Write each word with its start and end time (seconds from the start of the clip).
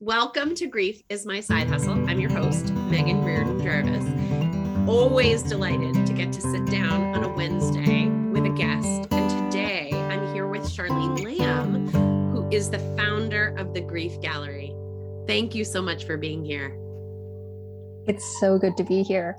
Welcome 0.00 0.54
to 0.56 0.66
Grief 0.66 1.00
is 1.08 1.24
My 1.24 1.40
Side 1.40 1.68
Hustle. 1.68 1.94
I'm 2.06 2.20
your 2.20 2.30
host, 2.30 2.70
Megan 2.90 3.24
Reardon 3.24 3.58
Jarvis. 3.62 4.04
Always 4.86 5.42
delighted 5.42 6.04
to 6.06 6.12
get 6.12 6.34
to 6.34 6.40
sit 6.42 6.66
down 6.66 7.14
on 7.14 7.24
a 7.24 7.34
Wednesday 7.34 8.06
with 8.30 8.44
a 8.44 8.50
guest. 8.50 9.08
And 9.10 9.50
today 9.50 9.90
I'm 9.94 10.34
here 10.34 10.48
with 10.48 10.64
Charlene 10.64 11.38
Lam, 11.38 11.88
who 11.88 12.46
is 12.50 12.68
the 12.68 12.78
founder 12.94 13.54
of 13.56 13.72
the 13.72 13.80
Grief 13.80 14.20
Gallery. 14.20 14.76
Thank 15.26 15.54
you 15.54 15.64
so 15.64 15.80
much 15.80 16.04
for 16.04 16.18
being 16.18 16.44
here. 16.44 16.76
It's 18.06 18.38
so 18.38 18.58
good 18.58 18.76
to 18.76 18.84
be 18.84 19.02
here. 19.02 19.34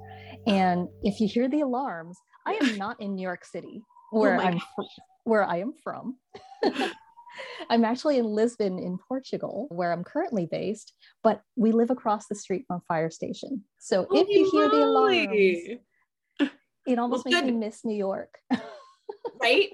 And 0.47 0.87
if 1.03 1.19
you 1.19 1.27
hear 1.27 1.47
the 1.47 1.61
alarms, 1.61 2.17
I 2.47 2.53
am 2.53 2.77
not 2.79 2.99
in 2.99 3.13
New 3.13 3.21
York 3.21 3.45
City, 3.45 3.83
where 4.09 4.37
oh 4.37 4.43
I'm 4.43 4.59
where 5.23 5.43
I 5.43 5.57
am 5.57 5.75
from. 5.83 6.17
I'm 7.69 7.85
actually 7.85 8.17
in 8.17 8.25
Lisbon, 8.25 8.79
in 8.79 8.97
Portugal, 9.07 9.67
where 9.69 9.91
I'm 9.91 10.03
currently 10.03 10.45
based, 10.45 10.93
but 11.23 11.41
we 11.55 11.71
live 11.71 11.89
across 11.89 12.27
the 12.27 12.35
street 12.35 12.65
from 12.67 12.77
a 12.77 12.81
fire 12.87 13.09
station. 13.09 13.63
So 13.79 14.07
if 14.11 14.27
you 14.29 14.49
hear 14.51 14.69
the 14.69 14.83
alarms, 14.83 15.79
it 16.87 16.99
almost 16.99 17.25
well, 17.25 17.33
makes 17.33 17.45
good. 17.45 17.53
me 17.53 17.59
miss 17.59 17.83
New 17.83 17.95
York. 17.95 18.37
right? 19.41 19.69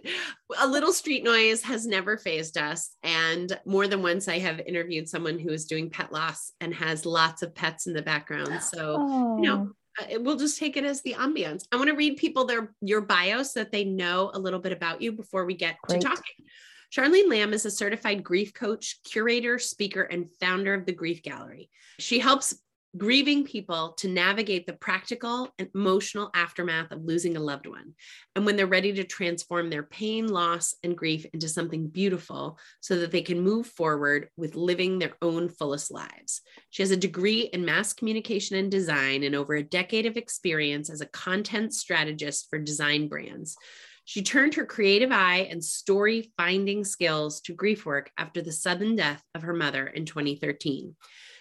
A 0.59 0.67
little 0.67 0.93
street 0.93 1.23
noise 1.23 1.61
has 1.63 1.85
never 1.85 2.17
phased 2.17 2.57
us. 2.57 2.91
And 3.03 3.57
more 3.65 3.87
than 3.87 4.01
once, 4.01 4.27
I 4.27 4.39
have 4.39 4.59
interviewed 4.59 5.07
someone 5.07 5.39
who 5.39 5.49
is 5.49 5.65
doing 5.65 5.89
pet 5.89 6.11
loss 6.11 6.51
and 6.59 6.73
has 6.73 7.05
lots 7.05 7.41
of 7.41 7.55
pets 7.55 7.87
in 7.87 7.93
the 7.93 8.01
background. 8.01 8.61
So, 8.61 8.97
oh. 8.99 9.37
you 9.37 9.43
know, 9.43 9.73
oh. 9.99 10.03
uh, 10.03 10.19
we'll 10.19 10.37
just 10.37 10.57
take 10.57 10.77
it 10.77 10.85
as 10.85 11.01
the 11.01 11.13
ambience. 11.13 11.63
I 11.71 11.77
want 11.77 11.89
to 11.89 11.95
read 11.95 12.17
people 12.17 12.45
their 12.45 12.73
your 12.81 13.01
bio 13.01 13.43
so 13.43 13.61
that 13.61 13.71
they 13.71 13.83
know 13.83 14.31
a 14.33 14.39
little 14.39 14.59
bit 14.59 14.71
about 14.71 15.01
you 15.01 15.11
before 15.11 15.45
we 15.45 15.55
get 15.55 15.77
Great. 15.83 16.01
to 16.01 16.07
talking. 16.07 16.45
Charlene 16.93 17.27
Lam 17.27 17.53
is 17.53 17.65
a 17.65 17.71
certified 17.71 18.23
grief 18.23 18.53
coach, 18.53 18.99
curator, 19.03 19.57
speaker, 19.57 20.03
and 20.03 20.29
founder 20.39 20.75
of 20.75 20.85
the 20.85 20.91
Grief 20.91 21.23
Gallery. 21.23 21.71
She 21.97 22.19
helps 22.19 22.53
grieving 22.95 23.43
people 23.43 23.93
to 23.93 24.07
navigate 24.07 24.67
the 24.67 24.73
practical 24.73 25.51
and 25.57 25.67
emotional 25.73 26.29
aftermath 26.35 26.91
of 26.91 27.03
losing 27.03 27.35
a 27.35 27.39
loved 27.39 27.65
one. 27.65 27.95
And 28.35 28.45
when 28.45 28.55
they're 28.55 28.67
ready 28.67 28.93
to 28.93 29.03
transform 29.03 29.71
their 29.71 29.81
pain, 29.81 30.27
loss, 30.27 30.75
and 30.83 30.95
grief 30.95 31.25
into 31.33 31.49
something 31.49 31.87
beautiful 31.87 32.59
so 32.81 32.97
that 32.97 33.09
they 33.09 33.23
can 33.23 33.41
move 33.41 33.65
forward 33.65 34.29
with 34.37 34.53
living 34.53 34.99
their 34.99 35.13
own 35.23 35.49
fullest 35.49 35.89
lives. 35.89 36.41
She 36.69 36.83
has 36.83 36.91
a 36.91 36.97
degree 36.97 37.49
in 37.51 37.65
mass 37.65 37.93
communication 37.93 38.57
and 38.57 38.69
design 38.69 39.23
and 39.23 39.33
over 39.33 39.55
a 39.55 39.63
decade 39.63 40.05
of 40.05 40.15
experience 40.15 40.91
as 40.91 41.01
a 41.01 41.07
content 41.07 41.73
strategist 41.73 42.51
for 42.51 42.59
design 42.59 43.07
brands. 43.07 43.57
She 44.05 44.21
turned 44.21 44.55
her 44.55 44.65
creative 44.65 45.11
eye 45.11 45.47
and 45.49 45.63
story 45.63 46.31
finding 46.37 46.83
skills 46.83 47.41
to 47.41 47.53
grief 47.53 47.85
work 47.85 48.11
after 48.17 48.41
the 48.41 48.51
sudden 48.51 48.95
death 48.95 49.23
of 49.33 49.43
her 49.43 49.53
mother 49.53 49.87
in 49.87 50.05
2013. 50.05 50.95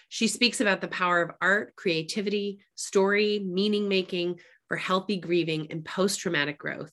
She 0.09 0.27
speaks 0.27 0.61
about 0.61 0.79
the 0.79 0.87
power 0.87 1.21
of 1.21 1.31
art, 1.41 1.75
creativity, 1.75 2.59
story, 2.75 3.39
meaning 3.39 3.89
making 3.89 4.39
for 4.67 4.77
healthy 4.77 5.17
grieving 5.17 5.67
and 5.71 5.83
post 5.83 6.19
traumatic 6.19 6.57
growth, 6.57 6.91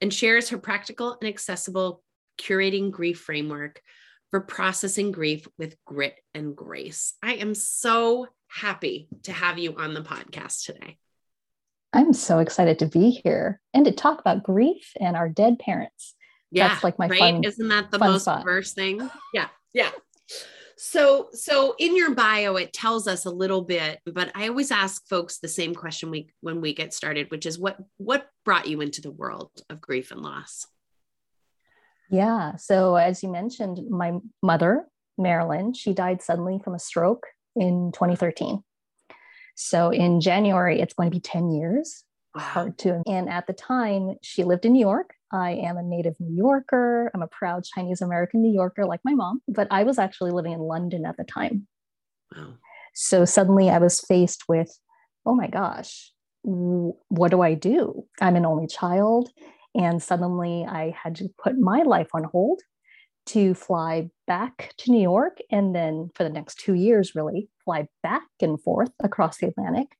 and 0.00 0.12
shares 0.12 0.50
her 0.50 0.58
practical 0.58 1.16
and 1.20 1.28
accessible 1.28 2.02
curating 2.38 2.90
grief 2.90 3.20
framework 3.20 3.80
for 4.30 4.40
processing 4.40 5.12
grief 5.12 5.46
with 5.58 5.76
grit 5.86 6.16
and 6.34 6.54
grace. 6.54 7.14
I 7.22 7.34
am 7.34 7.54
so 7.54 8.26
happy 8.48 9.08
to 9.24 9.32
have 9.32 9.58
you 9.58 9.76
on 9.76 9.94
the 9.94 10.02
podcast 10.02 10.64
today. 10.64 10.98
I'm 11.96 12.12
so 12.12 12.40
excited 12.40 12.78
to 12.80 12.86
be 12.86 13.10
here 13.10 13.58
and 13.72 13.86
to 13.86 13.90
talk 13.90 14.20
about 14.20 14.42
grief 14.42 14.92
and 15.00 15.16
our 15.16 15.30
dead 15.30 15.58
parents. 15.58 16.14
Yeah, 16.50 16.68
that's 16.68 16.84
like 16.84 16.98
my 16.98 17.08
right. 17.08 17.18
Fun, 17.18 17.44
Isn't 17.44 17.68
that 17.68 17.90
the 17.90 17.98
most 17.98 18.22
spot. 18.22 18.44
first 18.44 18.74
thing? 18.74 19.10
Yeah, 19.32 19.48
yeah. 19.72 19.90
So, 20.76 21.28
so 21.32 21.74
in 21.78 21.96
your 21.96 22.14
bio, 22.14 22.56
it 22.56 22.74
tells 22.74 23.08
us 23.08 23.24
a 23.24 23.30
little 23.30 23.62
bit, 23.62 24.00
but 24.04 24.30
I 24.34 24.48
always 24.48 24.70
ask 24.70 25.08
folks 25.08 25.38
the 25.38 25.48
same 25.48 25.74
question 25.74 26.10
we 26.10 26.28
when 26.42 26.60
we 26.60 26.74
get 26.74 26.92
started, 26.92 27.30
which 27.30 27.46
is 27.46 27.58
what 27.58 27.78
what 27.96 28.28
brought 28.44 28.68
you 28.68 28.82
into 28.82 29.00
the 29.00 29.10
world 29.10 29.50
of 29.70 29.80
grief 29.80 30.10
and 30.10 30.20
loss? 30.20 30.66
Yeah. 32.10 32.56
So 32.56 32.96
as 32.96 33.22
you 33.22 33.30
mentioned, 33.30 33.88
my 33.88 34.18
mother, 34.42 34.84
Marilyn, 35.16 35.72
she 35.72 35.94
died 35.94 36.20
suddenly 36.20 36.60
from 36.62 36.74
a 36.74 36.78
stroke 36.78 37.26
in 37.56 37.90
2013. 37.94 38.62
So 39.56 39.90
in 39.90 40.20
January, 40.20 40.80
it's 40.80 40.94
going 40.94 41.10
to 41.10 41.14
be 41.14 41.20
10 41.20 41.50
years. 41.50 42.04
Wow. 42.34 42.42
Hard 42.42 42.78
to. 42.78 43.02
And 43.06 43.28
at 43.28 43.46
the 43.46 43.54
time, 43.54 44.16
she 44.22 44.44
lived 44.44 44.64
in 44.64 44.72
New 44.72 44.80
York. 44.80 45.14
I 45.32 45.52
am 45.52 45.76
a 45.76 45.82
native 45.82 46.14
New 46.20 46.36
Yorker. 46.36 47.10
I'm 47.14 47.22
a 47.22 47.26
proud 47.26 47.64
Chinese 47.64 48.00
American 48.00 48.42
New 48.42 48.52
Yorker, 48.52 48.84
like 48.84 49.00
my 49.04 49.14
mom, 49.14 49.40
but 49.48 49.66
I 49.70 49.82
was 49.82 49.98
actually 49.98 50.30
living 50.30 50.52
in 50.52 50.60
London 50.60 51.04
at 51.04 51.16
the 51.16 51.24
time. 51.24 51.66
Wow. 52.36 52.54
So 52.94 53.24
suddenly 53.24 53.70
I 53.70 53.78
was 53.78 54.00
faced 54.00 54.44
with, 54.48 54.78
oh 55.24 55.34
my 55.34 55.48
gosh, 55.48 56.12
what 56.42 57.30
do 57.30 57.40
I 57.40 57.54
do? 57.54 58.04
I'm 58.20 58.36
an 58.36 58.46
only 58.46 58.66
child. 58.66 59.30
And 59.74 60.02
suddenly 60.02 60.64
I 60.64 60.94
had 61.02 61.16
to 61.16 61.28
put 61.42 61.58
my 61.58 61.82
life 61.82 62.08
on 62.14 62.24
hold 62.24 62.60
to 63.26 63.54
fly 63.54 64.08
back 64.26 64.72
to 64.78 64.90
New 64.90 65.00
York 65.00 65.38
and 65.50 65.74
then 65.74 66.10
for 66.14 66.24
the 66.24 66.30
next 66.30 66.58
two 66.60 66.74
years, 66.74 67.14
really 67.14 67.48
fly 67.64 67.88
back 68.02 68.26
and 68.40 68.60
forth 68.60 68.92
across 69.02 69.38
the 69.38 69.48
Atlantic 69.48 69.96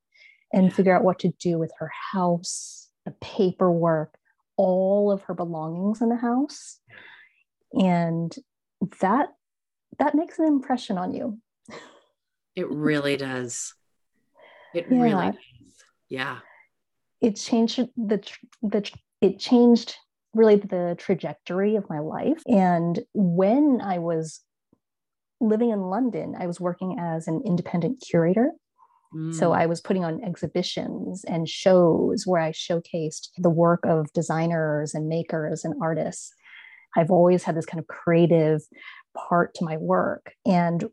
and 0.53 0.73
figure 0.73 0.97
out 0.97 1.05
what 1.05 1.19
to 1.21 1.33
do 1.41 1.59
with 1.59 1.73
her 1.79 1.91
house, 2.13 2.89
the 3.05 3.11
paperwork, 3.21 4.15
all 4.57 5.11
of 5.11 5.23
her 5.23 5.35
belongings 5.35 6.01
in 6.01 6.09
the 6.09 6.17
house. 6.17 6.79
And 7.73 8.35
that 9.01 9.29
that 9.99 10.15
makes 10.15 10.39
an 10.39 10.47
impression 10.47 10.99
on 10.99 11.15
you. 11.15 11.39
It 12.55 12.71
really 12.71 13.17
does. 13.17 13.75
It 14.75 14.87
yeah. 14.91 15.03
really 15.03 15.31
does. 15.33 15.35
Yeah. 16.09 16.39
It 17.21 17.37
changed 17.37 17.81
the 17.97 18.23
the 18.63 18.91
it 19.21 19.39
changed 19.39 19.97
really 20.37 20.57
the 20.57 20.97
trajectory 20.99 21.77
of 21.77 21.89
my 21.89 21.99
life. 21.99 22.43
And 22.47 23.01
when 23.15 23.81
I 23.83 23.99
was 23.99 24.41
living 25.41 25.71
in 25.71 25.81
London, 25.81 26.35
I 26.39 26.47
was 26.47 26.61
working 26.61 26.99
as 26.99 27.27
an 27.29 27.43
independent 27.45 28.03
curator. 28.07 28.53
So 29.33 29.51
mm. 29.51 29.57
I 29.57 29.67
was 29.67 29.81
putting 29.81 30.05
on 30.05 30.23
exhibitions 30.23 31.25
and 31.25 31.49
shows 31.49 32.25
where 32.27 32.41
I 32.41 32.51
showcased 32.51 33.29
the 33.39 33.49
work 33.49 33.81
of 33.87 34.13
designers 34.13 34.95
and 34.95 35.09
makers 35.09 35.65
and 35.65 35.75
artists. 35.81 36.35
I've 36.97 37.11
always 37.11 37.45
had 37.45 37.57
this 37.57 37.67
kind 37.67 37.79
of 37.79 37.87
creative 37.87 38.63
part 39.17 39.55
to 39.55 39.65
my 39.65 39.77
work. 39.77 40.33
And 40.45 40.85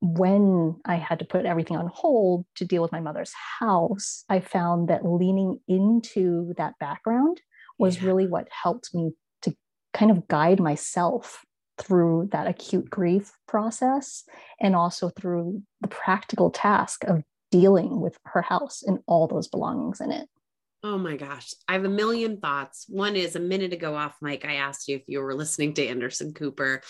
when 0.00 0.76
I 0.84 0.94
had 0.94 1.18
to 1.18 1.24
put 1.24 1.46
everything 1.46 1.76
on 1.76 1.90
hold 1.92 2.46
to 2.54 2.64
deal 2.64 2.80
with 2.80 2.92
my 2.92 3.00
mother's 3.00 3.32
house, 3.58 4.24
I 4.28 4.40
found 4.40 4.88
that 4.88 5.04
leaning 5.04 5.58
into 5.66 6.54
that 6.56 6.74
background 6.78 7.40
was 7.78 7.98
yeah. 7.98 8.06
really 8.06 8.26
what 8.26 8.48
helped 8.50 8.94
me 8.94 9.12
to 9.42 9.54
kind 9.92 10.10
of 10.10 10.28
guide 10.28 10.60
myself 10.60 11.44
through 11.78 12.28
that 12.32 12.46
acute 12.46 12.90
grief 12.90 13.32
process 13.46 14.24
and 14.60 14.74
also 14.74 15.08
through 15.10 15.62
the 15.80 15.88
practical 15.88 16.50
task 16.50 17.04
of 17.04 17.22
dealing 17.50 18.00
with 18.00 18.18
her 18.24 18.42
house 18.42 18.82
and 18.82 18.98
all 19.06 19.26
those 19.26 19.48
belongings 19.48 20.00
in 20.00 20.10
it. 20.10 20.28
Oh 20.84 20.96
my 20.96 21.16
gosh. 21.16 21.54
I 21.66 21.72
have 21.72 21.84
a 21.84 21.88
million 21.88 22.38
thoughts. 22.38 22.86
One 22.88 23.16
is 23.16 23.34
a 23.34 23.40
minute 23.40 23.72
ago 23.72 23.96
off 23.96 24.16
mic, 24.22 24.44
I 24.44 24.56
asked 24.56 24.86
you 24.86 24.96
if 24.96 25.02
you 25.08 25.20
were 25.20 25.34
listening 25.34 25.74
to 25.74 25.86
Anderson 25.86 26.32
Cooper 26.32 26.82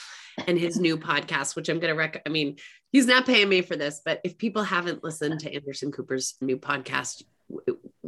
and 0.46 0.58
his 0.58 0.78
new 0.78 0.98
podcast, 0.98 1.56
which 1.56 1.70
I'm 1.70 1.80
going 1.80 1.92
to 1.92 1.98
rec. 1.98 2.20
I 2.26 2.28
mean, 2.28 2.56
he's 2.92 3.06
not 3.06 3.24
paying 3.24 3.48
me 3.48 3.62
for 3.62 3.76
this, 3.76 4.02
but 4.04 4.20
if 4.24 4.36
people 4.36 4.62
haven't 4.62 5.02
listened 5.02 5.40
to 5.40 5.54
Anderson 5.54 5.90
Cooper's 5.90 6.34
new 6.42 6.58
podcast, 6.58 7.22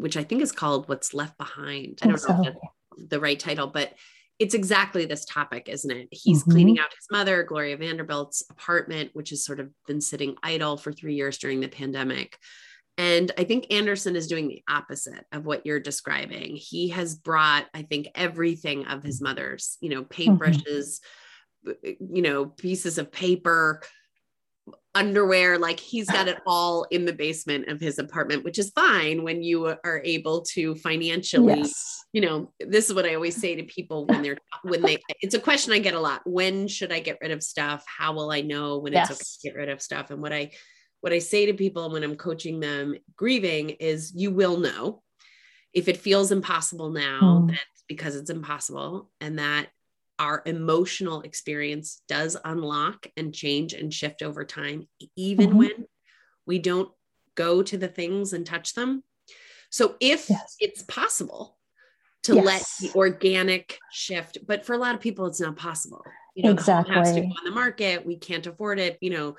which 0.01 0.17
I 0.17 0.25
think 0.25 0.43
is 0.43 0.53
called 0.53 0.89
What's 0.89 1.15
Left 1.15 1.37
Behind, 1.39 1.99
I 2.03 2.07
don't 2.07 2.13
know 2.13 2.17
so. 2.17 2.39
if 2.41 2.45
that's 2.45 3.09
the 3.09 3.21
right 3.21 3.39
title, 3.39 3.67
but 3.67 3.95
it's 4.39 4.55
exactly 4.55 5.05
this 5.05 5.27
topic, 5.27 5.69
isn't 5.69 5.91
it? 5.91 6.09
He's 6.11 6.41
mm-hmm. 6.41 6.51
cleaning 6.51 6.79
out 6.79 6.95
his 6.95 7.07
mother, 7.11 7.43
Gloria 7.43 7.77
Vanderbilt's 7.77 8.43
apartment, 8.51 9.11
which 9.13 9.31
has 9.31 9.45
sort 9.45 9.61
of 9.61 9.69
been 9.87 10.01
sitting 10.01 10.35
idle 10.43 10.79
for 10.79 10.93
three 10.93 11.15
years 11.15 11.37
during 11.37 11.61
the 11.61 11.69
pandemic. 11.69 12.39
And 12.97 13.31
I 13.39 13.45
think 13.45 13.73
Anderson 13.73 14.17
is 14.17 14.27
doing 14.27 14.49
the 14.49 14.63
opposite 14.69 15.25
of 15.33 15.45
what 15.45 15.65
you're 15.67 15.81
describing. 15.81 16.57
He 16.57 16.89
has 16.89 17.15
brought, 17.15 17.67
I 17.75 17.83
think, 17.83 18.09
everything 18.15 18.87
of 18.87 19.03
his 19.03 19.21
mother's, 19.21 19.77
you 19.81 19.91
know, 19.91 20.05
mm-hmm. 20.05 20.33
paintbrushes, 20.33 21.01
mm-hmm. 21.67 22.17
you 22.17 22.23
know, 22.23 22.47
pieces 22.47 22.99
of 22.99 23.13
paper, 23.13 23.83
underwear 24.95 25.57
like 25.57 25.79
he's 25.79 26.11
got 26.11 26.27
it 26.27 26.39
all 26.47 26.85
in 26.91 27.05
the 27.05 27.13
basement 27.13 27.69
of 27.69 27.81
his 27.81 27.99
apartment 27.99 28.45
which 28.45 28.59
is 28.59 28.71
fine 28.71 29.23
when 29.23 29.41
you 29.41 29.67
are 29.67 30.03
able 30.05 30.43
to 30.43 30.75
financially 30.75 31.59
yes. 31.59 32.05
you 32.13 32.21
know 32.21 32.53
this 32.59 32.89
is 32.89 32.95
what 32.95 33.05
i 33.05 33.15
always 33.15 33.37
say 33.37 33.55
to 33.55 33.63
people 33.63 34.05
when 34.07 34.21
they're 34.21 34.37
when 34.65 34.83
they 34.83 34.99
it's 35.21 35.35
a 35.35 35.41
question 35.41 35.73
i 35.73 35.79
get 35.79 35.95
a 35.95 36.01
lot 36.01 36.23
when 36.25 36.67
should 36.67 36.93
i 36.93 36.99
get 36.99 37.19
rid 37.23 37.31
of 37.31 37.41
stuff 37.41 37.85
how 37.87 38.13
will 38.13 38.33
i 38.33 38.41
know 38.41 38.79
when 38.79 38.93
yes. 38.93 39.11
it's 39.11 39.21
okay 39.21 39.25
to 39.25 39.49
get 39.49 39.61
rid 39.61 39.69
of 39.69 39.81
stuff 39.81 40.11
and 40.11 40.21
what 40.21 40.33
i 40.33 40.51
what 41.03 41.13
i 41.13 41.21
say 41.21 41.47
to 41.47 41.55
people 41.55 41.93
when 41.93 42.03
i'm 42.03 42.17
coaching 42.17 42.59
them 42.59 42.97
grieving 43.15 43.71
is 43.71 44.13
you 44.17 44.33
will 44.33 44.57
know 44.57 45.03
if 45.73 45.87
it 45.87 45.97
feels 45.97 46.33
impossible 46.33 46.91
now 46.91 47.45
mm. 47.45 47.49
that's 47.49 47.85
because 47.89 48.17
it's 48.17 48.31
impossible 48.31 49.09
and 49.21 49.39
that 49.39 49.69
our 50.21 50.43
emotional 50.45 51.23
experience 51.23 52.03
does 52.07 52.37
unlock 52.45 53.07
and 53.17 53.35
change 53.35 53.73
and 53.73 53.93
shift 53.93 54.23
over 54.23 54.45
time, 54.45 54.87
even 55.17 55.49
mm-hmm. 55.49 55.59
when 55.59 55.87
we 56.47 56.59
don't 56.59 56.91
go 57.35 57.63
to 57.63 57.79
the 57.79 57.89
things 57.89 58.35
and 58.35 58.45
touch 58.45 58.75
them. 58.75 59.03
So 59.71 59.97
if 59.99 60.29
yes. 60.29 60.57
it's 60.61 60.83
possible 60.83 61.57
to 62.25 62.35
yes. 62.35 62.45
let 62.45 62.67
the 62.81 62.99
organic 62.99 63.79
shift, 63.91 64.39
but 64.47 64.67
for 64.67 64.75
a 64.75 64.79
lot 64.79 64.95
of 64.95 65.01
people, 65.01 65.27
it's 65.27 65.41
not 65.41 65.57
possible. 65.57 66.05
You 66.35 66.45
know, 66.45 66.51
exactly. 66.51 66.95
has 66.95 67.15
to 67.15 67.21
go 67.23 67.27
on 67.27 67.45
the 67.45 67.51
market. 67.51 68.05
We 68.05 68.17
can't 68.17 68.47
afford 68.47 68.79
it, 68.79 68.99
you 69.01 69.11
know, 69.11 69.37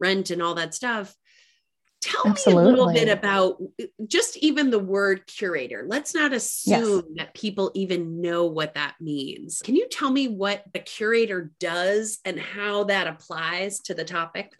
rent 0.00 0.30
and 0.30 0.42
all 0.42 0.54
that 0.54 0.74
stuff. 0.74 1.14
Tell 2.02 2.26
Absolutely. 2.26 2.64
me 2.64 2.68
a 2.68 2.70
little 2.70 2.92
bit 2.92 3.08
about 3.08 3.58
eh, 3.78 3.86
just 4.08 4.36
even 4.38 4.70
the 4.70 4.78
word 4.78 5.24
curator. 5.26 5.84
Let's 5.86 6.14
not 6.14 6.32
assume 6.32 7.04
yes. 7.06 7.16
that 7.16 7.34
people 7.34 7.70
even 7.74 8.20
know 8.20 8.46
what 8.46 8.74
that 8.74 8.94
means. 9.00 9.62
Can 9.62 9.76
you 9.76 9.88
tell 9.88 10.10
me 10.10 10.26
what 10.26 10.64
a 10.74 10.80
curator 10.80 11.52
does 11.60 12.18
and 12.24 12.40
how 12.40 12.84
that 12.84 13.06
applies 13.06 13.78
to 13.80 13.94
the 13.94 14.04
topic? 14.04 14.52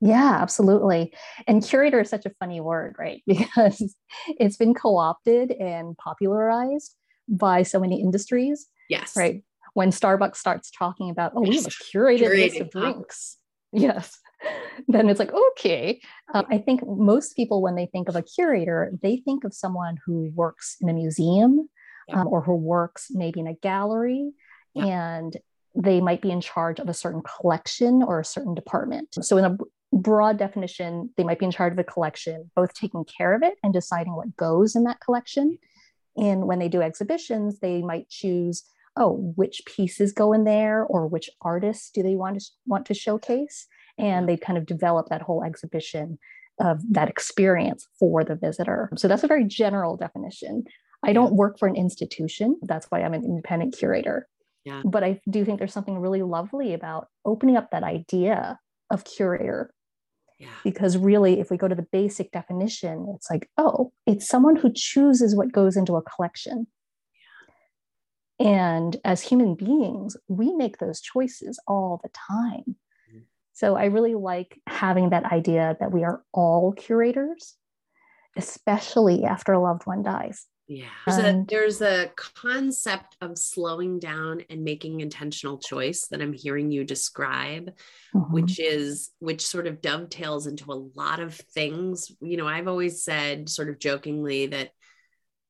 Yeah, 0.00 0.38
absolutely. 0.40 1.12
And 1.46 1.62
curator 1.62 2.00
is 2.00 2.08
such 2.08 2.24
a 2.24 2.30
funny 2.40 2.60
word, 2.60 2.96
right? 2.98 3.22
Because 3.26 3.94
it's 4.26 4.56
been 4.56 4.74
co 4.74 4.96
opted 4.96 5.50
and 5.50 5.96
popularized 5.98 6.94
by 7.28 7.62
so 7.62 7.78
many 7.78 8.00
industries. 8.00 8.68
Yes. 8.88 9.14
Right. 9.16 9.42
When 9.74 9.90
Starbucks 9.90 10.36
starts 10.36 10.70
talking 10.70 11.10
about, 11.10 11.32
oh, 11.34 11.42
we 11.42 11.56
have 11.56 11.66
a 11.66 11.68
curated 11.68 12.22
Curating. 12.22 12.38
list 12.38 12.60
of 12.60 12.70
drinks. 12.70 13.36
Yes. 13.70 14.18
then 14.88 15.08
it's 15.08 15.18
like, 15.18 15.32
okay. 15.32 16.00
Uh, 16.32 16.44
I 16.50 16.58
think 16.58 16.86
most 16.86 17.36
people, 17.36 17.62
when 17.62 17.74
they 17.74 17.86
think 17.86 18.08
of 18.08 18.16
a 18.16 18.22
curator, 18.22 18.92
they 19.02 19.16
think 19.18 19.44
of 19.44 19.54
someone 19.54 19.98
who 20.04 20.30
works 20.34 20.76
in 20.80 20.88
a 20.88 20.92
museum 20.92 21.68
yeah. 22.08 22.20
um, 22.20 22.28
or 22.28 22.42
who 22.42 22.54
works 22.54 23.08
maybe 23.10 23.40
in 23.40 23.46
a 23.46 23.54
gallery. 23.54 24.32
Yeah. 24.74 24.86
And 24.86 25.36
they 25.74 26.00
might 26.00 26.22
be 26.22 26.30
in 26.30 26.40
charge 26.40 26.80
of 26.80 26.88
a 26.88 26.94
certain 26.94 27.22
collection 27.22 28.02
or 28.02 28.20
a 28.20 28.24
certain 28.24 28.54
department. 28.54 29.16
So, 29.20 29.36
in 29.36 29.44
a 29.44 29.56
broad 29.92 30.38
definition, 30.38 31.10
they 31.16 31.24
might 31.24 31.38
be 31.38 31.46
in 31.46 31.50
charge 31.50 31.72
of 31.72 31.78
a 31.78 31.84
collection, 31.84 32.50
both 32.54 32.74
taking 32.74 33.04
care 33.04 33.34
of 33.34 33.42
it 33.42 33.54
and 33.62 33.72
deciding 33.72 34.14
what 34.14 34.36
goes 34.36 34.76
in 34.76 34.84
that 34.84 35.00
collection. 35.00 35.58
And 36.16 36.46
when 36.46 36.58
they 36.58 36.68
do 36.68 36.82
exhibitions, 36.82 37.60
they 37.60 37.80
might 37.80 38.08
choose, 38.08 38.64
oh, 38.96 39.32
which 39.36 39.62
pieces 39.66 40.12
go 40.12 40.32
in 40.32 40.44
there 40.44 40.84
or 40.84 41.06
which 41.06 41.30
artists 41.40 41.90
do 41.90 42.02
they 42.02 42.16
want 42.16 42.40
to 42.40 42.46
want 42.66 42.86
to 42.86 42.94
showcase 42.94 43.66
and 43.98 44.28
they 44.28 44.36
kind 44.36 44.58
of 44.58 44.66
develop 44.66 45.08
that 45.08 45.22
whole 45.22 45.44
exhibition 45.44 46.18
of 46.60 46.80
that 46.90 47.08
experience 47.08 47.86
for 47.98 48.24
the 48.24 48.34
visitor. 48.34 48.90
So 48.96 49.08
that's 49.08 49.24
a 49.24 49.28
very 49.28 49.44
general 49.44 49.96
definition. 49.96 50.64
I 51.04 51.12
don't 51.12 51.34
work 51.34 51.58
for 51.58 51.68
an 51.68 51.76
institution. 51.76 52.58
That's 52.62 52.86
why 52.86 53.02
I'm 53.02 53.14
an 53.14 53.24
independent 53.24 53.76
curator. 53.78 54.26
Yeah. 54.64 54.82
But 54.84 55.04
I 55.04 55.20
do 55.30 55.44
think 55.44 55.58
there's 55.58 55.72
something 55.72 55.98
really 55.98 56.22
lovely 56.22 56.74
about 56.74 57.08
opening 57.24 57.56
up 57.56 57.70
that 57.70 57.84
idea 57.84 58.58
of 58.90 59.04
curator. 59.04 59.72
Yeah. 60.40 60.48
Because 60.64 60.96
really, 60.96 61.40
if 61.40 61.50
we 61.50 61.56
go 61.56 61.68
to 61.68 61.74
the 61.74 61.86
basic 61.90 62.32
definition, 62.32 63.12
it's 63.14 63.30
like, 63.30 63.48
oh, 63.56 63.92
it's 64.06 64.28
someone 64.28 64.56
who 64.56 64.72
chooses 64.74 65.36
what 65.36 65.52
goes 65.52 65.76
into 65.76 65.96
a 65.96 66.02
collection. 66.02 66.66
Yeah. 68.38 68.46
And 68.46 68.96
as 69.04 69.22
human 69.22 69.54
beings, 69.54 70.16
we 70.28 70.52
make 70.54 70.78
those 70.78 71.00
choices 71.00 71.60
all 71.66 72.00
the 72.02 72.10
time. 72.10 72.76
So 73.58 73.74
I 73.74 73.86
really 73.86 74.14
like 74.14 74.60
having 74.68 75.10
that 75.10 75.24
idea 75.24 75.76
that 75.80 75.90
we 75.90 76.04
are 76.04 76.22
all 76.32 76.72
curators, 76.72 77.56
especially 78.36 79.24
after 79.24 79.52
a 79.52 79.60
loved 79.60 79.84
one 79.84 80.04
dies. 80.04 80.46
Yeah. 80.68 80.84
There's 81.06 81.18
a 81.18 81.44
there's 81.48 81.82
a 81.82 82.10
concept 82.14 83.16
of 83.20 83.36
slowing 83.36 83.98
down 83.98 84.42
and 84.48 84.62
making 84.62 85.00
intentional 85.00 85.58
choice 85.58 86.06
that 86.12 86.22
I'm 86.22 86.32
hearing 86.32 86.70
you 86.70 86.84
describe, 86.84 87.72
mm-hmm. 88.14 88.32
which 88.32 88.60
is 88.60 89.10
which 89.18 89.44
sort 89.44 89.66
of 89.66 89.80
dovetails 89.80 90.46
into 90.46 90.70
a 90.70 90.84
lot 90.94 91.18
of 91.18 91.34
things. 91.34 92.12
You 92.20 92.36
know, 92.36 92.46
I've 92.46 92.68
always 92.68 93.02
said 93.02 93.48
sort 93.48 93.70
of 93.70 93.80
jokingly 93.80 94.46
that 94.46 94.70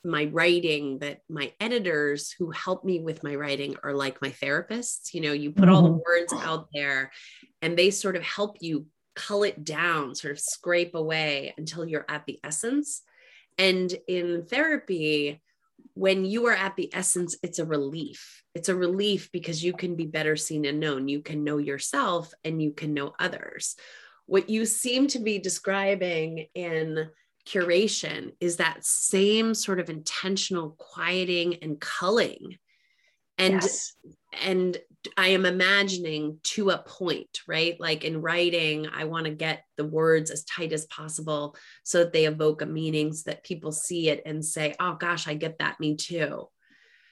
my 0.04 0.26
writing 0.26 0.98
that 1.00 1.20
my 1.28 1.52
editors 1.60 2.32
who 2.38 2.50
help 2.50 2.84
me 2.84 3.00
with 3.00 3.22
my 3.22 3.34
writing 3.34 3.76
are 3.82 3.92
like 3.92 4.22
my 4.22 4.30
therapists. 4.30 5.12
You 5.12 5.20
know 5.20 5.32
you 5.32 5.50
put 5.52 5.68
all 5.68 5.82
the 5.82 5.88
mm-hmm. 5.88 5.98
words 6.06 6.32
out 6.32 6.68
there 6.72 7.10
and 7.62 7.76
they 7.76 7.90
sort 7.90 8.16
of 8.16 8.22
help 8.22 8.58
you 8.60 8.86
cull 9.16 9.42
it 9.42 9.64
down 9.64 10.14
sort 10.14 10.32
of 10.32 10.38
scrape 10.38 10.94
away 10.94 11.52
until 11.58 11.84
you're 11.84 12.06
at 12.08 12.24
the 12.26 12.38
essence. 12.44 13.02
And 13.58 13.92
in 14.06 14.44
therapy 14.48 15.42
when 15.94 16.24
you 16.24 16.46
are 16.46 16.54
at 16.54 16.76
the 16.76 16.94
essence 16.94 17.36
it's 17.42 17.58
a 17.58 17.66
relief. 17.66 18.42
It's 18.54 18.68
a 18.68 18.76
relief 18.76 19.30
because 19.32 19.64
you 19.64 19.72
can 19.72 19.96
be 19.96 20.06
better 20.06 20.36
seen 20.36 20.64
and 20.64 20.78
known. 20.78 21.08
You 21.08 21.20
can 21.20 21.42
know 21.42 21.58
yourself 21.58 22.32
and 22.44 22.62
you 22.62 22.72
can 22.72 22.94
know 22.94 23.14
others. 23.18 23.74
What 24.26 24.48
you 24.48 24.64
seem 24.64 25.08
to 25.08 25.18
be 25.18 25.38
describing 25.38 26.46
in 26.54 27.08
curation 27.48 28.32
is 28.40 28.56
that 28.56 28.84
same 28.84 29.54
sort 29.54 29.80
of 29.80 29.88
intentional 29.88 30.70
quieting 30.78 31.56
and 31.62 31.80
culling. 31.80 32.58
And 33.38 33.62
yes. 33.62 33.94
and 34.42 34.76
i 35.16 35.28
am 35.28 35.46
imagining 35.46 36.38
to 36.42 36.70
a 36.70 36.78
point 36.78 37.40
right? 37.46 37.78
Like 37.80 38.04
in 38.04 38.20
writing 38.20 38.88
i 38.92 39.04
want 39.04 39.26
to 39.26 39.30
get 39.30 39.64
the 39.76 39.84
words 39.84 40.30
as 40.30 40.44
tight 40.44 40.72
as 40.72 40.86
possible 40.86 41.56
so 41.84 41.98
that 41.98 42.12
they 42.12 42.26
evoke 42.26 42.62
a 42.62 42.66
meaning 42.66 43.12
so 43.12 43.30
that 43.30 43.44
people 43.44 43.70
see 43.70 44.08
it 44.08 44.22
and 44.26 44.44
say 44.44 44.74
oh 44.80 44.94
gosh 44.94 45.28
i 45.28 45.34
get 45.34 45.58
that 45.58 45.78
me 45.78 45.94
too 45.94 46.48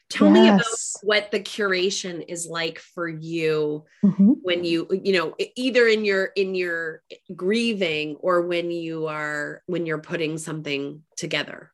tell 0.09 0.29
yes. 0.29 0.35
me 0.35 0.49
about 0.49 0.65
what 1.03 1.31
the 1.31 1.41
curation 1.41 2.25
is 2.29 2.47
like 2.47 2.79
for 2.79 3.09
you 3.09 3.85
mm-hmm. 4.05 4.33
when 4.43 4.65
you 4.65 4.87
you 5.03 5.13
know 5.13 5.35
either 5.57 5.87
in 5.87 6.05
your 6.05 6.27
in 6.37 6.55
your 6.55 7.03
grieving 7.35 8.17
or 8.21 8.43
when 8.43 8.71
you 8.71 9.07
are 9.07 9.63
when 9.67 9.87
you're 9.87 9.99
putting 9.99 10.39
something 10.39 11.03
together 11.17 11.73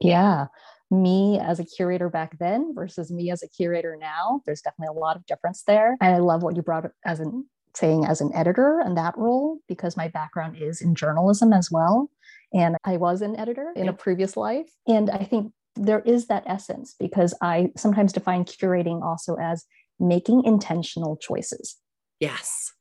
yeah 0.00 0.46
me 0.90 1.40
as 1.40 1.58
a 1.58 1.64
curator 1.64 2.08
back 2.08 2.38
then 2.38 2.74
versus 2.74 3.10
me 3.10 3.30
as 3.30 3.42
a 3.42 3.48
curator 3.48 3.96
now 3.98 4.40
there's 4.46 4.60
definitely 4.60 4.94
a 4.94 5.00
lot 5.00 5.16
of 5.16 5.26
difference 5.26 5.62
there 5.66 5.96
and 6.00 6.14
i 6.14 6.18
love 6.18 6.42
what 6.42 6.54
you 6.54 6.62
brought 6.62 6.88
as 7.04 7.20
an 7.20 7.44
saying 7.74 8.04
as 8.04 8.20
an 8.20 8.32
editor 8.34 8.78
and 8.78 8.96
that 8.96 9.16
role 9.18 9.58
because 9.66 9.96
my 9.96 10.06
background 10.06 10.56
is 10.56 10.80
in 10.80 10.94
journalism 10.94 11.52
as 11.52 11.72
well 11.72 12.08
and 12.54 12.76
I 12.84 12.96
was 12.96 13.20
an 13.20 13.36
editor 13.36 13.72
in 13.74 13.88
a 13.88 13.92
previous 13.92 14.36
life. 14.36 14.70
And 14.86 15.10
I 15.10 15.24
think 15.24 15.52
there 15.76 16.00
is 16.00 16.26
that 16.26 16.44
essence 16.46 16.94
because 16.98 17.34
I 17.40 17.70
sometimes 17.76 18.12
define 18.12 18.44
curating 18.44 19.02
also 19.02 19.36
as 19.36 19.64
making 19.98 20.44
intentional 20.44 21.16
choices. 21.16 21.76
Yes. 22.20 22.72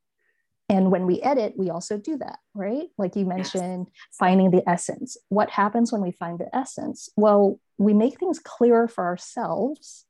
And 0.69 0.91
when 0.91 1.05
we 1.05 1.21
edit, 1.21 1.53
we 1.57 1.69
also 1.69 1.97
do 1.97 2.17
that, 2.17 2.39
right? 2.53 2.87
Like 2.97 3.15
you 3.15 3.25
mentioned, 3.25 3.87
yes. 3.87 4.17
finding 4.17 4.51
the 4.51 4.67
essence. 4.67 5.17
What 5.29 5.49
happens 5.49 5.91
when 5.91 6.01
we 6.01 6.11
find 6.11 6.39
the 6.39 6.55
essence? 6.55 7.09
Well, 7.17 7.59
we 7.77 7.93
make 7.93 8.17
things 8.17 8.39
clearer 8.39 8.87
for 8.87 9.05
ourselves 9.05 10.05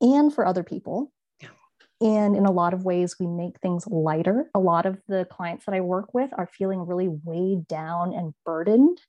and 0.00 0.32
for 0.32 0.46
other 0.46 0.62
people. 0.62 1.12
Yeah. 1.40 1.48
And 2.00 2.36
in 2.36 2.46
a 2.46 2.52
lot 2.52 2.72
of 2.72 2.84
ways, 2.84 3.16
we 3.20 3.26
make 3.26 3.60
things 3.60 3.86
lighter. 3.86 4.50
A 4.54 4.60
lot 4.60 4.86
of 4.86 4.98
the 5.08 5.26
clients 5.30 5.66
that 5.66 5.74
I 5.74 5.82
work 5.82 6.14
with 6.14 6.30
are 6.36 6.48
feeling 6.48 6.86
really 6.86 7.08
weighed 7.08 7.68
down 7.68 8.14
and 8.14 8.32
burdened 8.44 9.00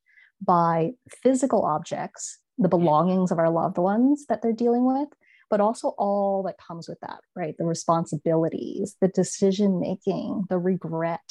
by 0.41 0.91
physical 1.23 1.63
objects 1.63 2.39
the 2.59 2.69
belongings 2.69 3.31
of 3.31 3.39
our 3.39 3.49
loved 3.49 3.77
ones 3.77 4.25
that 4.27 4.41
they're 4.41 4.53
dealing 4.53 4.85
with, 4.85 5.07
but 5.49 5.61
also 5.61 5.89
all 5.97 6.43
that 6.43 6.57
comes 6.57 6.87
with 6.87 6.99
that, 6.99 7.19
right? 7.35 7.55
The 7.57 7.65
responsibilities, 7.65 8.95
the 9.01 9.07
decision 9.07 9.79
making, 9.79 10.43
the 10.49 10.59
regret 10.59 11.21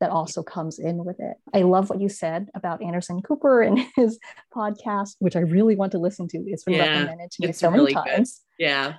that 0.00 0.10
also 0.10 0.42
comes 0.42 0.78
in 0.78 1.04
with 1.04 1.18
it. 1.18 1.36
I 1.54 1.62
love 1.62 1.90
what 1.90 2.00
you 2.00 2.08
said 2.08 2.48
about 2.54 2.82
Anderson 2.82 3.22
Cooper 3.22 3.62
and 3.62 3.78
his 3.96 4.18
podcast, 4.54 5.16
which 5.18 5.36
I 5.36 5.40
really 5.40 5.76
want 5.76 5.92
to 5.92 5.98
listen 5.98 6.28
to. 6.28 6.38
It's 6.46 6.64
been 6.64 6.74
yeah, 6.74 7.00
recommended 7.00 7.30
to 7.32 7.46
me 7.46 7.52
so 7.52 7.70
really 7.70 7.94
many 7.94 8.10
times. 8.10 8.42
Good. 8.58 8.64
Yeah. 8.64 8.94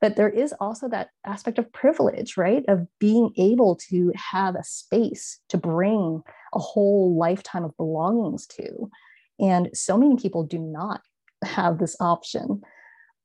But 0.00 0.16
there 0.16 0.28
is 0.28 0.52
also 0.58 0.88
that 0.88 1.10
aspect 1.24 1.58
of 1.58 1.72
privilege, 1.72 2.36
right? 2.36 2.64
Of 2.66 2.86
being 2.98 3.32
able 3.36 3.76
to 3.90 4.12
have 4.32 4.56
a 4.56 4.64
space 4.64 5.38
to 5.50 5.58
bring 5.58 6.22
a 6.52 6.58
whole 6.58 7.16
lifetime 7.16 7.64
of 7.64 7.76
belongings 7.76 8.46
to 8.48 8.90
and 9.38 9.70
so 9.74 9.96
many 9.96 10.16
people 10.16 10.44
do 10.44 10.58
not 10.58 11.00
have 11.44 11.78
this 11.78 11.96
option. 12.00 12.62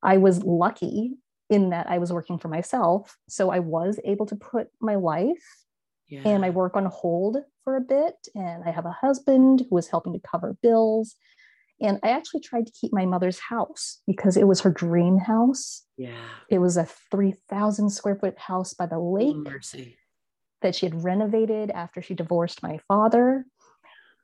I 0.04 0.18
was 0.18 0.44
lucky 0.44 1.14
in 1.50 1.70
that 1.70 1.90
I 1.90 1.98
was 1.98 2.12
working 2.12 2.38
for 2.38 2.48
myself. 2.48 3.18
So 3.30 3.50
I 3.50 3.60
was 3.60 4.00
able 4.04 4.26
to 4.28 4.36
put 4.36 4.68
my 4.82 4.96
life 4.96 5.66
yeah. 6.10 6.22
and 6.26 6.42
my 6.42 6.50
work 6.50 6.76
on 6.76 6.86
hold 6.86 7.38
for 7.64 7.78
a 7.78 7.82
bit. 7.82 8.16
And 8.36 8.64
I 8.66 8.72
have 8.72 8.86
a 8.86 8.92
husband 8.92 9.66
who 9.70 9.76
was 9.76 9.88
helping 9.88 10.14
to 10.14 10.20
cover 10.20 10.58
bills. 10.62 11.16
And 11.80 12.00
I 12.04 12.10
actually 12.10 12.42
tried 12.42 12.66
to 12.66 12.74
keep 12.74 12.92
my 12.92 13.06
mother's 13.06 13.40
house 13.40 14.02
because 14.08 14.36
it 14.36 14.48
was 14.48 14.62
her 14.62 14.72
dream 14.72 15.20
house. 15.20 15.84
Yeah. 15.96 16.18
It 16.50 16.58
was 16.58 16.76
a 16.76 16.86
3,000 17.12 17.90
square 17.92 18.16
foot 18.16 18.38
house 18.38 18.74
by 18.74 18.88
the 18.88 18.96
oh, 18.96 19.12
lake 19.12 19.36
oh, 19.36 19.84
that 20.62 20.76
she 20.76 20.86
had 20.86 21.04
renovated 21.04 21.70
after 21.70 22.02
she 22.02 22.16
divorced 22.16 22.64
my 22.64 22.80
father. 22.88 23.46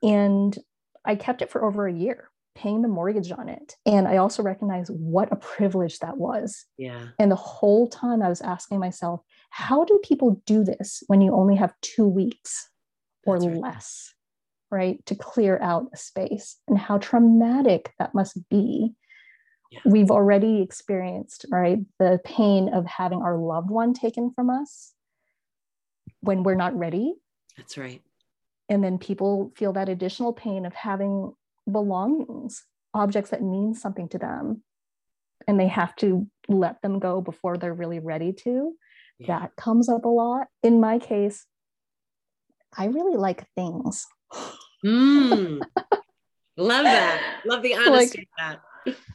And 0.02 0.56
I 1.04 1.16
kept 1.16 1.42
it 1.42 1.50
for 1.50 1.64
over 1.64 1.86
a 1.86 1.92
year 1.92 2.30
paying 2.54 2.82
the 2.82 2.88
mortgage 2.88 3.32
on 3.32 3.48
it. 3.48 3.76
And 3.84 4.06
I 4.06 4.18
also 4.18 4.42
recognize 4.42 4.88
what 4.88 5.32
a 5.32 5.36
privilege 5.36 5.98
that 5.98 6.16
was. 6.16 6.64
Yeah. 6.78 7.08
And 7.18 7.30
the 7.30 7.36
whole 7.36 7.88
time 7.88 8.22
I 8.22 8.28
was 8.28 8.40
asking 8.40 8.78
myself, 8.78 9.20
how 9.50 9.84
do 9.84 10.00
people 10.04 10.40
do 10.46 10.64
this 10.64 11.02
when 11.08 11.20
you 11.20 11.34
only 11.34 11.56
have 11.56 11.74
two 11.82 12.06
weeks 12.06 12.68
or 13.26 13.38
right. 13.38 13.56
less, 13.56 14.14
right, 14.70 15.04
to 15.06 15.14
clear 15.14 15.58
out 15.60 15.88
a 15.92 15.96
space? 15.96 16.58
And 16.68 16.78
how 16.78 16.98
traumatic 16.98 17.92
that 17.98 18.14
must 18.14 18.48
be. 18.48 18.92
Yeah. 19.72 19.80
We've 19.86 20.12
already 20.12 20.62
experienced, 20.62 21.46
right, 21.50 21.78
the 21.98 22.20
pain 22.24 22.72
of 22.72 22.86
having 22.86 23.22
our 23.22 23.36
loved 23.36 23.70
one 23.70 23.92
taken 23.94 24.30
from 24.32 24.48
us 24.48 24.92
when 26.20 26.44
we're 26.44 26.54
not 26.54 26.78
ready. 26.78 27.14
That's 27.56 27.76
right. 27.76 28.00
And 28.68 28.82
then 28.82 28.98
people 28.98 29.52
feel 29.56 29.72
that 29.74 29.88
additional 29.88 30.32
pain 30.32 30.64
of 30.64 30.74
having 30.74 31.34
belongings, 31.70 32.64
objects 32.94 33.30
that 33.30 33.42
mean 33.42 33.74
something 33.74 34.08
to 34.08 34.18
them, 34.18 34.62
and 35.46 35.60
they 35.60 35.68
have 35.68 35.94
to 35.96 36.26
let 36.48 36.80
them 36.82 36.98
go 36.98 37.20
before 37.20 37.56
they're 37.56 37.74
really 37.74 37.98
ready 37.98 38.32
to. 38.32 38.72
Yeah. 39.18 39.40
That 39.40 39.56
comes 39.56 39.88
up 39.88 40.04
a 40.04 40.08
lot. 40.08 40.48
In 40.62 40.80
my 40.80 40.98
case, 40.98 41.46
I 42.76 42.86
really 42.86 43.16
like 43.16 43.46
things. 43.54 44.06
Mm. 44.84 45.60
Love 46.56 46.84
that. 46.84 47.40
Love 47.46 47.62
the 47.62 47.74
honesty 47.74 48.28
like, 48.38 48.56
that. 48.86 48.96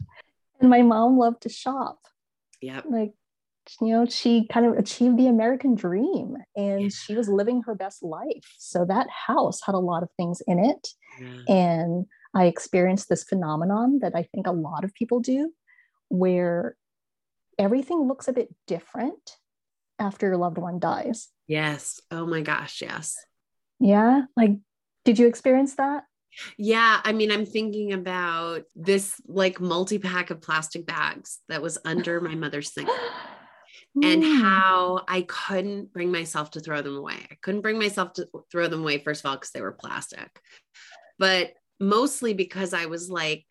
And 0.62 0.70
my 0.70 0.82
mom 0.82 1.18
loved 1.18 1.44
to 1.44 1.50
shop. 1.50 2.00
Yeah. 2.60 2.82
Like 2.84 3.14
you 3.82 3.94
know, 3.94 4.06
she 4.06 4.48
kind 4.48 4.66
of 4.66 4.74
achieved 4.78 5.18
the 5.18 5.28
American 5.28 5.76
dream 5.76 6.36
and 6.56 6.92
she 6.92 7.16
was 7.16 7.30
living 7.30 7.62
her 7.64 7.76
best 7.76 8.04
life. 8.04 8.56
So 8.58 8.86
that 8.86 9.08
house 9.10 9.62
had 9.66 9.76
a 9.76 9.80
lot 9.80 10.04
of 10.04 10.10
things 10.18 10.42
in 10.48 10.60
it. 10.60 10.88
Yeah. 11.20 11.56
And 11.56 12.06
I 12.34 12.46
experienced 12.46 13.10
this 13.10 13.24
phenomenon 13.24 14.00
that 14.02 14.16
I 14.16 14.28
think 14.34 14.48
a 14.48 14.52
lot 14.52 14.84
of 14.84 14.94
people 14.94 15.20
do, 15.20 15.54
where 16.10 16.76
everything 17.58 18.08
looks 18.08 18.28
a 18.28 18.34
bit 18.34 18.54
different 18.68 19.38
after 19.98 20.28
your 20.28 20.38
loved 20.38 20.58
one 20.58 20.80
dies. 20.80 21.30
Yes. 21.48 22.00
Oh 22.12 22.26
my 22.26 22.42
gosh. 22.42 22.82
Yes. 22.82 23.18
Yeah. 23.80 24.24
Like, 24.36 24.52
did 25.06 25.20
you 25.20 25.28
experience 25.28 25.76
that? 25.76 26.04
Yeah, 26.58 27.02
I 27.04 27.12
mean, 27.12 27.32
I'm 27.32 27.46
thinking 27.46 27.94
about 27.94 28.64
this 28.76 29.20
like 29.26 29.60
multi 29.60 29.98
pack 29.98 30.30
of 30.30 30.42
plastic 30.42 30.86
bags 30.86 31.40
that 31.50 31.62
was 31.62 31.78
under 31.86 32.22
my 32.22 32.36
mother's 32.36 32.72
sink. 32.72 32.90
and 33.96 34.24
mm. 34.24 34.42
how 34.42 35.04
I 35.08 35.24
couldn't 35.24 35.92
bring 35.92 36.12
myself 36.12 36.52
to 36.52 36.60
throw 36.60 36.82
them 36.82 36.96
away. 36.96 37.16
I 37.32 37.38
couldn't 37.42 37.62
bring 37.62 37.80
myself 37.80 38.14
to 38.14 38.28
throw 38.52 38.68
them 38.68 38.82
away, 38.82 39.00
first 39.00 39.24
of 39.24 39.30
all, 39.30 39.36
because 39.36 39.52
they 39.52 39.62
were 39.62 39.72
plastic, 39.72 40.30
but 41.18 41.54
mostly 41.80 42.34
because 42.34 42.74
I 42.74 42.86
was 42.86 43.10
like, 43.10 43.46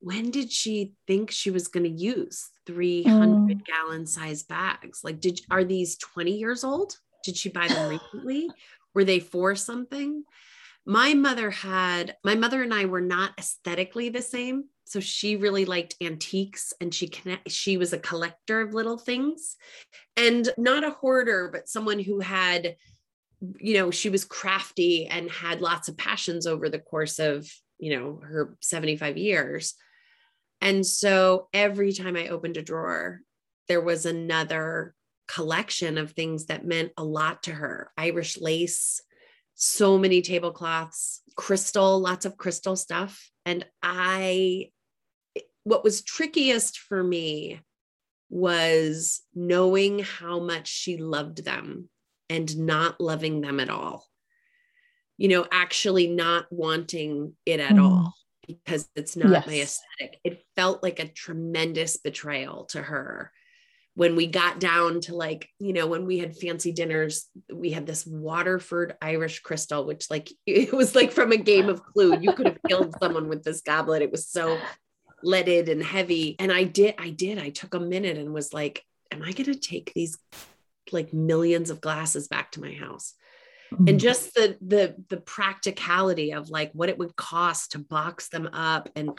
when 0.00 0.30
did 0.30 0.52
she 0.52 0.92
think 1.06 1.30
she 1.30 1.50
was 1.50 1.68
going 1.68 1.84
to 1.84 2.02
use 2.02 2.50
300 2.66 3.58
mm. 3.58 3.64
gallon 3.64 4.06
size 4.06 4.44
bags? 4.44 5.00
Like, 5.02 5.20
did 5.20 5.40
are 5.50 5.64
these 5.64 5.96
20 5.98 6.32
years 6.32 6.64
old? 6.64 6.96
Did 7.24 7.36
she 7.36 7.48
buy 7.48 7.68
them 7.68 7.88
recently? 8.14 8.48
Were 8.94 9.04
they 9.04 9.20
for 9.20 9.54
something? 9.54 10.24
My 10.88 11.12
mother 11.12 11.50
had, 11.50 12.16
my 12.24 12.34
mother 12.34 12.62
and 12.62 12.72
I 12.72 12.86
were 12.86 13.02
not 13.02 13.32
aesthetically 13.38 14.08
the 14.08 14.22
same. 14.22 14.64
So 14.86 15.00
she 15.00 15.36
really 15.36 15.66
liked 15.66 15.96
antiques 16.00 16.72
and 16.80 16.94
she 16.94 17.08
connect 17.08 17.50
she 17.50 17.76
was 17.76 17.92
a 17.92 17.98
collector 17.98 18.62
of 18.62 18.72
little 18.72 18.96
things 18.96 19.56
and 20.16 20.48
not 20.56 20.82
a 20.82 20.92
hoarder 20.92 21.50
but 21.52 21.68
someone 21.68 21.98
who 21.98 22.20
had 22.20 22.76
you 23.58 23.74
know 23.74 23.90
she 23.90 24.08
was 24.08 24.24
crafty 24.24 25.06
and 25.06 25.30
had 25.30 25.60
lots 25.60 25.88
of 25.88 25.98
passions 25.98 26.46
over 26.46 26.70
the 26.70 26.78
course 26.78 27.18
of 27.18 27.46
you 27.78 27.98
know 27.98 28.18
her 28.24 28.56
75 28.62 29.18
years. 29.18 29.74
And 30.62 30.86
so 30.86 31.48
every 31.52 31.92
time 31.92 32.16
i 32.16 32.28
opened 32.28 32.56
a 32.56 32.62
drawer 32.62 33.20
there 33.68 33.82
was 33.82 34.06
another 34.06 34.94
collection 35.26 35.98
of 35.98 36.12
things 36.12 36.46
that 36.46 36.64
meant 36.64 36.92
a 36.96 37.04
lot 37.04 37.42
to 37.42 37.52
her 37.52 37.92
irish 37.98 38.40
lace 38.40 39.02
so 39.60 39.98
many 39.98 40.22
tablecloths 40.22 41.22
crystal 41.36 42.00
lots 42.00 42.24
of 42.24 42.36
crystal 42.36 42.76
stuff 42.76 43.30
and 43.44 43.66
i 43.82 44.70
what 45.64 45.84
was 45.84 46.02
trickiest 46.02 46.78
for 46.78 47.02
me 47.02 47.60
was 48.30 49.22
knowing 49.34 50.00
how 50.00 50.40
much 50.40 50.68
she 50.68 50.96
loved 50.96 51.44
them 51.44 51.88
and 52.28 52.56
not 52.58 53.00
loving 53.00 53.40
them 53.40 53.60
at 53.60 53.70
all. 53.70 54.06
You 55.16 55.28
know, 55.28 55.46
actually 55.50 56.06
not 56.06 56.46
wanting 56.50 57.34
it 57.44 57.60
at 57.60 57.72
mm. 57.72 57.82
all 57.82 58.14
because 58.46 58.88
it's 58.94 59.16
not 59.16 59.30
yes. 59.30 59.46
my 59.46 59.60
aesthetic. 59.60 60.20
It 60.24 60.42
felt 60.56 60.82
like 60.82 61.00
a 61.00 61.08
tremendous 61.08 61.96
betrayal 61.96 62.64
to 62.66 62.80
her 62.80 63.32
when 63.98 64.14
we 64.14 64.28
got 64.28 64.60
down 64.60 65.00
to 65.00 65.16
like, 65.16 65.48
you 65.58 65.72
know, 65.72 65.88
when 65.88 66.06
we 66.06 66.18
had 66.18 66.36
fancy 66.36 66.70
dinners, 66.70 67.26
we 67.52 67.72
had 67.72 67.84
this 67.84 68.06
Waterford 68.06 68.94
Irish 69.02 69.40
crystal, 69.40 69.84
which 69.84 70.08
like 70.08 70.30
it 70.46 70.72
was 70.72 70.94
like 70.94 71.10
from 71.10 71.32
a 71.32 71.36
game 71.36 71.68
of 71.68 71.82
clue. 71.82 72.16
You 72.20 72.32
could 72.32 72.46
have 72.46 72.62
killed 72.68 72.94
someone 73.00 73.28
with 73.28 73.42
this 73.42 73.60
goblet. 73.60 74.02
It 74.02 74.12
was 74.12 74.28
so 74.28 74.56
leaded 75.24 75.68
and 75.68 75.82
heavy. 75.82 76.36
And 76.38 76.52
I 76.52 76.62
did, 76.62 76.94
I 76.96 77.10
did, 77.10 77.40
I 77.40 77.48
took 77.48 77.74
a 77.74 77.80
minute 77.80 78.18
and 78.18 78.32
was 78.32 78.52
like, 78.52 78.84
am 79.10 79.20
I 79.22 79.32
going 79.32 79.52
to 79.52 79.56
take 79.56 79.92
these 79.94 80.16
like 80.92 81.12
millions 81.12 81.68
of 81.68 81.80
glasses 81.80 82.28
back 82.28 82.52
to 82.52 82.60
my 82.60 82.74
house? 82.74 83.14
And 83.72 83.88
mm. 83.88 83.98
just 83.98 84.32
the 84.32 84.56
the 84.60 84.94
the 85.08 85.20
practicality 85.20 86.34
of 86.34 86.50
like 86.50 86.70
what 86.72 86.88
it 86.88 86.98
would 86.98 87.16
cost 87.16 87.72
to 87.72 87.80
box 87.80 88.28
them 88.28 88.48
up 88.52 88.90
and 88.94 89.18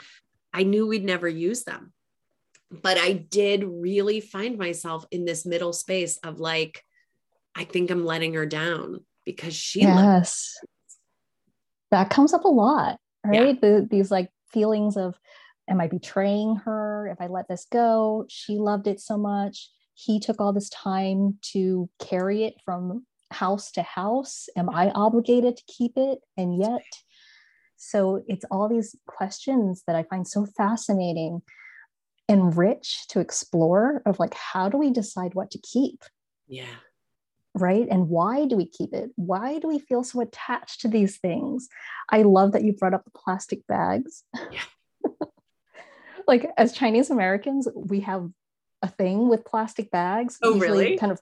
I 0.54 0.62
knew 0.62 0.86
we'd 0.86 1.04
never 1.04 1.28
use 1.28 1.64
them. 1.64 1.92
But 2.70 2.98
I 2.98 3.12
did 3.12 3.64
really 3.64 4.20
find 4.20 4.56
myself 4.56 5.04
in 5.10 5.24
this 5.24 5.44
middle 5.44 5.72
space 5.72 6.18
of 6.18 6.38
like 6.38 6.84
I 7.54 7.64
think 7.64 7.90
I'm 7.90 8.04
letting 8.04 8.34
her 8.34 8.46
down 8.46 9.04
because 9.24 9.54
she 9.54 9.80
yes 9.80 10.54
that 11.90 12.10
comes 12.10 12.32
up 12.32 12.44
a 12.44 12.48
lot 12.48 12.98
right 13.24 13.58
yeah. 13.60 13.60
the, 13.60 13.88
these 13.90 14.10
like 14.10 14.30
feelings 14.52 14.96
of 14.96 15.18
am 15.70 15.80
I 15.80 15.86
betraying 15.86 16.56
her 16.64 17.08
if 17.10 17.20
I 17.20 17.28
let 17.28 17.48
this 17.48 17.66
go? 17.70 18.26
She 18.28 18.58
loved 18.58 18.86
it 18.86 19.00
so 19.00 19.16
much. 19.16 19.70
He 19.94 20.18
took 20.18 20.40
all 20.40 20.52
this 20.52 20.68
time 20.70 21.38
to 21.52 21.88
carry 22.00 22.44
it 22.44 22.54
from 22.64 23.06
house 23.30 23.70
to 23.72 23.82
house. 23.82 24.48
Am 24.56 24.68
I 24.68 24.90
obligated 24.90 25.56
to 25.56 25.62
keep 25.66 25.92
it? 25.96 26.18
And 26.36 26.60
yet, 26.60 26.82
so 27.76 28.22
it's 28.26 28.44
all 28.50 28.68
these 28.68 28.96
questions 29.06 29.84
that 29.86 29.96
I 29.96 30.02
find 30.02 30.26
so 30.26 30.46
fascinating 30.56 31.42
and 32.30 32.56
rich 32.56 33.06
to 33.08 33.20
explore 33.20 34.02
of 34.06 34.18
like, 34.18 34.34
how 34.34 34.68
do 34.68 34.78
we 34.78 34.90
decide 34.90 35.34
what 35.34 35.50
to 35.50 35.58
keep? 35.58 36.02
Yeah. 36.48 36.64
Right. 37.54 37.86
And 37.90 38.08
why 38.08 38.46
do 38.46 38.56
we 38.56 38.66
keep 38.66 38.94
it? 38.94 39.10
Why 39.16 39.58
do 39.58 39.68
we 39.68 39.80
feel 39.80 40.04
so 40.04 40.20
attached 40.20 40.80
to 40.82 40.88
these 40.88 41.18
things? 41.18 41.68
I 42.08 42.22
love 42.22 42.52
that 42.52 42.64
you 42.64 42.72
brought 42.72 42.94
up 42.94 43.04
the 43.04 43.10
plastic 43.10 43.66
bags. 43.66 44.22
Yeah 44.50 44.60
like 46.26 46.50
as 46.56 46.72
Chinese 46.72 47.10
Americans, 47.10 47.68
we 47.74 48.00
have 48.00 48.28
a 48.82 48.88
thing 48.88 49.28
with 49.28 49.44
plastic 49.44 49.90
bags. 49.90 50.38
Oh, 50.42 50.58
really? 50.58 50.96
Kind 50.96 51.12
of, 51.12 51.20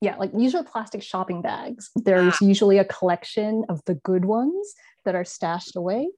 yeah, 0.00 0.16
like 0.16 0.32
usually 0.36 0.64
plastic 0.64 1.02
shopping 1.02 1.42
bags. 1.42 1.90
There's 1.94 2.34
ah. 2.40 2.44
usually 2.44 2.78
a 2.78 2.84
collection 2.84 3.64
of 3.68 3.80
the 3.86 3.94
good 3.94 4.24
ones 4.24 4.74
that 5.04 5.14
are 5.14 5.24
stashed 5.24 5.76
away. 5.76 6.08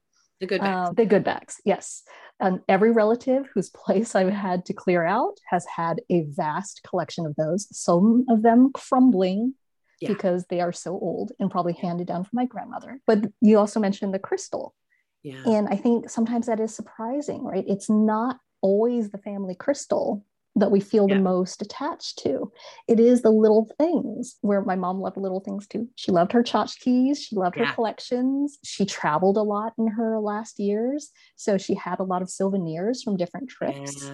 The 0.41 0.47
good 0.47 0.61
bags. 0.61 0.91
Uh, 0.91 0.93
the 0.93 1.07
good 1.07 1.25
bags, 1.25 1.61
yes. 1.65 2.03
And 2.43 2.61
every 2.69 2.91
relative 2.91 3.47
whose 3.55 3.71
place 3.75 4.15
I've 4.15 4.33
had 4.33 4.67
to 4.67 4.75
clear 4.75 5.05
out 5.05 5.39
has 5.49 5.65
had 5.65 6.03
a 6.11 6.25
vast 6.29 6.83
collection 6.87 7.25
of 7.25 7.37
those. 7.37 7.67
Some 7.77 8.27
of 8.29 8.43
them 8.43 8.73
crumbling 8.75 9.55
yeah. 10.01 10.09
because 10.09 10.47
they 10.47 10.61
are 10.61 10.73
so 10.73 10.93
old 10.93 11.33
and 11.39 11.51
probably 11.51 11.73
handed 11.73 12.09
down 12.09 12.25
from 12.25 12.37
my 12.37 12.45
grandmother. 12.45 13.01
But 13.07 13.27
you 13.41 13.59
also 13.59 13.81
mentioned 13.81 14.13
the 14.13 14.19
crystal. 14.19 14.75
Yeah. 15.23 15.43
And 15.47 15.69
I 15.69 15.77
think 15.77 16.11
sometimes 16.11 16.47
that 16.47 16.59
is 16.59 16.75
surprising, 16.75 17.45
right? 17.45 17.65
It's 17.67 17.89
not 17.89 18.39
always 18.61 19.11
the 19.11 19.19
family 19.19 19.55
crystal 19.55 20.25
that 20.54 20.71
we 20.71 20.80
feel 20.80 21.09
yeah. 21.09 21.16
the 21.16 21.23
most 21.23 21.62
attached 21.62 22.18
to. 22.18 22.52
It 22.87 23.00
is 23.00 23.23
the 23.23 23.30
little 23.30 23.71
things 23.78 24.37
where 24.42 24.62
my 24.62 24.76
mom 24.76 25.00
loved 25.00 25.16
little 25.16 25.40
things 25.40 25.66
too. 25.66 25.88
She 25.97 26.12
loved 26.12 26.32
her 26.32 26.42
tchotchkes, 26.42 27.18
she 27.18 27.37
loved 27.37 27.56
yeah. 27.56 27.66
her 27.66 27.75
collections. 27.75 28.59
She 28.62 28.85
traveled 28.85 29.38
a 29.38 29.42
lot 29.42 29.73
in 29.78 29.88
her 29.88 30.21
last 30.21 30.59
years. 30.59 31.11
So 31.37 31.56
she 31.56 31.75
had 31.75 32.00
a 32.00 32.04
lot 32.04 32.23
of 32.23 32.30
souvenirs 32.30 33.02
from 33.02 33.16
different 33.16 33.49
trips. 33.49 34.11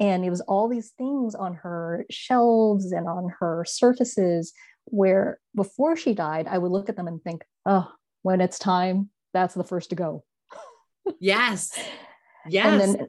And 0.00 0.24
it 0.24 0.30
was 0.30 0.42
all 0.42 0.68
these 0.68 0.90
things 0.90 1.34
on 1.34 1.54
her 1.54 2.04
shelves 2.10 2.92
and 2.92 3.08
on 3.08 3.32
her 3.40 3.64
surfaces 3.66 4.52
where 4.84 5.40
before 5.54 5.96
she 5.96 6.14
died, 6.14 6.46
I 6.46 6.58
would 6.58 6.70
look 6.70 6.88
at 6.88 6.96
them 6.96 7.08
and 7.08 7.22
think, 7.22 7.44
oh, 7.66 7.90
when 8.22 8.40
it's 8.40 8.58
time, 8.58 9.10
that's 9.32 9.54
the 9.54 9.64
first 9.64 9.90
to 9.90 9.96
go. 9.96 10.24
yes. 11.20 11.78
Yes. 12.48 12.66
And 12.66 12.80
then 12.80 13.08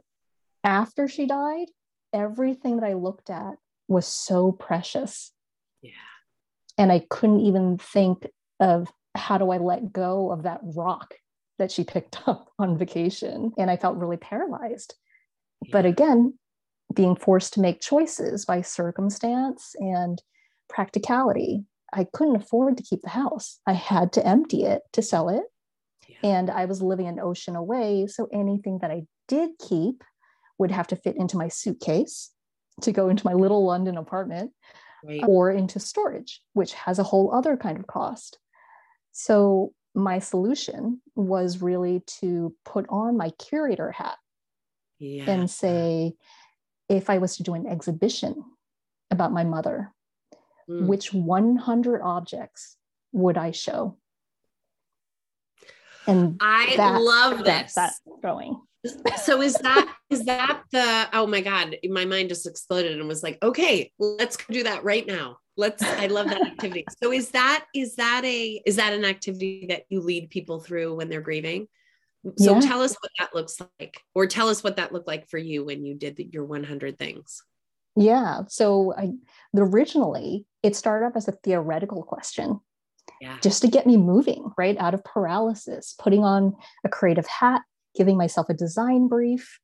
after 0.63 1.08
she 1.08 1.25
died, 1.25 1.67
everything 2.13 2.78
that 2.78 2.86
I 2.86 2.94
looked 2.94 3.30
at 3.30 3.56
was 3.88 4.08
so 4.08 4.51
precious. 4.51 5.32
Yeah. 5.82 5.92
And 6.78 6.92
I 6.92 7.06
couldn't 7.10 7.42
even 7.42 7.78
think 7.78 8.28
of 8.60 8.92
how 9.16 9.38
do 9.38 9.51
I 9.51 9.58
let 9.58 9.92
go 9.92 10.32
of 10.32 10.44
that 10.44 10.62
rock 10.63 11.16
that 11.58 11.72
she 11.72 11.84
picked 11.84 12.20
up 12.28 12.50
on 12.58 12.78
vacation. 12.78 13.51
And 13.58 13.70
I 13.70 13.78
felt 13.78 13.98
really 13.98 14.18
paralyzed. 14.18 14.96
Yeah. 15.63 15.70
But 15.74 15.86
again, 15.86 16.38
being 16.94 17.16
forced 17.16 17.54
to 17.54 17.62
make 17.62 17.82
choices 17.82 18.46
by 18.46 18.62
circumstance 18.62 19.75
and 19.80 20.22
practicality, 20.70 21.66
I 21.94 22.06
couldn't 22.13 22.36
afford 22.36 22.78
to 22.78 22.84
keep 22.84 23.01
the 23.01 23.10
house. 23.10 23.60
I 23.66 23.74
had 23.74 24.13
to 24.13 24.25
empty 24.25 24.63
it 24.63 24.82
to 24.94 25.01
sell 25.01 25.30
it. 25.30 25.44
Yeah. 26.08 26.18
And 26.24 26.50
I 26.50 26.66
was 26.66 26.82
living 26.82 27.08
an 27.08 27.20
ocean 27.20 27.56
away. 27.56 28.08
So 28.08 28.28
anything 28.34 28.80
that 28.82 28.92
I 28.92 29.04
did 29.28 29.51
keep 29.60 30.04
would 30.60 30.72
have 30.72 30.88
to 30.88 30.96
fit 30.96 31.16
into 31.18 31.38
my 31.38 31.48
suitcase 31.48 32.32
to 32.82 32.92
go 32.92 33.10
into 33.10 33.25
my 33.25 33.34
little 33.34 33.66
London 33.66 33.98
apartment 33.98 34.51
right. 35.04 35.22
or 35.28 35.51
into 35.51 35.80
storage, 35.80 36.42
which 36.54 36.74
has 36.74 37.00
a 37.00 37.04
whole 37.04 37.34
other 37.34 37.58
kind 37.58 37.80
of 37.80 37.88
cost. 37.88 38.38
So 39.12 39.74
my 39.96 40.20
solution 40.20 41.01
was 41.16 41.62
really 41.62 42.01
to 42.22 42.54
put 42.63 42.86
on 42.89 43.18
my 43.18 43.32
curator 43.32 43.92
hat 43.92 44.18
yeah. 45.00 45.30
and 45.30 45.50
say, 45.50 46.13
if 46.88 47.10
I 47.10 47.18
was 47.18 47.38
to 47.38 47.44
do 47.44 47.54
an 47.54 47.68
exhibition 47.68 48.44
about 49.12 49.32
my 49.32 49.44
mother, 49.44 49.94
mm. 50.70 50.86
which 50.86 51.13
100 51.13 52.01
objects 52.01 52.78
would 53.12 53.38
I 53.38 53.51
show? 53.51 53.98
And 56.08 56.38
I 56.42 56.74
that, 56.78 57.01
love 57.01 57.44
this. 57.44 57.74
That's 57.74 58.00
going 58.24 58.60
so 59.24 59.42
is 59.42 59.56
that 59.56 59.94
is 60.10 60.24
that 60.26 60.62
the 60.72 61.08
oh 61.14 61.28
my 61.28 61.42
god 61.42 61.76
my 61.90 62.06
mind 62.06 62.30
just 62.30 62.48
exploded 62.48 62.98
and 62.98 63.08
was 63.08 63.24
like 63.24 63.38
okay 63.44 63.92
let's 64.00 64.38
do 64.50 64.64
that 64.64 64.84
right 64.84 65.06
now. 65.06 65.38
Let's 65.58 65.84
i 65.84 66.08
love 66.08 66.30
that 66.30 66.46
activity. 66.46 66.86
So 67.04 67.12
is 67.12 67.32
that 67.32 67.66
is 67.76 67.96
that 67.96 68.22
a 68.24 68.62
is 68.66 68.78
that 68.78 68.94
an 68.94 69.04
activity 69.04 69.66
that 69.70 69.84
you 69.90 70.00
lead 70.02 70.30
people 70.30 70.60
through 70.60 70.96
when 70.96 71.10
they're 71.10 71.22
grieving? 71.22 71.68
So 72.38 72.56
yeah. 72.56 72.60
tell 72.62 72.82
us 72.82 72.96
what 73.00 73.12
that 73.20 73.36
looks 73.36 73.62
like 73.80 74.02
or 74.14 74.28
tell 74.28 74.50
us 74.50 74.64
what 74.64 74.78
that 74.78 74.94
looked 74.94 75.08
like 75.08 75.30
for 75.30 75.38
you 75.38 75.66
when 75.66 75.86
you 75.86 75.96
did 75.96 76.18
your 76.32 76.46
100 76.46 76.98
things. 76.98 77.42
Yeah. 77.96 78.42
So 78.48 78.94
i 78.98 79.12
originally 79.56 80.46
it 80.64 80.76
started 80.76 81.08
off 81.08 81.18
as 81.18 81.28
a 81.28 81.34
theoretical 81.44 82.04
question 82.04 82.60
yeah. 83.20 83.38
just 83.42 83.62
to 83.62 83.68
get 83.68 83.88
me 83.88 83.98
moving 83.98 84.52
right 84.58 84.78
out 84.78 84.94
of 84.94 85.04
paralysis 85.04 85.96
putting 86.00 86.24
on 86.24 86.56
a 86.86 86.90
creative 86.90 87.28
hat 87.28 87.62
giving 88.00 88.18
myself 88.18 88.48
a 88.50 88.53
design 88.56 89.10
brief 89.10 89.60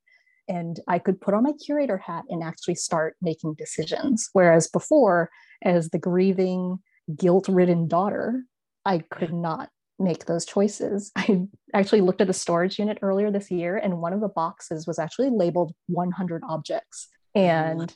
and 0.48 0.80
I 0.88 1.00
could 1.00 1.20
put 1.20 1.34
on 1.34 1.44
my 1.44 1.54
curator 1.54 1.98
hat 1.98 2.26
and 2.30 2.44
actually 2.44 2.76
start 2.76 3.16
making 3.22 3.56
decisions. 3.56 4.30
Whereas 4.34 4.68
before, 4.68 5.30
as 5.64 5.90
the 5.90 5.98
grieving, 5.98 6.80
guilt 7.16 7.48
ridden 7.48 7.88
daughter, 7.88 8.44
I 8.86 9.00
could 9.00 9.34
not 9.34 9.70
make 9.98 10.26
those 10.26 10.46
choices. 10.46 11.12
I 11.16 11.48
actually 11.74 12.02
looked 12.02 12.22
at 12.22 12.28
the 12.28 12.34
storage 12.34 12.78
unit 12.78 13.00
earlier 13.02 13.32
this 13.32 13.50
year, 13.50 13.78
and 13.78 14.02
one 14.02 14.14
of 14.14 14.22
the 14.22 14.28
boxes 14.28 14.86
was 14.86 15.00
actually 15.00 15.30
labeled 15.30 15.74
100 15.88 16.44
objects. 16.48 17.08
Mm-hmm. 17.36 17.82
And 17.82 17.96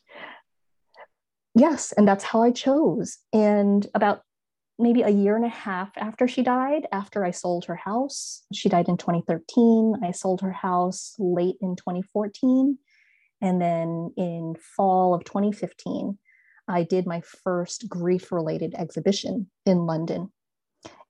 yes, 1.53 1.91
and 1.91 2.07
that's 2.07 2.23
how 2.23 2.41
I 2.41 2.51
chose. 2.51 3.17
And 3.31 3.85
about 3.93 4.23
maybe 4.79 5.01
a 5.01 5.09
year 5.09 5.35
and 5.35 5.45
a 5.45 5.49
half 5.49 5.91
after 5.97 6.27
she 6.27 6.41
died, 6.41 6.87
after 6.91 7.25
I 7.25 7.31
sold 7.31 7.65
her 7.65 7.75
house. 7.75 8.43
She 8.53 8.69
died 8.69 8.87
in 8.87 8.97
2013. 8.97 9.95
I 10.03 10.11
sold 10.11 10.41
her 10.41 10.53
house 10.53 11.15
late 11.19 11.57
in 11.61 11.75
2014. 11.75 12.77
And 13.41 13.61
then 13.61 14.13
in 14.17 14.55
fall 14.75 15.13
of 15.13 15.25
2015, 15.25 16.17
I 16.67 16.83
did 16.83 17.05
my 17.05 17.21
first 17.43 17.89
grief 17.89 18.31
related 18.31 18.73
exhibition 18.75 19.49
in 19.65 19.85
London. 19.85 20.31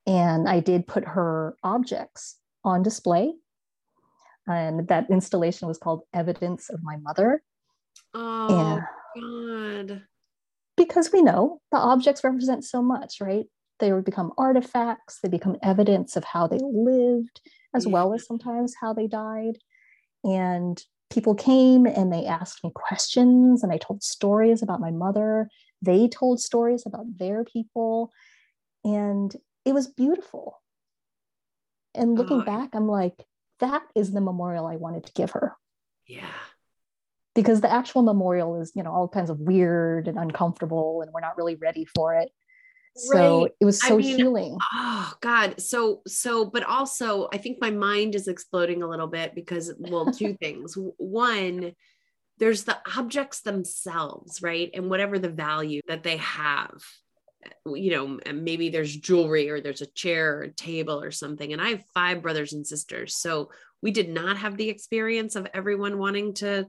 And 0.08 0.50
I 0.50 0.60
did 0.60 0.88
put 0.88 1.06
her 1.06 1.56
objects 1.64 2.38
on 2.64 2.82
display. 2.82 3.34
And 4.48 4.88
that 4.88 5.12
installation 5.12 5.68
was 5.68 5.78
called 5.78 6.04
Evidence 6.14 6.70
of 6.70 6.82
My 6.82 6.98
Mother. 6.98 7.44
Oh, 8.16 8.82
God. 9.16 10.02
Because 10.76 11.12
we 11.14 11.22
know 11.22 11.62
the 11.72 11.78
objects 11.78 12.24
represent 12.24 12.64
so 12.64 12.82
much, 12.82 13.22
right? 13.22 13.46
They 13.80 13.94
would 13.94 14.06
become 14.06 14.32
artifacts 14.38 15.20
they 15.22 15.30
become 15.30 15.58
evidence 15.64 16.16
of 16.16 16.24
how 16.24 16.48
they 16.48 16.60
lived 16.62 17.42
as 17.74 17.88
well 17.88 18.14
as 18.14 18.26
sometimes 18.26 18.76
how 18.80 18.94
they 18.94 19.08
died. 19.08 19.58
And 20.24 20.82
people 21.10 21.36
came 21.36 21.86
and 21.86 22.12
they 22.12 22.26
asked 22.26 22.64
me 22.64 22.72
questions 22.74 23.64
and 23.64 23.72
i 23.72 23.78
told 23.78 24.04
stories 24.04 24.62
about 24.62 24.82
my 24.82 24.92
mother. 24.92 25.50
They 25.82 26.08
told 26.08 26.40
stories 26.40 26.84
about 26.86 27.18
their 27.18 27.44
people. 27.44 28.12
And 28.84 29.34
it 29.66 29.74
was 29.74 29.88
beautiful. 29.88 30.62
And 31.96 32.16
looking 32.16 32.42
oh. 32.42 32.46
back 32.46 32.70
i'm 32.74 32.88
like 32.88 33.16
that 33.60 33.84
is 33.96 34.12
the 34.12 34.22
memorial 34.22 34.66
i 34.66 34.76
wanted 34.76 35.06
to 35.06 35.14
give 35.14 35.32
her. 35.32 35.56
Yeah. 36.08 36.26
Because 37.36 37.62
the 37.62 37.72
actual 37.72 38.02
memorial 38.02 38.60
is 38.62 38.72
you 38.76 38.84
know 38.84 38.92
all 38.92 39.08
kinds 39.08 39.30
of 39.30 39.40
weird 39.40 40.08
and 40.08 40.18
uncomfortable 40.18 41.02
and 41.02 41.12
we're 41.14 41.22
not 41.22 41.38
really 41.38 41.56
ready 41.56 41.86
for 41.86 42.16
it 42.16 42.30
so 42.96 43.44
right. 43.44 43.52
it 43.60 43.66
was 43.66 43.82
so 43.82 43.96
I 43.96 43.98
mean, 43.98 44.18
healing. 44.18 44.58
oh 44.74 45.14
god. 45.22 45.62
So 45.62 46.02
so 46.08 46.46
but 46.46 46.64
also 46.64 47.30
i 47.32 47.38
think 47.38 47.60
my 47.62 47.72
mind 47.72 48.16
is 48.16 48.28
exploding 48.28 48.84
a 48.84 48.88
little 48.88 49.08
bit 49.08 49.36
because 49.36 49.74
well 49.80 50.12
two 50.12 50.34
things. 50.42 50.76
One 50.98 51.74
there's 52.38 52.64
the 52.64 52.78
objects 52.98 53.42
themselves 53.42 54.42
right? 54.42 54.70
And 54.74 54.90
whatever 54.90 55.20
the 55.20 55.30
value 55.30 55.82
that 55.88 56.04
they 56.04 56.18
have 56.18 56.72
uh, 57.46 57.74
you 57.74 57.92
know 57.92 58.34
maybe 58.34 58.70
there's 58.70 58.96
jewelry 58.96 59.50
or 59.50 59.62
there's 59.62 59.82
a 59.82 59.88
chair 59.88 60.40
or 60.40 60.42
a 60.44 60.52
table 60.54 61.02
or 61.02 61.12
something. 61.12 61.54
And 61.54 61.62
i 61.62 61.70
have 61.70 61.84
five 61.94 62.22
brothers 62.22 62.54
and 62.54 62.66
sisters. 62.66 63.16
So 63.16 63.52
we 63.82 63.92
did 63.92 64.10
not 64.10 64.38
have 64.38 64.58
the 64.58 64.70
experience 64.70 65.36
of 65.36 65.48
everyone 65.54 65.98
wanting 65.98 66.34
to 66.36 66.68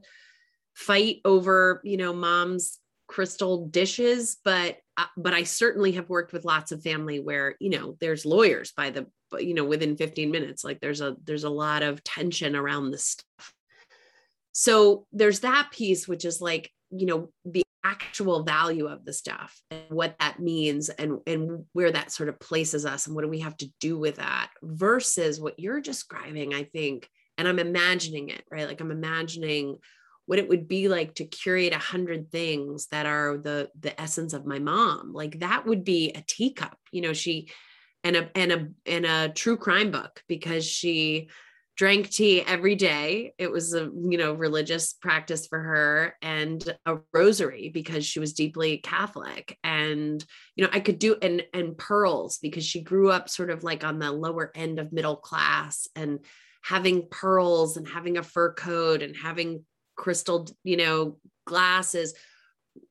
fight 0.73 1.17
over 1.25 1.81
you 1.83 1.97
know 1.97 2.13
mom's 2.13 2.79
crystal 3.11 3.67
dishes 3.67 4.37
but 4.45 4.77
uh, 4.95 5.05
but 5.17 5.33
i 5.33 5.43
certainly 5.43 5.91
have 5.91 6.07
worked 6.07 6.31
with 6.31 6.45
lots 6.45 6.71
of 6.71 6.81
family 6.81 7.19
where 7.19 7.55
you 7.59 7.69
know 7.69 7.97
there's 7.99 8.25
lawyers 8.25 8.71
by 8.71 8.89
the 8.89 9.05
you 9.39 9.53
know 9.53 9.63
within 9.63 9.95
15 9.95 10.31
minutes 10.31 10.63
like 10.63 10.79
there's 10.79 11.01
a 11.01 11.15
there's 11.23 11.43
a 11.43 11.49
lot 11.49 11.83
of 11.83 12.03
tension 12.03 12.55
around 12.55 12.91
this 12.91 13.05
stuff. 13.05 13.53
So 14.53 15.07
there's 15.13 15.41
that 15.41 15.69
piece 15.71 16.07
which 16.07 16.25
is 16.25 16.41
like 16.41 16.69
you 16.89 17.05
know 17.05 17.29
the 17.45 17.63
actual 17.83 18.43
value 18.43 18.87
of 18.87 19.05
the 19.05 19.13
stuff 19.13 19.59
and 19.71 19.81
what 19.89 20.15
that 20.19 20.39
means 20.39 20.89
and 20.89 21.19
and 21.25 21.65
where 21.73 21.91
that 21.91 22.11
sort 22.11 22.29
of 22.29 22.39
places 22.39 22.85
us 22.85 23.07
and 23.07 23.15
what 23.15 23.23
do 23.23 23.27
we 23.27 23.39
have 23.39 23.57
to 23.57 23.67
do 23.79 23.97
with 23.97 24.17
that 24.17 24.49
versus 24.61 25.39
what 25.39 25.57
you're 25.57 25.81
describing 25.81 26.53
i 26.53 26.63
think 26.63 27.09
and 27.39 27.47
i'm 27.47 27.57
imagining 27.57 28.29
it 28.29 28.43
right? 28.51 28.67
Like 28.67 28.81
i'm 28.81 28.91
imagining 28.91 29.77
what 30.25 30.39
it 30.39 30.47
would 30.47 30.67
be 30.67 30.87
like 30.87 31.15
to 31.15 31.25
curate 31.25 31.73
a 31.73 31.79
hundred 31.79 32.31
things 32.31 32.87
that 32.87 33.05
are 33.05 33.37
the 33.37 33.69
the 33.79 33.99
essence 33.99 34.33
of 34.33 34.45
my 34.45 34.59
mom. 34.59 35.13
Like 35.13 35.39
that 35.39 35.65
would 35.65 35.83
be 35.83 36.11
a 36.11 36.23
teacup 36.27 36.77
you 36.91 37.01
know 37.01 37.13
she 37.13 37.49
and 38.03 38.15
a 38.15 38.29
and 38.35 38.51
a 38.51 38.67
and 38.85 39.05
a 39.05 39.29
true 39.29 39.57
crime 39.57 39.91
book 39.91 40.23
because 40.27 40.65
she 40.65 41.29
drank 41.77 42.09
tea 42.09 42.41
every 42.41 42.75
day. 42.75 43.33
It 43.37 43.51
was 43.51 43.73
a 43.73 43.83
you 43.85 44.17
know 44.17 44.33
religious 44.33 44.93
practice 44.93 45.47
for 45.47 45.59
her 45.59 46.15
and 46.21 46.63
a 46.85 46.97
rosary 47.13 47.69
because 47.73 48.05
she 48.05 48.19
was 48.19 48.33
deeply 48.33 48.77
catholic. 48.77 49.57
And 49.63 50.23
you 50.55 50.63
know 50.63 50.69
i 50.73 50.79
could 50.79 50.99
do 50.99 51.15
and 51.21 51.43
and 51.53 51.77
pearls 51.77 52.37
because 52.39 52.65
she 52.65 52.81
grew 52.81 53.09
up 53.11 53.29
sort 53.29 53.49
of 53.49 53.63
like 53.63 53.83
on 53.83 53.99
the 53.99 54.11
lower 54.11 54.51
end 54.55 54.79
of 54.79 54.93
middle 54.93 55.15
class 55.15 55.87
and 55.95 56.19
having 56.63 57.07
pearls 57.09 57.77
and 57.77 57.87
having 57.87 58.17
a 58.17 58.23
fur 58.23 58.53
coat 58.53 59.01
and 59.01 59.15
having 59.15 59.65
crystal, 59.95 60.47
you 60.63 60.77
know, 60.77 61.17
glasses 61.45 62.13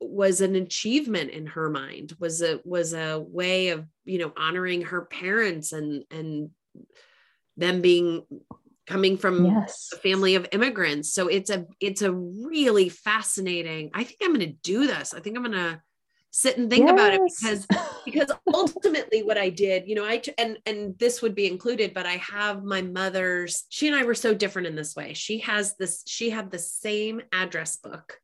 was 0.00 0.40
an 0.40 0.56
achievement 0.56 1.30
in 1.30 1.46
her 1.46 1.70
mind 1.70 2.14
was 2.18 2.42
a 2.42 2.60
was 2.64 2.92
a 2.92 3.18
way 3.18 3.68
of 3.70 3.86
you 4.04 4.18
know 4.18 4.32
honoring 4.36 4.82
her 4.82 5.02
parents 5.02 5.72
and 5.72 6.04
and 6.10 6.50
them 7.56 7.80
being 7.80 8.22
coming 8.86 9.16
from 9.16 9.46
yes. 9.46 9.90
a 9.92 9.96
family 9.96 10.34
of 10.34 10.46
immigrants 10.52 11.12
so 11.12 11.28
it's 11.28 11.50
a 11.50 11.66
it's 11.80 12.02
a 12.02 12.12
really 12.12 12.88
fascinating 12.88 13.90
i 13.94 14.04
think 14.04 14.18
i'm 14.22 14.34
going 14.34 14.40
to 14.40 14.56
do 14.62 14.86
this 14.86 15.14
i 15.14 15.20
think 15.20 15.36
i'm 15.36 15.44
going 15.44 15.56
to 15.56 15.80
sit 16.30 16.58
and 16.58 16.70
think 16.70 16.86
yes. 16.86 16.92
about 16.92 17.12
it 17.12 17.20
because 17.26 17.66
because 18.04 18.30
ultimately 18.52 19.22
what 19.22 19.38
I 19.38 19.48
did, 19.48 19.88
you 19.88 19.94
know, 19.94 20.04
I 20.04 20.22
and 20.38 20.58
and 20.66 20.98
this 20.98 21.22
would 21.22 21.34
be 21.34 21.46
included, 21.46 21.94
but 21.94 22.06
I 22.06 22.16
have 22.16 22.64
my 22.64 22.82
mother's. 22.82 23.64
She 23.68 23.88
and 23.88 23.96
I 23.96 24.04
were 24.04 24.14
so 24.14 24.34
different 24.34 24.68
in 24.68 24.76
this 24.76 24.94
way. 24.96 25.12
She 25.14 25.38
has 25.38 25.76
this. 25.76 26.02
She 26.06 26.30
had 26.30 26.50
the 26.50 26.58
same 26.58 27.22
address 27.32 27.76
book, 27.76 28.18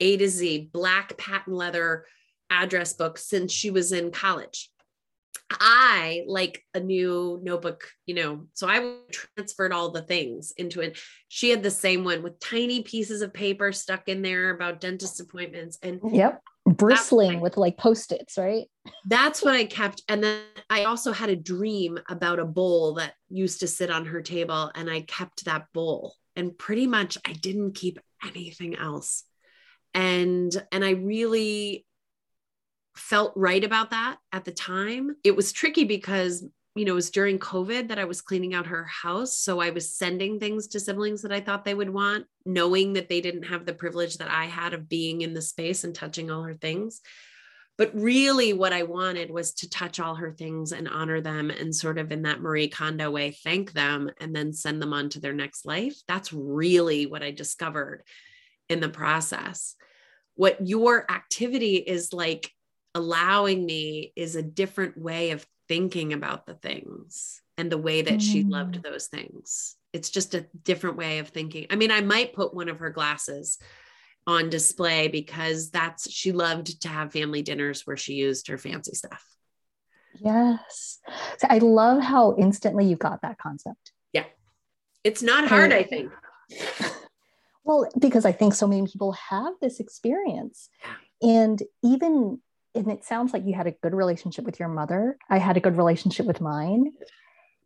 A 0.00 0.16
to 0.16 0.28
Z, 0.28 0.70
black 0.72 1.16
patent 1.16 1.56
leather 1.56 2.04
address 2.50 2.94
book 2.94 3.18
since 3.18 3.52
she 3.52 3.70
was 3.70 3.92
in 3.92 4.10
college. 4.10 4.70
I 5.50 6.24
like 6.26 6.62
a 6.74 6.80
new 6.80 7.40
notebook, 7.42 7.88
you 8.04 8.14
know, 8.14 8.48
so 8.52 8.68
I 8.68 8.96
transferred 9.10 9.72
all 9.72 9.90
the 9.90 10.02
things 10.02 10.52
into 10.58 10.82
it. 10.82 10.98
She 11.28 11.48
had 11.48 11.62
the 11.62 11.70
same 11.70 12.04
one 12.04 12.22
with 12.22 12.38
tiny 12.38 12.82
pieces 12.82 13.22
of 13.22 13.32
paper 13.32 13.72
stuck 13.72 14.08
in 14.08 14.20
there 14.20 14.50
about 14.50 14.82
dentist 14.82 15.20
appointments. 15.20 15.78
And 15.82 16.00
yep 16.12 16.42
bristling 16.76 17.40
with 17.40 17.56
like 17.56 17.76
post-its, 17.76 18.38
right? 18.38 18.66
That's 19.06 19.42
what 19.42 19.54
I 19.54 19.64
kept. 19.64 20.02
And 20.08 20.22
then 20.22 20.42
I 20.70 20.84
also 20.84 21.12
had 21.12 21.30
a 21.30 21.36
dream 21.36 21.98
about 22.08 22.38
a 22.38 22.44
bowl 22.44 22.94
that 22.94 23.14
used 23.28 23.60
to 23.60 23.66
sit 23.66 23.90
on 23.90 24.06
her 24.06 24.22
table, 24.22 24.70
and 24.74 24.90
I 24.90 25.02
kept 25.02 25.44
that 25.44 25.66
bowl. 25.72 26.14
And 26.36 26.56
pretty 26.56 26.86
much 26.86 27.18
I 27.26 27.32
didn't 27.32 27.74
keep 27.74 27.98
anything 28.24 28.76
else. 28.76 29.24
And 29.94 30.54
and 30.70 30.84
I 30.84 30.90
really 30.90 31.84
felt 32.96 33.32
right 33.36 33.62
about 33.62 33.90
that 33.90 34.18
at 34.32 34.44
the 34.44 34.52
time. 34.52 35.16
It 35.24 35.34
was 35.36 35.52
tricky 35.52 35.84
because 35.84 36.44
you 36.78 36.84
know, 36.84 36.92
it 36.92 36.94
was 36.94 37.10
during 37.10 37.38
COVID 37.38 37.88
that 37.88 37.98
I 37.98 38.04
was 38.04 38.20
cleaning 38.20 38.54
out 38.54 38.66
her 38.66 38.84
house. 38.84 39.36
So 39.36 39.60
I 39.60 39.70
was 39.70 39.96
sending 39.96 40.38
things 40.38 40.68
to 40.68 40.80
siblings 40.80 41.22
that 41.22 41.32
I 41.32 41.40
thought 41.40 41.64
they 41.64 41.74
would 41.74 41.90
want, 41.90 42.26
knowing 42.46 42.92
that 42.92 43.08
they 43.08 43.20
didn't 43.20 43.44
have 43.44 43.66
the 43.66 43.74
privilege 43.74 44.18
that 44.18 44.30
I 44.30 44.44
had 44.44 44.74
of 44.74 44.88
being 44.88 45.22
in 45.22 45.34
the 45.34 45.42
space 45.42 45.82
and 45.82 45.94
touching 45.94 46.30
all 46.30 46.42
her 46.42 46.54
things. 46.54 47.00
But 47.76 47.90
really, 47.94 48.52
what 48.52 48.72
I 48.72 48.84
wanted 48.84 49.30
was 49.30 49.54
to 49.54 49.70
touch 49.70 50.00
all 50.00 50.16
her 50.16 50.32
things 50.32 50.72
and 50.72 50.88
honor 50.88 51.20
them 51.20 51.50
and 51.50 51.74
sort 51.74 51.98
of 51.98 52.10
in 52.12 52.22
that 52.22 52.40
Marie 52.40 52.68
Kondo 52.68 53.10
way, 53.10 53.30
thank 53.30 53.72
them 53.72 54.10
and 54.20 54.34
then 54.34 54.52
send 54.52 54.80
them 54.80 54.92
on 54.92 55.08
to 55.10 55.20
their 55.20 55.32
next 55.32 55.64
life. 55.64 55.96
That's 56.06 56.32
really 56.32 57.06
what 57.06 57.22
I 57.22 57.30
discovered 57.30 58.02
in 58.68 58.80
the 58.80 58.88
process. 58.88 59.76
What 60.34 60.66
your 60.66 61.10
activity 61.10 61.76
is 61.76 62.12
like 62.12 62.50
allowing 62.94 63.64
me 63.64 64.12
is 64.16 64.34
a 64.34 64.42
different 64.42 64.96
way 64.96 65.30
of 65.30 65.46
thinking 65.68 66.12
about 66.12 66.46
the 66.46 66.54
things 66.54 67.40
and 67.56 67.70
the 67.70 67.78
way 67.78 68.02
that 68.02 68.14
mm. 68.14 68.20
she 68.22 68.44
loved 68.44 68.76
mm. 68.76 68.82
those 68.82 69.06
things. 69.06 69.76
It's 69.92 70.10
just 70.10 70.34
a 70.34 70.46
different 70.64 70.96
way 70.96 71.18
of 71.18 71.28
thinking. 71.28 71.66
I 71.70 71.76
mean, 71.76 71.90
I 71.90 72.00
might 72.00 72.34
put 72.34 72.54
one 72.54 72.68
of 72.68 72.78
her 72.78 72.90
glasses 72.90 73.58
on 74.26 74.50
display 74.50 75.08
because 75.08 75.70
that's 75.70 76.10
she 76.10 76.32
loved 76.32 76.82
to 76.82 76.88
have 76.88 77.12
family 77.12 77.42
dinners 77.42 77.86
where 77.86 77.96
she 77.96 78.14
used 78.14 78.48
her 78.48 78.58
fancy 78.58 78.94
stuff. 78.94 79.24
Yes. 80.20 80.98
So 81.38 81.46
I 81.48 81.58
love 81.58 82.02
how 82.02 82.36
instantly 82.36 82.86
you 82.86 82.96
got 82.96 83.22
that 83.22 83.38
concept. 83.38 83.92
Yeah. 84.12 84.24
It's 85.04 85.22
not 85.22 85.48
hard, 85.48 85.72
I 85.72 85.82
think. 85.82 86.12
Well, 87.68 87.86
because 87.98 88.24
I 88.24 88.32
think 88.32 88.54
so 88.54 88.66
many 88.66 88.86
people 88.86 89.12
have 89.12 89.52
this 89.60 89.78
experience. 89.78 90.70
And 91.20 91.62
even 91.84 92.40
and 92.78 92.92
it 92.92 93.04
sounds 93.04 93.32
like 93.32 93.44
you 93.44 93.54
had 93.54 93.66
a 93.66 93.72
good 93.72 93.94
relationship 93.94 94.44
with 94.44 94.58
your 94.58 94.68
mother. 94.68 95.18
I 95.28 95.38
had 95.38 95.56
a 95.56 95.60
good 95.60 95.76
relationship 95.76 96.26
with 96.26 96.40
mine. 96.40 96.92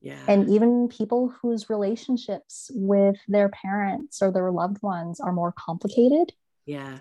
Yeah. 0.01 0.19
And 0.27 0.51
even 0.51 0.89
people 0.89 1.33
whose 1.41 1.71
relationships 1.71 2.71
with 2.75 3.17
their 3.29 3.49
parents 3.51 4.21
or 4.21 4.33
their 4.33 4.51
loved 4.51 4.83
ones 4.83 5.21
are 5.21 5.33
more 5.33 5.53
complicated. 5.57 6.33
Yeah. 6.67 6.99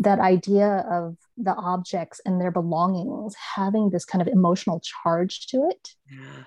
That 0.00 0.18
idea 0.18 0.84
of 0.90 1.16
the 1.36 1.54
objects 1.54 2.20
and 2.24 2.40
their 2.40 2.50
belongings 2.50 3.34
having 3.36 3.90
this 3.90 4.04
kind 4.04 4.22
of 4.22 4.28
emotional 4.28 4.80
charge 4.80 5.46
to 5.48 5.68
it 5.68 5.94
yeah. 6.10 6.44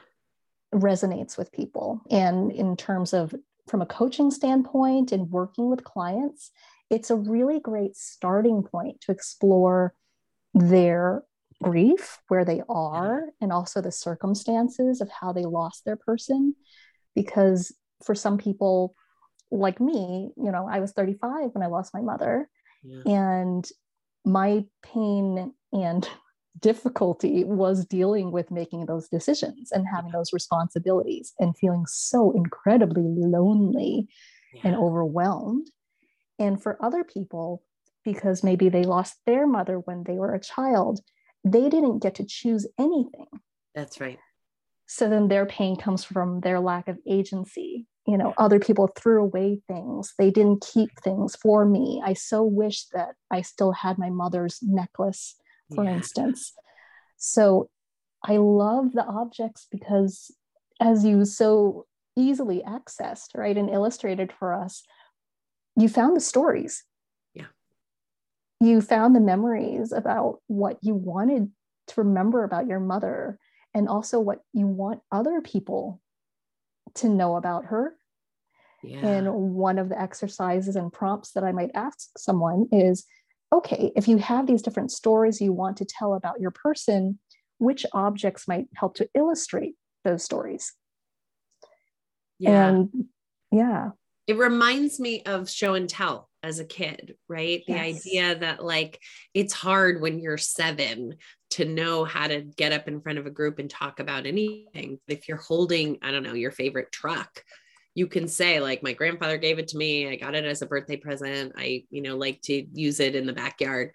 resonates 0.74 1.38
with 1.38 1.52
people. 1.52 2.02
And 2.10 2.52
in 2.52 2.76
terms 2.76 3.14
of 3.14 3.34
from 3.68 3.82
a 3.82 3.86
coaching 3.86 4.32
standpoint 4.32 5.12
and 5.12 5.30
working 5.30 5.70
with 5.70 5.84
clients, 5.84 6.52
it's 6.90 7.10
a 7.10 7.16
really 7.16 7.60
great 7.60 7.96
starting 7.96 8.64
point 8.64 9.02
to 9.02 9.12
explore 9.12 9.94
their 10.54 11.24
grief, 11.62 12.20
where 12.28 12.46
they 12.46 12.58
mm-hmm. 12.58 12.72
are, 12.72 13.26
and 13.42 13.52
also 13.52 13.82
the 13.82 13.92
circumstances 13.92 15.02
of 15.02 15.10
how 15.10 15.34
they 15.34 15.46
lost 15.46 15.86
their 15.86 15.96
person. 15.96 16.56
Because 17.16 17.76
for 18.04 18.16
some 18.16 18.38
people, 18.38 18.96
like 19.52 19.80
me, 19.80 20.32
you 20.36 20.52
know, 20.52 20.68
I 20.70 20.80
was 20.80 20.92
35 20.92 21.52
when 21.54 21.64
I 21.64 21.68
lost 21.68 21.94
my 21.94 22.02
mother, 22.02 22.50
yeah. 22.84 23.02
and 23.06 23.70
my 24.26 24.66
pain 24.84 25.54
and 25.72 26.08
difficulty 26.60 27.44
was 27.44 27.86
dealing 27.86 28.32
with 28.32 28.52
making 28.52 28.86
those 28.86 29.10
decisions 29.10 29.72
and 29.72 29.88
having 29.92 30.12
those 30.12 30.34
responsibilities 30.34 31.34
and 31.40 31.58
feeling 31.58 31.84
so 31.88 32.32
incredibly 32.32 33.04
lonely 33.04 34.08
yeah. 34.54 34.62
and 34.66 34.76
overwhelmed. 34.76 35.68
And 36.40 36.62
for 36.62 36.78
other 36.84 37.04
people, 37.04 37.64
because 38.04 38.44
maybe 38.44 38.70
they 38.70 38.84
lost 38.84 39.16
their 39.26 39.48
mother 39.48 39.80
when 39.80 40.04
they 40.04 40.14
were 40.14 40.34
a 40.34 40.40
child, 40.40 41.00
they 41.44 41.70
didn't 41.70 42.00
get 42.00 42.16
to 42.16 42.26
choose 42.26 42.68
anything. 42.80 43.28
That's 43.76 44.00
right. 44.00 44.20
So 44.86 45.10
then 45.10 45.28
their 45.28 45.46
pain 45.46 45.76
comes 45.76 46.04
from 46.04 46.42
their 46.42 46.60
lack 46.60 46.88
of 46.88 46.98
agency. 47.08 47.88
You 48.06 48.18
know, 48.18 48.34
other 48.38 48.60
people 48.60 48.88
threw 48.88 49.24
away 49.24 49.62
things. 49.68 50.14
They 50.18 50.30
didn't 50.30 50.66
keep 50.74 50.90
things 51.02 51.36
for 51.38 51.66
me. 51.66 52.02
I 52.06 52.14
so 52.14 52.44
wish 52.44 52.86
that 52.94 53.16
I 53.32 53.42
still 53.42 53.72
had 53.72 53.98
my 53.98 54.10
mother's 54.10 54.60
necklace, 54.62 55.36
for 55.74 55.86
yeah. 55.86 55.94
instance. 55.96 56.54
So 57.18 57.70
I 58.24 58.38
love 58.38 58.92
the 58.94 59.06
objects 59.06 59.68
because, 59.72 60.32
as 60.82 61.06
you 61.06 61.26
so 61.26 61.86
easily 62.18 62.62
accessed, 62.68 63.30
right, 63.36 63.58
and 63.58 63.70
illustrated 63.70 64.34
for 64.38 64.54
us, 64.54 64.84
you 65.76 65.90
found 65.90 66.16
the 66.16 66.22
stories 66.22 66.84
you 68.66 68.82
found 68.82 69.16
the 69.16 69.20
memories 69.20 69.92
about 69.92 70.40
what 70.48 70.78
you 70.82 70.96
wanted 70.96 71.52
to 71.88 72.02
remember 72.02 72.44
about 72.44 72.68
your 72.68 72.80
mother 72.80 73.40
and 73.74 73.88
also 73.88 74.20
what 74.20 74.40
you 74.54 74.68
want 74.68 75.02
other 75.12 75.42
people 75.42 76.02
to 76.96 77.10
know 77.10 77.36
about 77.36 77.66
her. 77.66 77.96
Yeah. 78.84 79.06
And 79.06 79.34
one 79.34 79.80
of 79.80 79.90
the 79.90 80.00
exercises 80.00 80.76
and 80.76 80.92
prompts 80.92 81.32
that 81.32 81.44
I 81.44 81.52
might 81.52 81.72
ask 81.74 82.10
someone 82.18 82.68
is 82.72 83.06
okay, 83.54 83.92
if 83.96 84.08
you 84.08 84.18
have 84.18 84.48
these 84.48 84.64
different 84.64 84.92
stories 84.92 85.40
you 85.40 85.54
want 85.54 85.78
to 85.78 85.86
tell 85.86 86.16
about 86.16 86.42
your 86.42 86.52
person, 86.52 87.20
which 87.60 87.86
objects 87.94 88.48
might 88.48 88.66
help 88.76 88.96
to 88.96 89.08
illustrate 89.14 89.76
those 90.04 90.24
stories? 90.24 90.74
Yeah. 92.40 92.68
And 92.68 93.06
yeah. 93.52 93.92
It 94.26 94.38
reminds 94.38 95.00
me 95.00 95.22
of 95.24 95.50
show 95.50 95.76
and 95.76 95.88
tell 95.88 96.30
as 96.44 96.60
a 96.60 96.66
kid, 96.66 97.16
right? 97.30 97.64
The 97.68 97.80
idea 97.80 98.36
that 98.36 98.64
like 98.64 99.00
it's 99.34 99.54
hard 99.54 100.02
when 100.02 100.20
you're 100.20 100.38
seven 100.38 101.16
to 101.52 101.66
know 101.66 102.04
how 102.04 102.28
to 102.28 102.42
get 102.42 102.74
up 102.74 102.88
in 102.88 103.02
front 103.02 103.18
of 103.18 103.26
a 103.26 103.32
group 103.32 103.60
and 103.60 103.70
talk 103.70 104.00
about 104.00 104.26
anything. 104.26 105.00
If 105.08 105.28
you're 105.28 105.38
holding, 105.38 106.00
I 106.02 106.12
don't 106.12 106.24
know, 106.24 106.34
your 106.34 106.52
favorite 106.52 106.92
truck, 106.92 107.44
you 107.96 108.08
can 108.08 108.28
say 108.28 108.60
like 108.60 108.84
my 108.84 108.94
grandfather 108.94 109.38
gave 109.38 109.58
it 109.58 109.70
to 109.70 109.78
me. 109.78 110.10
I 110.10 110.18
got 110.18 110.36
it 110.36 110.46
as 110.46 110.62
a 110.62 110.66
birthday 110.68 110.98
present. 110.98 111.54
I, 111.58 111.86
you 111.90 112.02
know, 112.02 112.18
like 112.18 112.42
to 112.44 112.66
use 112.74 113.00
it 113.00 113.16
in 113.16 113.26
the 113.26 113.34
backyard. 113.34 113.92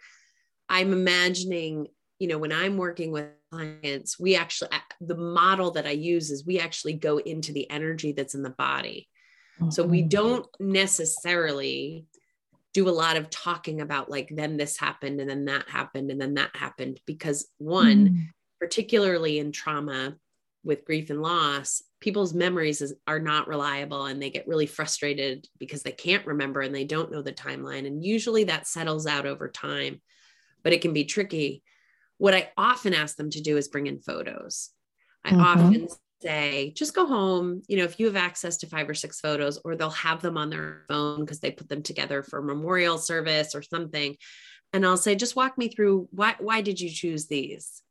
I'm 0.71 0.93
imagining, 0.93 1.89
you 2.19 2.29
know, 2.29 2.39
when 2.39 2.53
I'm 2.53 2.77
working 2.79 3.13
with 3.13 3.27
clients, 3.53 4.19
we 4.19 4.37
actually 4.37 4.71
the 5.01 5.17
model 5.17 5.73
that 5.73 5.87
I 5.87 5.91
use 5.91 6.31
is 6.31 6.47
we 6.47 6.61
actually 6.61 6.95
go 6.95 7.19
into 7.19 7.53
the 7.53 7.71
energy 7.71 8.13
that's 8.13 8.35
in 8.35 8.43
the 8.43 8.51
body. 8.51 9.09
So 9.71 9.83
we 9.83 10.01
mm-hmm. 10.01 10.09
don't 10.09 10.47
necessarily 10.61 12.07
do 12.79 12.89
a 12.89 12.91
lot 12.91 13.17
of 13.17 13.29
talking 13.29 13.81
about 13.81 14.09
like 14.09 14.29
then 14.31 14.57
this 14.57 14.79
happened 14.79 15.21
and 15.21 15.29
then 15.29 15.47
that 15.47 15.69
happened 15.69 16.13
and 16.13 16.21
then 16.21 16.35
that 16.35 16.55
happened 16.55 17.01
because 17.07 17.49
one 17.59 18.09
mm. 18.09 18.27
particularly 18.61 19.41
in 19.41 19.51
trauma 19.51 20.15
with 20.63 20.85
grief 20.85 21.11
and 21.11 21.21
loss 21.21 21.83
people's 22.01 22.33
memories 22.33 22.81
is, 22.81 22.95
are 23.09 23.19
not 23.19 23.49
reliable 23.49 24.07
and 24.07 24.23
they 24.23 24.31
get 24.31 24.47
really 24.47 24.67
frustrated 24.67 25.49
because 25.59 25.83
they 25.83 25.91
can't 25.91 26.25
remember 26.25 26.61
and 26.61 26.73
they 26.73 26.85
don't 26.85 27.11
know 27.11 27.21
the 27.21 27.33
timeline 27.33 27.85
and 27.85 28.05
usually 28.05 28.45
that 28.45 28.69
settles 28.69 29.09
out 29.09 29.27
over 29.27 29.49
time 29.49 30.01
but 30.63 30.73
it 30.73 30.81
can 30.81 30.93
be 30.93 31.05
tricky 31.05 31.65
what 32.19 32.33
i 32.35 32.49
often 32.57 32.95
ask 32.95 33.17
them 33.17 33.31
to 33.31 33.41
do 33.41 33.57
is 33.57 33.67
bring 33.67 33.89
in 33.89 33.99
photos 33.99 34.71
i 35.25 35.31
mm-hmm. 35.31 35.41
often 35.41 35.89
say 36.21 36.73
just 36.77 36.95
go 36.95 37.07
home 37.07 37.63
you 37.69 37.77
know 37.77 37.85
if 37.85 38.01
you 38.01 38.07
have 38.07 38.17
access 38.17 38.57
to 38.59 38.67
five 38.67 38.89
or 38.89 38.95
six 38.95 39.21
photos 39.21 39.59
or 39.65 39.77
they'll 39.77 39.91
have 39.91 40.21
them 40.21 40.37
on 40.37 40.51
their 40.51 40.85
phone 40.89 41.21
because 41.21 41.41
they 41.41 41.51
put 41.51 41.69
them 41.69 41.83
together 41.83 42.23
for 42.23 42.43
memorial 42.43 42.99
service 42.99 43.55
or 43.55 43.63
something 43.63 44.17
and 44.73 44.85
i'll 44.85 44.97
say 44.97 45.15
just 45.15 45.37
walk 45.37 45.57
me 45.57 45.69
through 45.69 46.09
why 46.11 46.35
why 46.39 46.61
did 46.61 46.81
you 46.81 46.91
choose 46.91 47.27
these? 47.27 47.83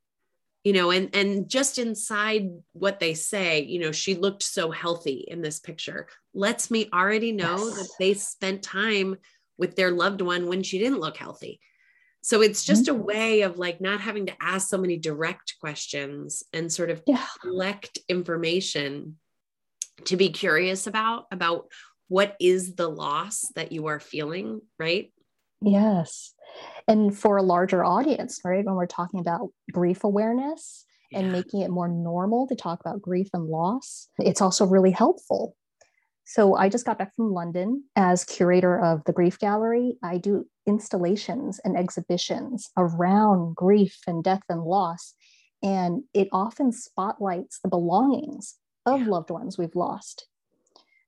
You 0.63 0.73
know 0.73 0.91
and 0.91 1.15
and 1.15 1.47
just 1.49 1.77
inside 1.77 2.49
what 2.73 2.99
they 2.99 3.13
say 3.13 3.63
you 3.63 3.79
know 3.79 3.93
she 3.93 4.15
looked 4.15 4.43
so 4.43 4.69
healthy 4.69 5.25
in 5.27 5.41
this 5.41 5.59
picture. 5.61 6.07
Lets 6.33 6.69
me 6.69 6.89
already 6.93 7.31
know 7.31 7.57
yes. 7.57 7.77
that 7.77 7.89
they 7.99 8.13
spent 8.15 8.63
time 8.63 9.15
with 9.57 9.77
their 9.77 9.91
loved 9.91 10.19
one 10.19 10.47
when 10.47 10.63
she 10.63 10.77
didn't 10.77 10.99
look 10.99 11.15
healthy 11.15 11.61
so 12.21 12.41
it's 12.41 12.63
just 12.63 12.85
mm-hmm. 12.85 12.99
a 12.99 13.03
way 13.03 13.41
of 13.41 13.57
like 13.57 13.79
not 13.79 14.01
having 14.01 14.25
to 14.25 14.33
ask 14.41 14.69
so 14.69 14.77
many 14.77 14.97
direct 14.97 15.55
questions 15.59 16.43
and 16.53 16.71
sort 16.71 16.89
of 16.89 17.01
yeah. 17.07 17.25
collect 17.41 17.99
information 18.09 19.17
to 20.05 20.17
be 20.17 20.29
curious 20.29 20.87
about 20.87 21.25
about 21.31 21.67
what 22.07 22.35
is 22.39 22.75
the 22.75 22.89
loss 22.89 23.51
that 23.55 23.71
you 23.71 23.87
are 23.87 23.99
feeling, 23.99 24.61
right? 24.79 25.11
Yes. 25.61 26.33
And 26.87 27.17
for 27.17 27.37
a 27.37 27.43
larger 27.43 27.83
audience, 27.83 28.39
right? 28.45 28.63
When 28.63 28.75
we're 28.75 28.85
talking 28.85 29.19
about 29.19 29.49
grief 29.71 30.03
awareness 30.03 30.85
yeah. 31.11 31.19
and 31.19 31.31
making 31.31 31.61
it 31.61 31.69
more 31.69 31.87
normal 31.87 32.47
to 32.47 32.55
talk 32.55 32.79
about 32.79 33.01
grief 33.01 33.27
and 33.33 33.45
loss, 33.45 34.07
it's 34.19 34.41
also 34.41 34.65
really 34.65 34.91
helpful. 34.91 35.55
So 36.29 36.55
I 36.55 36.67
just 36.67 36.85
got 36.85 36.99
back 36.99 37.15
from 37.15 37.31
London 37.31 37.85
as 37.95 38.25
curator 38.25 38.77
of 38.77 39.01
the 39.05 39.13
Grief 39.13 39.39
Gallery. 39.39 39.95
I 40.03 40.17
do 40.17 40.45
installations 40.65 41.57
and 41.63 41.77
exhibitions 41.77 42.69
around 42.75 43.55
grief 43.55 43.97
and 44.05 44.21
death 44.21 44.41
and 44.49 44.61
loss. 44.63 45.13
And 45.63 46.03
it 46.13 46.27
often 46.33 46.73
spotlights 46.73 47.61
the 47.63 47.69
belongings 47.69 48.55
of 48.85 49.07
loved 49.07 49.29
ones 49.29 49.57
we've 49.57 49.73
lost. 49.73 50.27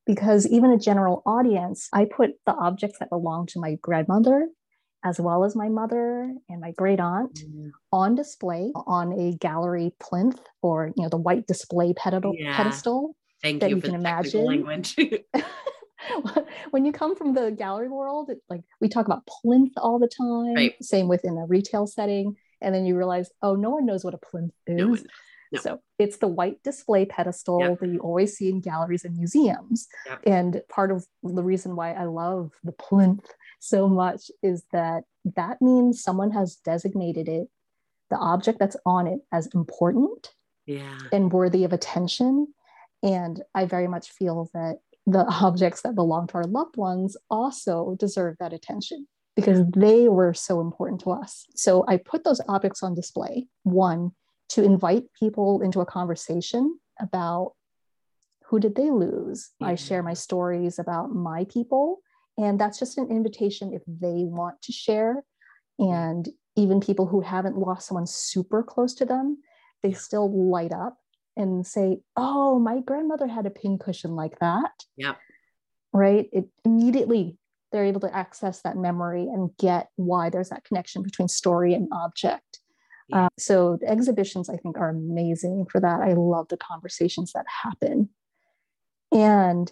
Because 0.06 0.48
even 0.48 0.72
a 0.72 0.80
general 0.80 1.22
audience, 1.26 1.90
I 1.92 2.06
put 2.06 2.32
the 2.46 2.54
objects 2.54 3.00
that 3.00 3.10
belong 3.10 3.46
to 3.48 3.60
my 3.60 3.76
grandmother, 3.82 4.48
as 5.04 5.20
well 5.20 5.44
as 5.44 5.54
my 5.54 5.68
mother 5.68 6.34
and 6.48 6.62
my 6.62 6.72
great 6.72 7.02
aunt, 7.02 7.42
mm-hmm. 7.42 7.68
on 7.92 8.16
display 8.16 8.72
on 8.74 9.12
a 9.20 9.36
gallery 9.36 9.94
plinth 10.00 10.40
or 10.62 10.94
you 10.96 11.04
know 11.04 11.10
the 11.10 11.18
white 11.18 11.46
display 11.46 11.94
pedestal. 11.94 12.34
Yeah. 12.38 12.56
pedestal 12.56 13.18
Thank 13.42 13.64
you, 13.64 13.70
you 13.70 13.82
can 13.82 13.96
imagine. 13.96 14.46
Language. 14.46 14.96
when 16.72 16.86
you 16.86 16.92
come 16.92 17.16
from 17.16 17.34
the 17.34 17.52
gallery 17.52 17.90
world, 17.90 18.30
it, 18.30 18.40
like 18.50 18.62
we 18.82 18.90
talk 18.90 19.06
about 19.06 19.28
plinth 19.28 19.74
all 19.78 20.00
the 20.00 20.08
time. 20.08 20.56
Right. 20.56 20.84
Same 20.84 21.08
within 21.08 21.38
a 21.38 21.46
retail 21.46 21.88
setting, 21.88 22.36
and 22.62 22.74
then 22.74 22.86
you 22.86 22.98
realize, 22.98 23.30
oh, 23.42 23.56
no 23.56 23.70
one 23.70 23.86
knows 23.86 24.04
what 24.04 24.14
a 24.14 24.18
plinth 24.18 24.54
is. 24.68 24.76
No 24.78 24.98
no. 25.52 25.60
So 25.60 25.80
it's 25.98 26.18
the 26.18 26.28
white 26.28 26.62
display 26.64 27.06
pedestal 27.06 27.78
that 27.80 27.88
you 27.88 28.00
always 28.00 28.38
see 28.38 28.50
in 28.50 28.62
galleries 28.62 29.04
and 29.04 29.16
museums. 29.18 29.88
And 30.26 30.62
part 30.70 30.92
of 30.92 31.06
the 31.24 31.44
reason 31.44 31.76
why 31.76 31.94
I 31.94 32.06
love 32.06 32.52
the 32.64 32.72
plinth 32.72 33.26
so 33.60 33.88
much 33.88 34.30
is 34.44 34.64
that 34.72 35.04
that 35.36 35.62
means 35.62 36.04
someone 36.04 36.32
has 36.32 36.58
designated 36.58 37.28
it, 37.28 37.48
the 38.10 38.18
object 38.18 38.60
that's 38.60 38.78
on 38.86 39.08
it, 39.08 39.20
as 39.32 39.48
important 39.54 40.30
yeah. 40.66 40.98
and 41.12 41.32
worthy 41.32 41.64
of 41.64 41.74
attention. 41.74 42.54
And 43.04 43.42
I 43.56 43.66
very 43.66 43.88
much 43.88 44.12
feel 44.12 44.50
that 44.54 44.80
the 45.06 45.26
objects 45.42 45.82
that 45.82 45.96
belong 45.96 46.28
to 46.28 46.36
our 46.36 46.46
loved 46.46 46.78
ones 46.78 47.18
also 47.30 47.96
deserve 48.00 48.36
that 48.40 48.54
attention 48.54 49.08
because 49.36 49.64
they 49.74 50.10
were 50.10 50.34
so 50.34 50.60
important 50.60 51.02
to 51.02 51.12
us. 51.12 51.46
So 51.56 51.86
I 51.88 51.98
put 51.98 52.24
those 52.24 52.42
objects 52.48 52.84
on 52.84 52.94
display. 52.94 53.48
One, 53.64 54.12
to 54.50 54.64
invite 54.64 55.06
people 55.18 55.62
into 55.62 55.80
a 55.80 55.86
conversation 55.86 56.78
about 57.00 57.54
who 58.46 58.60
did 58.60 58.76
they 58.76 58.90
lose. 58.90 59.50
Mm-hmm. 59.62 59.72
I 59.72 59.76
share 59.76 60.04
my 60.04 60.14
stories 60.14 60.80
about 60.80 61.14
my 61.14 61.46
people, 61.46 62.02
and 62.38 62.60
that's 62.60 62.80
just 62.80 62.98
an 62.98 63.10
invitation 63.10 63.74
if 63.74 63.84
they 63.88 64.26
want 64.26 64.62
to 64.64 64.72
share. 64.72 65.24
And 65.78 66.28
even 66.56 66.82
people 66.82 67.06
who 67.06 67.22
haven't 67.22 67.58
lost 67.58 67.88
someone 67.88 68.08
super 68.08 68.64
close 68.64 68.94
to 68.96 69.06
them, 69.06 69.38
they 69.84 69.94
still 69.94 70.50
light 70.50 70.74
up 70.74 70.98
and 71.40 71.66
say, 71.66 72.02
"Oh, 72.16 72.60
my 72.60 72.82
grandmother 72.82 73.28
had 73.28 73.46
a 73.46 73.50
pincushion 73.50 74.16
like 74.16 74.40
that." 74.40 74.72
Yeah. 74.96 75.16
Right? 75.92 76.30
It 76.32 76.50
immediately 76.64 77.38
they're 77.72 77.86
able 77.86 78.02
to 78.02 78.16
access 78.16 78.62
that 78.62 78.78
memory 78.78 79.24
and 79.24 79.56
get 79.58 79.90
why 79.96 80.30
there's 80.30 80.50
that 80.50 80.66
connection 80.66 81.04
between 81.04 81.28
story 81.28 81.74
and 81.74 81.88
object. 81.92 82.60
Um, 83.12 83.30
so 83.38 83.78
the 83.82 83.90
exhibitions, 83.90 84.50
I 84.50 84.58
think, 84.58 84.78
are 84.78 84.90
amazing 84.90 85.66
for 85.72 85.82
that. 85.82 86.02
I 86.02 86.14
love 86.14 86.48
the 86.50 86.58
conversations 86.58 87.32
that 87.34 87.46
happen. 87.64 88.10
And 89.12 89.72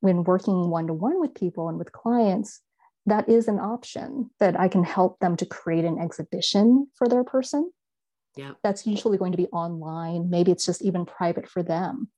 when 0.00 0.24
working 0.24 0.70
one 0.70 0.86
to 0.86 0.94
one 0.94 1.20
with 1.20 1.34
people 1.34 1.68
and 1.68 1.78
with 1.78 1.92
clients, 1.92 2.60
that 3.06 3.28
is 3.28 3.48
an 3.48 3.58
option 3.58 4.30
that 4.40 4.58
I 4.58 4.68
can 4.68 4.82
help 4.82 5.18
them 5.18 5.36
to 5.36 5.46
create 5.46 5.84
an 5.84 5.98
exhibition 5.98 6.86
for 6.94 7.06
their 7.06 7.24
person. 7.24 7.70
Yeah. 8.36 8.52
That's 8.62 8.86
usually 8.86 9.18
going 9.18 9.32
to 9.32 9.38
be 9.38 9.46
online. 9.48 10.30
Maybe 10.30 10.50
it's 10.50 10.66
just 10.66 10.82
even 10.82 11.06
private 11.06 11.48
for 11.48 11.62
them. 11.62 12.08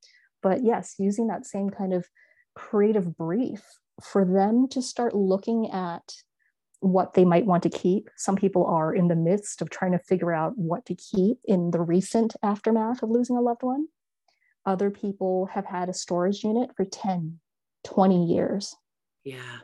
But 0.43 0.65
yes, 0.65 0.95
using 0.99 1.27
that 1.29 1.47
same 1.47 1.71
kind 1.71 1.93
of 1.93 2.07
creative 2.55 3.17
brief 3.17 3.63
for 4.03 4.25
them 4.25 4.69
to 4.69 4.83
start 4.83 5.15
looking 5.15 5.71
at 5.71 6.15
what 6.81 7.15
they 7.15 7.25
might 7.25 7.47
want 7.47 7.63
to 7.63 7.71
keep. 7.71 8.11
Some 8.17 8.37
people 8.37 8.67
are 8.67 8.95
in 8.95 9.09
the 9.09 9.17
midst 9.17 9.63
of 9.63 9.71
trying 9.71 9.93
to 9.93 9.99
figure 9.99 10.33
out 10.33 10.53
what 10.57 10.85
to 10.87 10.95
keep 10.95 11.39
in 11.45 11.71
the 11.71 11.81
recent 11.81 12.35
aftermath 12.43 13.03
of 13.03 13.11
losing 13.11 13.37
a 13.37 13.41
loved 13.41 13.63
one. 13.63 13.87
Other 14.65 14.91
people 14.91 15.47
have 15.47 15.65
had 15.65 15.89
a 15.89 15.95
storage 15.95 16.43
unit 16.45 16.71
for 16.77 16.85
10, 16.85 17.39
20 17.85 18.27
years. 18.27 18.75
Yeah. 19.25 19.59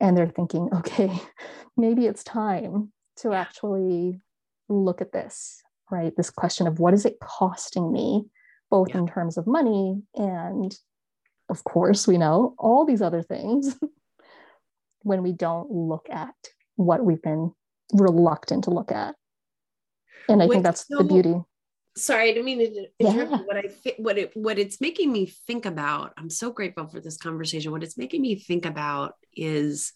And 0.00 0.16
they're 0.16 0.28
thinking, 0.28 0.68
okay, 0.74 1.10
maybe 1.76 2.06
it's 2.06 2.24
time 2.24 2.92
to 3.18 3.32
actually 3.32 4.20
look 4.68 5.00
at 5.00 5.12
this, 5.12 5.62
right? 5.90 6.12
This 6.16 6.30
question 6.30 6.66
of 6.66 6.78
what 6.78 6.94
is 6.94 7.04
it 7.04 7.18
costing 7.20 7.92
me, 7.92 8.24
both 8.70 8.90
yeah. 8.90 8.98
in 8.98 9.06
terms 9.06 9.36
of 9.36 9.46
money 9.46 10.02
and, 10.14 10.74
of 11.48 11.64
course, 11.64 12.06
we 12.06 12.18
know 12.18 12.54
all 12.58 12.84
these 12.84 13.02
other 13.02 13.22
things 13.22 13.76
when 15.02 15.22
we 15.22 15.32
don't 15.32 15.70
look 15.70 16.08
at 16.10 16.34
what 16.76 17.04
we've 17.04 17.22
been 17.22 17.52
reluctant 17.92 18.64
to 18.64 18.70
look 18.70 18.92
at. 18.92 19.14
And 20.28 20.42
I 20.42 20.48
think 20.48 20.62
that's 20.62 20.86
so, 20.86 20.98
the 20.98 21.04
beauty. 21.04 21.34
Sorry, 21.96 22.30
I 22.30 22.32
didn't 22.32 22.44
mean 22.44 22.58
to 22.58 22.86
interrupt. 22.98 23.30
Yeah. 23.30 23.38
What 23.38 23.56
I 23.56 23.94
what 23.98 24.18
it 24.18 24.36
what 24.36 24.58
it's 24.58 24.80
making 24.80 25.10
me 25.12 25.26
think 25.26 25.66
about. 25.66 26.12
I'm 26.16 26.30
so 26.30 26.52
grateful 26.52 26.86
for 26.86 27.00
this 27.00 27.16
conversation. 27.16 27.72
What 27.72 27.82
it's 27.82 27.98
making 27.98 28.22
me 28.22 28.36
think 28.36 28.64
about 28.64 29.14
is, 29.34 29.92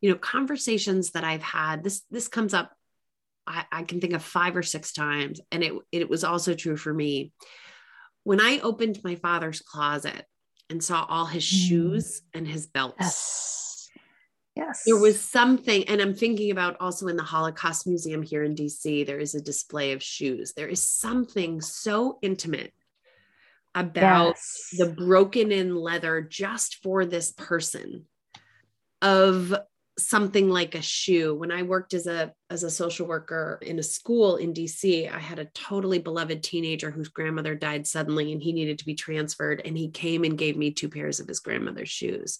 you 0.00 0.10
know, 0.10 0.16
conversations 0.16 1.10
that 1.10 1.24
I've 1.24 1.42
had. 1.42 1.84
This 1.84 2.02
this 2.10 2.28
comes 2.28 2.54
up. 2.54 2.72
I, 3.46 3.64
I 3.70 3.82
can 3.84 4.00
think 4.00 4.12
of 4.12 4.22
five 4.22 4.56
or 4.56 4.62
six 4.62 4.92
times, 4.92 5.40
and 5.50 5.62
it 5.62 5.72
it 5.92 6.10
was 6.10 6.24
also 6.24 6.54
true 6.54 6.76
for 6.76 6.92
me. 6.92 7.32
When 8.24 8.40
I 8.40 8.58
opened 8.60 9.00
my 9.04 9.14
father's 9.14 9.60
closet 9.60 10.24
and 10.68 10.82
saw 10.82 11.06
all 11.08 11.26
his 11.26 11.44
mm. 11.44 11.68
shoes 11.68 12.22
and 12.34 12.46
his 12.46 12.66
belts. 12.66 12.96
Yes 13.00 13.56
Yes. 14.56 14.84
There 14.86 14.96
was 14.96 15.20
something, 15.20 15.84
and 15.84 16.00
I'm 16.00 16.14
thinking 16.14 16.50
about 16.50 16.78
also 16.80 17.08
in 17.08 17.16
the 17.16 17.22
Holocaust 17.22 17.86
Museum 17.86 18.22
here 18.22 18.42
in 18.42 18.54
DC, 18.54 19.04
there 19.04 19.18
is 19.18 19.34
a 19.34 19.42
display 19.42 19.92
of 19.92 20.02
shoes. 20.02 20.54
There 20.56 20.66
is 20.66 20.80
something 20.80 21.60
so 21.60 22.18
intimate 22.22 22.72
about 23.74 24.36
yes. 24.36 24.68
the 24.78 24.86
broken 24.86 25.52
in 25.52 25.76
leather 25.76 26.22
just 26.22 26.76
for 26.82 27.04
this 27.04 27.32
person 27.32 28.06
of 29.02 29.54
something 29.98 30.48
like 30.48 30.74
a 30.74 30.82
shoe. 30.82 31.34
When 31.34 31.50
i 31.50 31.62
worked 31.62 31.94
as 31.94 32.06
a 32.06 32.32
as 32.50 32.62
a 32.62 32.70
social 32.70 33.06
worker 33.06 33.58
in 33.62 33.78
a 33.78 33.82
school 33.82 34.36
in 34.36 34.52
dc 34.52 35.12
i 35.12 35.18
had 35.18 35.38
a 35.38 35.46
totally 35.46 35.98
beloved 35.98 36.42
teenager 36.42 36.90
whose 36.90 37.08
grandmother 37.08 37.54
died 37.54 37.86
suddenly 37.86 38.32
and 38.32 38.42
he 38.42 38.52
needed 38.52 38.78
to 38.78 38.86
be 38.86 38.94
transferred 38.94 39.62
and 39.64 39.76
he 39.76 39.90
came 39.90 40.24
and 40.24 40.38
gave 40.38 40.56
me 40.56 40.70
two 40.70 40.88
pairs 40.88 41.20
of 41.20 41.28
his 41.28 41.40
grandmother's 41.40 41.88
shoes. 41.88 42.38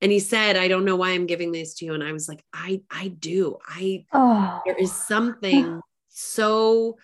And 0.00 0.12
he 0.12 0.20
said 0.20 0.56
i 0.56 0.68
don't 0.68 0.84
know 0.84 0.96
why 0.96 1.10
i'm 1.10 1.26
giving 1.26 1.52
these 1.52 1.74
to 1.74 1.84
you. 1.84 1.94
And 1.94 2.04
i 2.04 2.12
was 2.12 2.28
like 2.28 2.42
i 2.52 2.80
i 2.90 3.08
do. 3.08 3.56
I 3.66 4.04
oh. 4.12 4.60
there 4.64 4.76
is 4.76 4.92
something 4.92 5.80
so 6.08 6.96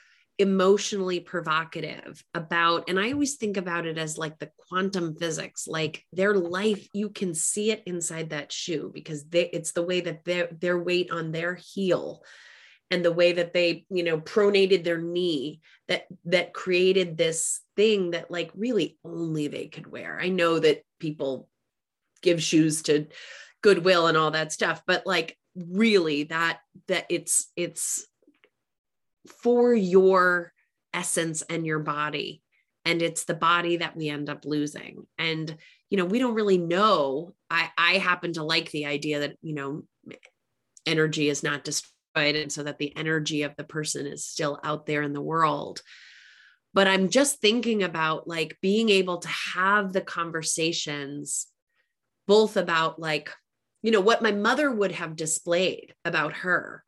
emotionally 0.43 1.21
provocative 1.21 2.23
about 2.35 2.89
and 2.89 3.01
i 3.01 3.13
always 3.13 3.37
think 3.37 3.57
about 3.57 3.87
it 3.87 3.97
as 3.97 4.19
like 4.19 4.39
the 4.39 4.51
quantum 4.69 5.15
physics 5.17 5.67
like 5.67 6.05
their 6.13 6.35
life 6.35 6.87
you 6.93 7.09
can 7.09 7.35
see 7.35 7.71
it 7.71 7.83
inside 7.87 8.31
that 8.31 8.53
shoe 8.53 8.91
because 8.93 9.25
they 9.25 9.49
it's 9.51 9.73
the 9.73 9.83
way 9.83 10.01
that 10.01 10.25
their 10.25 10.49
their 10.61 10.79
weight 10.79 11.11
on 11.11 11.33
their 11.33 11.55
heel 11.55 12.23
and 12.93 13.03
the 13.03 13.11
way 13.11 13.33
that 13.33 13.55
they 13.55 13.87
you 13.89 14.03
know 14.03 14.21
pronated 14.21 14.85
their 14.85 15.01
knee 15.01 15.61
that 15.89 16.07
that 16.27 16.53
created 16.53 17.17
this 17.17 17.61
thing 17.75 18.11
that 18.11 18.31
like 18.31 18.51
really 18.55 18.99
only 19.03 19.49
they 19.49 19.67
could 19.67 19.87
wear. 19.87 20.19
I 20.21 20.29
know 20.29 20.59
that 20.59 20.83
people 21.01 21.49
give 22.21 22.43
shoes 22.43 22.83
to 22.83 23.07
goodwill 23.63 24.09
and 24.09 24.17
all 24.17 24.33
that 24.33 24.53
stuff 24.53 24.83
but 24.87 25.07
like 25.07 25.39
really 25.57 26.25
that 26.25 26.61
that 26.89 27.07
it's 27.09 27.51
it's 27.57 28.07
for 29.29 29.75
your 29.75 30.53
essence 30.93 31.43
and 31.43 31.67
your 31.67 31.79
body. 31.79 32.43
And 32.85 33.01
it's 33.01 33.25
the 33.25 33.35
body 33.35 33.77
that 33.79 33.97
we 33.97 34.09
end 34.09 34.29
up 34.29 34.45
losing. 34.45 35.07
And 35.19 35.57
you 35.91 35.99
know 35.99 36.05
we 36.07 36.19
don't 36.19 36.35
really 36.35 36.59
know. 36.59 37.35
I 37.51 37.71
i 37.77 37.93
happen 37.99 38.33
to 38.35 38.43
like 38.43 38.71
the 38.71 38.87
idea 38.87 39.21
that 39.21 39.37
you 39.43 39.55
know 39.55 39.83
energy 40.87 41.29
is 41.29 41.43
not 41.43 41.65
destroyed 41.65 41.93
and 42.17 42.51
so 42.51 42.63
that 42.63 42.79
the 42.79 42.97
energy 42.97 43.43
of 43.43 43.55
the 43.57 43.65
person 43.65 44.07
is 44.07 44.27
still 44.27 44.59
out 44.65 44.87
there 44.87 45.03
in 45.03 45.13
the 45.13 45.21
world. 45.21 45.83
But 46.75 46.89
i'm 46.89 47.11
just 47.11 47.41
thinking 47.41 47.83
about 47.83 48.27
like 48.27 48.57
being 48.63 48.89
able 48.89 49.19
to 49.19 49.29
have 49.29 49.93
the 49.93 50.01
conversations 50.01 51.47
both 52.27 52.57
about 52.57 52.99
like 52.99 53.31
you 53.83 53.91
know 53.91 54.01
what 54.01 54.23
my 54.23 54.33
mother 54.33 54.71
would 54.71 54.93
have 54.93 55.15
displayed 55.17 55.95
about 56.07 56.33
her 56.33 56.83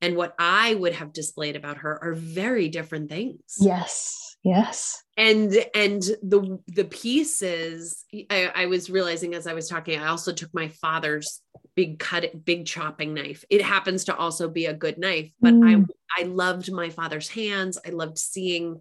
and 0.00 0.16
what 0.16 0.34
i 0.38 0.74
would 0.74 0.92
have 0.92 1.12
displayed 1.12 1.56
about 1.56 1.78
her 1.78 2.02
are 2.02 2.14
very 2.14 2.68
different 2.68 3.10
things 3.10 3.56
yes 3.60 4.36
yes 4.42 5.02
and 5.16 5.52
and 5.74 6.02
the 6.22 6.58
the 6.68 6.84
pieces 6.84 8.04
I, 8.30 8.50
I 8.54 8.66
was 8.66 8.90
realizing 8.90 9.34
as 9.34 9.46
i 9.46 9.54
was 9.54 9.68
talking 9.68 9.98
i 9.98 10.06
also 10.06 10.32
took 10.32 10.52
my 10.54 10.68
father's 10.68 11.42
big 11.74 11.98
cut 11.98 12.44
big 12.44 12.66
chopping 12.66 13.14
knife 13.14 13.44
it 13.50 13.62
happens 13.62 14.04
to 14.04 14.16
also 14.16 14.48
be 14.48 14.66
a 14.66 14.74
good 14.74 14.98
knife 14.98 15.30
but 15.40 15.54
mm. 15.54 15.86
i 16.18 16.22
i 16.22 16.24
loved 16.24 16.72
my 16.72 16.90
father's 16.90 17.28
hands 17.28 17.78
i 17.86 17.90
loved 17.90 18.18
seeing 18.18 18.80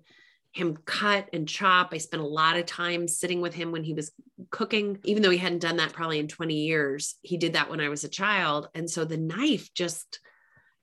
him 0.57 0.75
cut 0.85 1.29
and 1.33 1.47
chop. 1.47 1.89
I 1.91 1.99
spent 1.99 2.23
a 2.23 2.27
lot 2.27 2.57
of 2.57 2.65
time 2.65 3.07
sitting 3.07 3.41
with 3.41 3.53
him 3.53 3.71
when 3.71 3.83
he 3.83 3.93
was 3.93 4.11
cooking, 4.49 4.97
even 5.03 5.21
though 5.21 5.29
he 5.29 5.37
hadn't 5.37 5.59
done 5.59 5.77
that 5.77 5.93
probably 5.93 6.19
in 6.19 6.27
20 6.27 6.55
years, 6.55 7.15
he 7.21 7.37
did 7.37 7.53
that 7.53 7.69
when 7.69 7.79
I 7.79 7.89
was 7.89 8.03
a 8.03 8.09
child. 8.09 8.67
And 8.73 8.89
so 8.89 9.05
the 9.05 9.17
knife 9.17 9.71
just, 9.73 10.19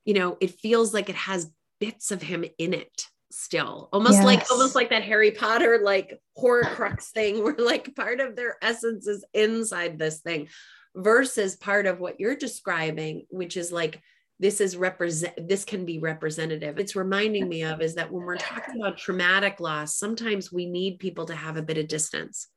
you 0.05 0.13
know, 0.13 0.37
it 0.39 0.59
feels 0.59 0.93
like 0.93 1.09
it 1.09 1.15
has 1.15 1.51
bits 1.79 2.11
of 2.11 2.21
him 2.21 2.45
in 2.57 2.73
it 2.73 3.07
still 3.31 3.89
almost 3.91 4.13
yes. 4.13 4.23
like 4.25 4.51
almost 4.51 4.75
like 4.75 4.89
that 4.91 5.03
harry 5.03 5.31
potter 5.31 5.79
like 5.83 6.19
horcrux 6.37 7.05
thing 7.09 7.43
where 7.43 7.55
like 7.57 7.93
part 7.95 8.21
of 8.21 8.35
their 8.35 8.55
essence 8.61 9.07
is 9.07 9.25
inside 9.33 9.99
this 9.99 10.21
thing 10.21 10.47
versus 10.95 11.57
part 11.57 11.85
of 11.85 11.99
what 11.99 12.19
you're 12.19 12.37
describing 12.37 13.25
which 13.29 13.57
is 13.57 13.71
like 13.73 14.01
this 14.39 14.61
is 14.61 14.77
represent 14.77 15.33
this 15.49 15.65
can 15.65 15.85
be 15.85 15.99
representative 15.99 16.79
it's 16.79 16.95
reminding 16.95 17.49
me 17.49 17.63
of 17.63 17.81
is 17.81 17.95
that 17.95 18.11
when 18.11 18.23
we're 18.23 18.37
talking 18.37 18.79
about 18.79 18.97
traumatic 18.97 19.59
loss 19.59 19.97
sometimes 19.97 20.51
we 20.51 20.65
need 20.65 20.99
people 20.99 21.25
to 21.25 21.35
have 21.35 21.57
a 21.57 21.63
bit 21.63 21.77
of 21.77 21.89
distance 21.89 22.47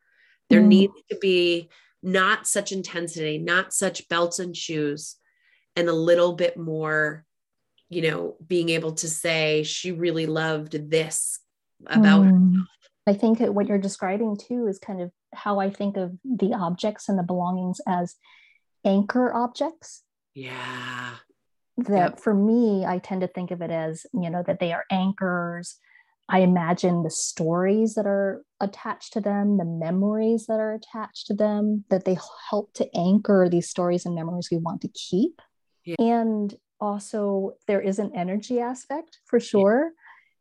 there 0.48 0.62
mm. 0.62 0.68
needs 0.68 0.94
to 1.10 1.16
be 1.20 1.68
not 2.04 2.46
such 2.46 2.70
intensity 2.70 3.38
not 3.38 3.72
such 3.72 4.08
belts 4.08 4.38
and 4.38 4.56
shoes 4.56 5.16
and 5.74 5.88
a 5.88 5.92
little 5.92 6.34
bit 6.34 6.56
more 6.56 7.24
you 7.88 8.02
know 8.02 8.36
being 8.46 8.68
able 8.68 8.92
to 8.92 9.08
say 9.08 9.62
she 9.62 9.92
really 9.92 10.26
loved 10.26 10.90
this 10.90 11.40
about 11.86 12.24
mm. 12.24 12.62
i 13.06 13.12
think 13.12 13.38
what 13.40 13.66
you're 13.66 13.78
describing 13.78 14.36
too 14.36 14.66
is 14.66 14.78
kind 14.78 15.00
of 15.00 15.10
how 15.34 15.58
i 15.58 15.70
think 15.70 15.96
of 15.96 16.12
the 16.24 16.54
objects 16.54 17.08
and 17.08 17.18
the 17.18 17.22
belongings 17.22 17.80
as 17.86 18.16
anchor 18.84 19.32
objects 19.34 20.02
yeah 20.34 21.14
that 21.76 22.10
yep. 22.10 22.20
for 22.20 22.34
me 22.34 22.84
i 22.84 22.98
tend 22.98 23.20
to 23.20 23.28
think 23.28 23.50
of 23.50 23.62
it 23.62 23.70
as 23.70 24.04
you 24.12 24.30
know 24.30 24.42
that 24.46 24.60
they 24.60 24.72
are 24.72 24.84
anchors 24.90 25.76
i 26.28 26.40
imagine 26.40 27.02
the 27.02 27.10
stories 27.10 27.94
that 27.94 28.06
are 28.06 28.42
attached 28.60 29.12
to 29.12 29.20
them 29.20 29.56
the 29.56 29.64
memories 29.64 30.46
that 30.46 30.60
are 30.60 30.74
attached 30.74 31.26
to 31.26 31.34
them 31.34 31.84
that 31.90 32.04
they 32.04 32.16
help 32.50 32.72
to 32.72 32.88
anchor 32.96 33.48
these 33.48 33.68
stories 33.68 34.04
and 34.04 34.14
memories 34.14 34.48
we 34.50 34.58
want 34.58 34.80
to 34.80 34.88
keep 34.88 35.40
yeah. 35.84 35.96
and 35.98 36.56
also 36.80 37.52
there 37.66 37.80
is 37.80 37.98
an 37.98 38.12
energy 38.14 38.60
aspect 38.60 39.18
for 39.26 39.40
sure. 39.40 39.92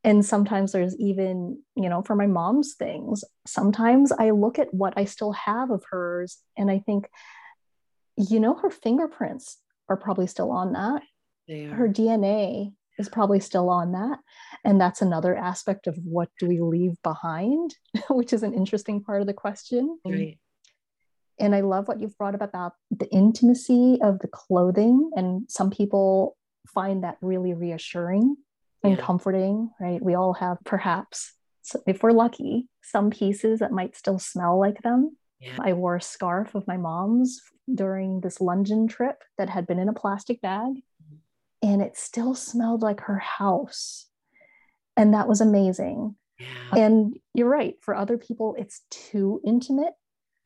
And 0.04 0.26
sometimes 0.26 0.71
there's 0.71 0.95
even 0.97 1.62
you 1.76 1.89
know 1.89 2.02
for 2.02 2.15
my 2.15 2.28
mom's 2.28 2.76
things 2.76 3.23
sometimes 3.45 4.12
i 4.12 4.30
look 4.30 4.58
at 4.60 4.73
what 4.73 4.93
i 4.95 5.04
still 5.04 5.34
have 5.34 5.69
of 5.69 5.84
hers 5.89 6.38
and 6.56 6.71
i 6.71 6.80
think 6.80 7.10
you 8.15 8.39
know 8.39 8.56
her 8.56 8.69
fingerprints 8.69 9.58
are 9.89 9.97
probably 9.97 10.28
still 10.28 10.52
on 10.52 10.73
that. 10.73 11.02
Her 11.71 11.88
dna 11.88 12.73
is 13.00 13.10
probably 13.10 13.39
still 13.39 13.69
on 13.69 13.91
that. 13.91 14.19
And 14.65 14.82
that's 14.82 15.02
another 15.02 15.36
aspect 15.36 15.88
of 15.88 15.97
what 16.04 16.30
do 16.39 16.47
we 16.47 16.60
leave 16.60 16.95
behind 17.04 17.76
which 18.10 18.34
is 18.34 18.43
an 18.43 18.54
interesting 18.54 19.04
part 19.04 19.21
of 19.21 19.28
the 19.28 19.34
question. 19.34 20.00
Right 20.06 20.38
and 21.39 21.54
I 21.54 21.62
love 21.62 21.88
what 21.88 22.02
you've 22.02 22.17
brought 22.17 22.36
up 22.36 22.41
about 22.41 22.73
the 22.91 23.10
intimacy 23.10 24.00
of 24.02 24.19
the 24.19 24.28
clothing. 24.28 25.12
And 25.15 25.50
some 25.50 25.69
people 25.69 26.36
find 26.67 27.04
that 27.04 27.17
really 27.21 27.54
reassuring 27.54 28.36
and 28.84 28.97
yeah. 28.97 29.04
comforting, 29.04 29.69
right? 29.80 30.02
We 30.02 30.15
all 30.15 30.34
have 30.34 30.58
perhaps, 30.65 31.34
if 31.86 32.04
we're 32.04 32.12
lucky, 32.12 32.67
some 32.84 33.10
pieces 33.10 33.60
that 33.60 33.71
might 33.71 33.95
still 33.95 34.19
smell 34.19 34.60
like 34.60 34.82
them. 34.82 35.15
Yeah. 35.39 35.58
I 35.60 35.73
wore 35.73 35.95
a 35.95 36.02
scarf 36.02 36.56
of 36.56 36.67
my 36.67 36.78
mom's 36.78 37.41
during 37.73 38.21
this 38.21 38.41
London 38.41 38.88
trip 38.88 39.23
that 39.38 39.50
had 39.50 39.67
been 39.67 39.80
in 39.80 39.89
a 39.89 39.93
plastic 39.93 40.41
bag, 40.41 40.71
mm-hmm. 40.71 41.17
and 41.62 41.82
it 41.82 41.97
still 41.97 42.34
smelled 42.34 42.82
like 42.82 43.02
her 43.02 43.19
house. 43.19 44.08
And 44.95 45.13
that 45.13 45.28
was 45.28 45.41
amazing. 45.41 46.15
Yeah. 46.39 46.84
And 46.84 47.19
you're 47.34 47.50
right, 47.50 47.76
for 47.82 47.95
other 47.95 48.17
people, 48.17 48.56
it's 48.58 48.82
too 48.89 49.41
intimate 49.45 49.93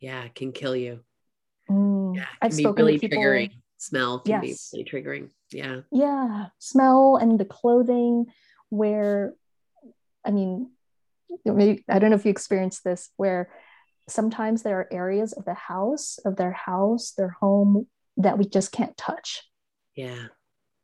yeah 0.01 0.23
it 0.23 0.35
can 0.35 0.51
kill 0.51 0.75
you. 0.75 0.99
Mm, 1.69 2.17
yeah 2.17 2.25
can 2.41 2.57
be 2.57 2.65
really 2.65 2.99
people, 2.99 3.17
triggering. 3.17 3.51
Smell 3.77 4.19
can 4.19 4.43
yes. 4.43 4.71
be 4.71 4.77
really 4.77 4.89
triggering. 4.89 5.29
Yeah. 5.51 5.81
Yeah 5.91 6.47
smell 6.59 7.17
and 7.21 7.39
the 7.39 7.45
clothing 7.45 8.25
where 8.69 9.33
i 10.25 10.31
mean 10.31 10.71
maybe, 11.45 11.83
i 11.89 11.99
don't 11.99 12.09
know 12.09 12.15
if 12.15 12.25
you 12.25 12.31
experienced 12.31 12.83
this 12.83 13.09
where 13.17 13.49
sometimes 14.09 14.63
there 14.63 14.79
are 14.79 14.87
areas 14.91 15.33
of 15.33 15.45
the 15.45 15.53
house 15.53 16.19
of 16.25 16.35
their 16.35 16.51
house 16.51 17.13
their 17.17 17.35
home 17.39 17.87
that 18.17 18.37
we 18.37 18.45
just 18.45 18.71
can't 18.71 18.95
touch. 18.97 19.43
Yeah. 19.95 20.27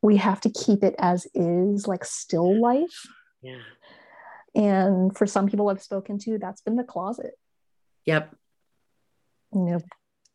We 0.00 0.16
have 0.16 0.40
to 0.42 0.50
keep 0.50 0.82
it 0.82 0.94
as 0.98 1.26
is 1.34 1.86
like 1.86 2.04
still 2.04 2.60
life. 2.60 3.06
Yeah. 3.42 3.60
And 4.54 5.16
for 5.16 5.26
some 5.26 5.46
people 5.48 5.68
i've 5.68 5.82
spoken 5.82 6.18
to 6.20 6.38
that's 6.38 6.62
been 6.62 6.76
the 6.76 6.84
closet. 6.84 7.34
Yep 8.06 8.34
you 9.52 9.64
know, 9.64 9.80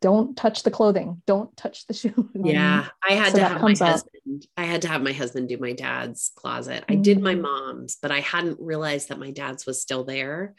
don't 0.00 0.36
touch 0.36 0.64
the 0.64 0.70
clothing, 0.70 1.22
don't 1.26 1.56
touch 1.56 1.86
the 1.86 1.94
shoes. 1.94 2.14
Yeah, 2.34 2.88
I 3.08 3.14
had 3.14 3.32
so 3.32 3.38
to 3.38 3.44
have 3.44 3.62
my 3.62 3.74
husband. 3.74 4.46
I 4.56 4.64
had 4.64 4.82
to 4.82 4.88
have 4.88 5.02
my 5.02 5.12
husband 5.12 5.48
do 5.48 5.58
my 5.58 5.72
dad's 5.72 6.30
closet. 6.36 6.84
I 6.88 6.94
did 6.94 7.20
my 7.20 7.34
mm. 7.34 7.42
mom's, 7.42 7.96
but 8.00 8.10
I 8.10 8.20
hadn't 8.20 8.58
realized 8.60 9.08
that 9.08 9.18
my 9.18 9.30
dad's 9.30 9.66
was 9.66 9.80
still 9.80 10.04
there. 10.04 10.54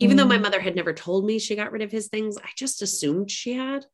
Even 0.00 0.16
though 0.16 0.26
my 0.26 0.38
mm. 0.38 0.42
mother 0.42 0.60
had 0.60 0.74
never 0.74 0.94
told 0.94 1.26
me 1.26 1.38
she 1.38 1.56
got 1.56 1.72
rid 1.72 1.82
of 1.82 1.92
his 1.92 2.08
things, 2.08 2.38
I 2.38 2.48
just 2.56 2.82
assumed 2.82 3.30
she 3.30 3.52
had. 3.52 3.84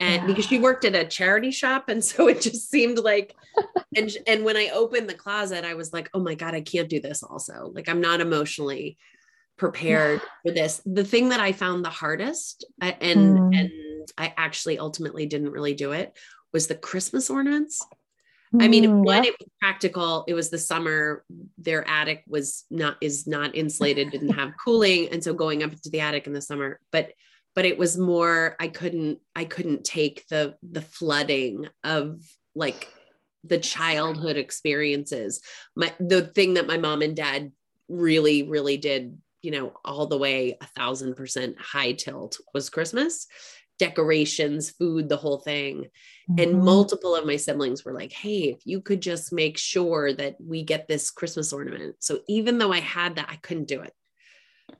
And 0.00 0.22
yeah. 0.22 0.26
because 0.26 0.44
she 0.44 0.58
worked 0.58 0.84
at 0.84 0.94
a 0.94 1.06
charity 1.06 1.50
shop. 1.50 1.88
And 1.88 2.04
so 2.04 2.28
it 2.28 2.40
just 2.40 2.70
seemed 2.70 2.98
like, 2.98 3.34
and, 3.96 4.10
and 4.26 4.44
when 4.44 4.56
I 4.56 4.70
opened 4.74 5.08
the 5.08 5.14
closet, 5.14 5.64
I 5.64 5.74
was 5.74 5.92
like, 5.92 6.10
oh 6.12 6.20
my 6.20 6.34
God, 6.34 6.54
I 6.54 6.60
can't 6.60 6.88
do 6.88 7.00
this 7.00 7.22
also. 7.22 7.70
Like 7.74 7.88
I'm 7.88 8.00
not 8.00 8.20
emotionally 8.20 8.98
prepared 9.56 10.20
for 10.44 10.52
this. 10.52 10.80
The 10.84 11.04
thing 11.04 11.30
that 11.30 11.40
I 11.40 11.52
found 11.52 11.84
the 11.84 11.90
hardest 11.90 12.64
and 12.80 13.38
mm. 13.38 13.58
and 13.58 13.70
I 14.18 14.32
actually 14.36 14.78
ultimately 14.78 15.26
didn't 15.26 15.50
really 15.50 15.74
do 15.74 15.92
it 15.92 16.16
was 16.52 16.66
the 16.66 16.74
Christmas 16.74 17.28
ornaments. 17.28 17.84
Mm, 18.54 18.62
I 18.62 18.68
mean, 18.68 18.84
mm, 18.84 19.04
one, 19.04 19.24
it 19.24 19.34
was 19.38 19.48
practical. 19.60 20.24
It 20.28 20.34
was 20.34 20.50
the 20.50 20.58
summer. 20.58 21.24
Their 21.58 21.88
attic 21.88 22.24
was 22.28 22.64
not 22.70 22.96
is 23.00 23.26
not 23.26 23.54
insulated, 23.54 24.10
didn't 24.10 24.30
have 24.30 24.52
cooling, 24.62 25.08
and 25.08 25.22
so 25.22 25.34
going 25.34 25.62
up 25.62 25.72
into 25.72 25.90
the 25.90 26.00
attic 26.00 26.26
in 26.26 26.32
the 26.32 26.40
summer. 26.40 26.80
But 26.92 27.12
but 27.54 27.64
it 27.64 27.78
was 27.78 27.98
more. 27.98 28.56
I 28.60 28.68
couldn't 28.68 29.18
I 29.34 29.44
couldn't 29.44 29.84
take 29.84 30.26
the 30.28 30.56
the 30.62 30.82
flooding 30.82 31.68
of 31.82 32.22
like 32.54 32.88
the 33.44 33.58
childhood 33.58 34.36
experiences. 34.36 35.40
My 35.74 35.92
the 35.98 36.22
thing 36.22 36.54
that 36.54 36.66
my 36.66 36.78
mom 36.78 37.02
and 37.02 37.16
dad 37.16 37.52
really 37.88 38.42
really 38.42 38.76
did 38.76 39.16
you 39.46 39.52
know, 39.52 39.72
all 39.84 40.08
the 40.08 40.18
way 40.18 40.58
a 40.60 40.66
thousand 40.66 41.14
percent 41.14 41.56
high 41.56 41.92
tilt 41.92 42.36
was 42.52 42.68
Christmas 42.68 43.28
decorations, 43.78 44.70
food, 44.70 45.08
the 45.08 45.16
whole 45.16 45.38
thing. 45.38 45.84
Mm-hmm. 46.30 46.38
And 46.38 46.64
multiple 46.64 47.14
of 47.14 47.26
my 47.26 47.36
siblings 47.36 47.84
were 47.84 47.92
like, 47.92 48.10
hey, 48.10 48.44
if 48.44 48.60
you 48.64 48.80
could 48.80 49.02
just 49.02 49.32
make 49.32 49.58
sure 49.58 50.14
that 50.14 50.36
we 50.40 50.64
get 50.64 50.88
this 50.88 51.10
Christmas 51.10 51.52
ornament. 51.52 51.96
So 52.00 52.20
even 52.26 52.58
though 52.58 52.72
I 52.72 52.80
had 52.80 53.16
that, 53.16 53.28
I 53.30 53.36
couldn't 53.36 53.68
do 53.68 53.82
it. 53.82 53.92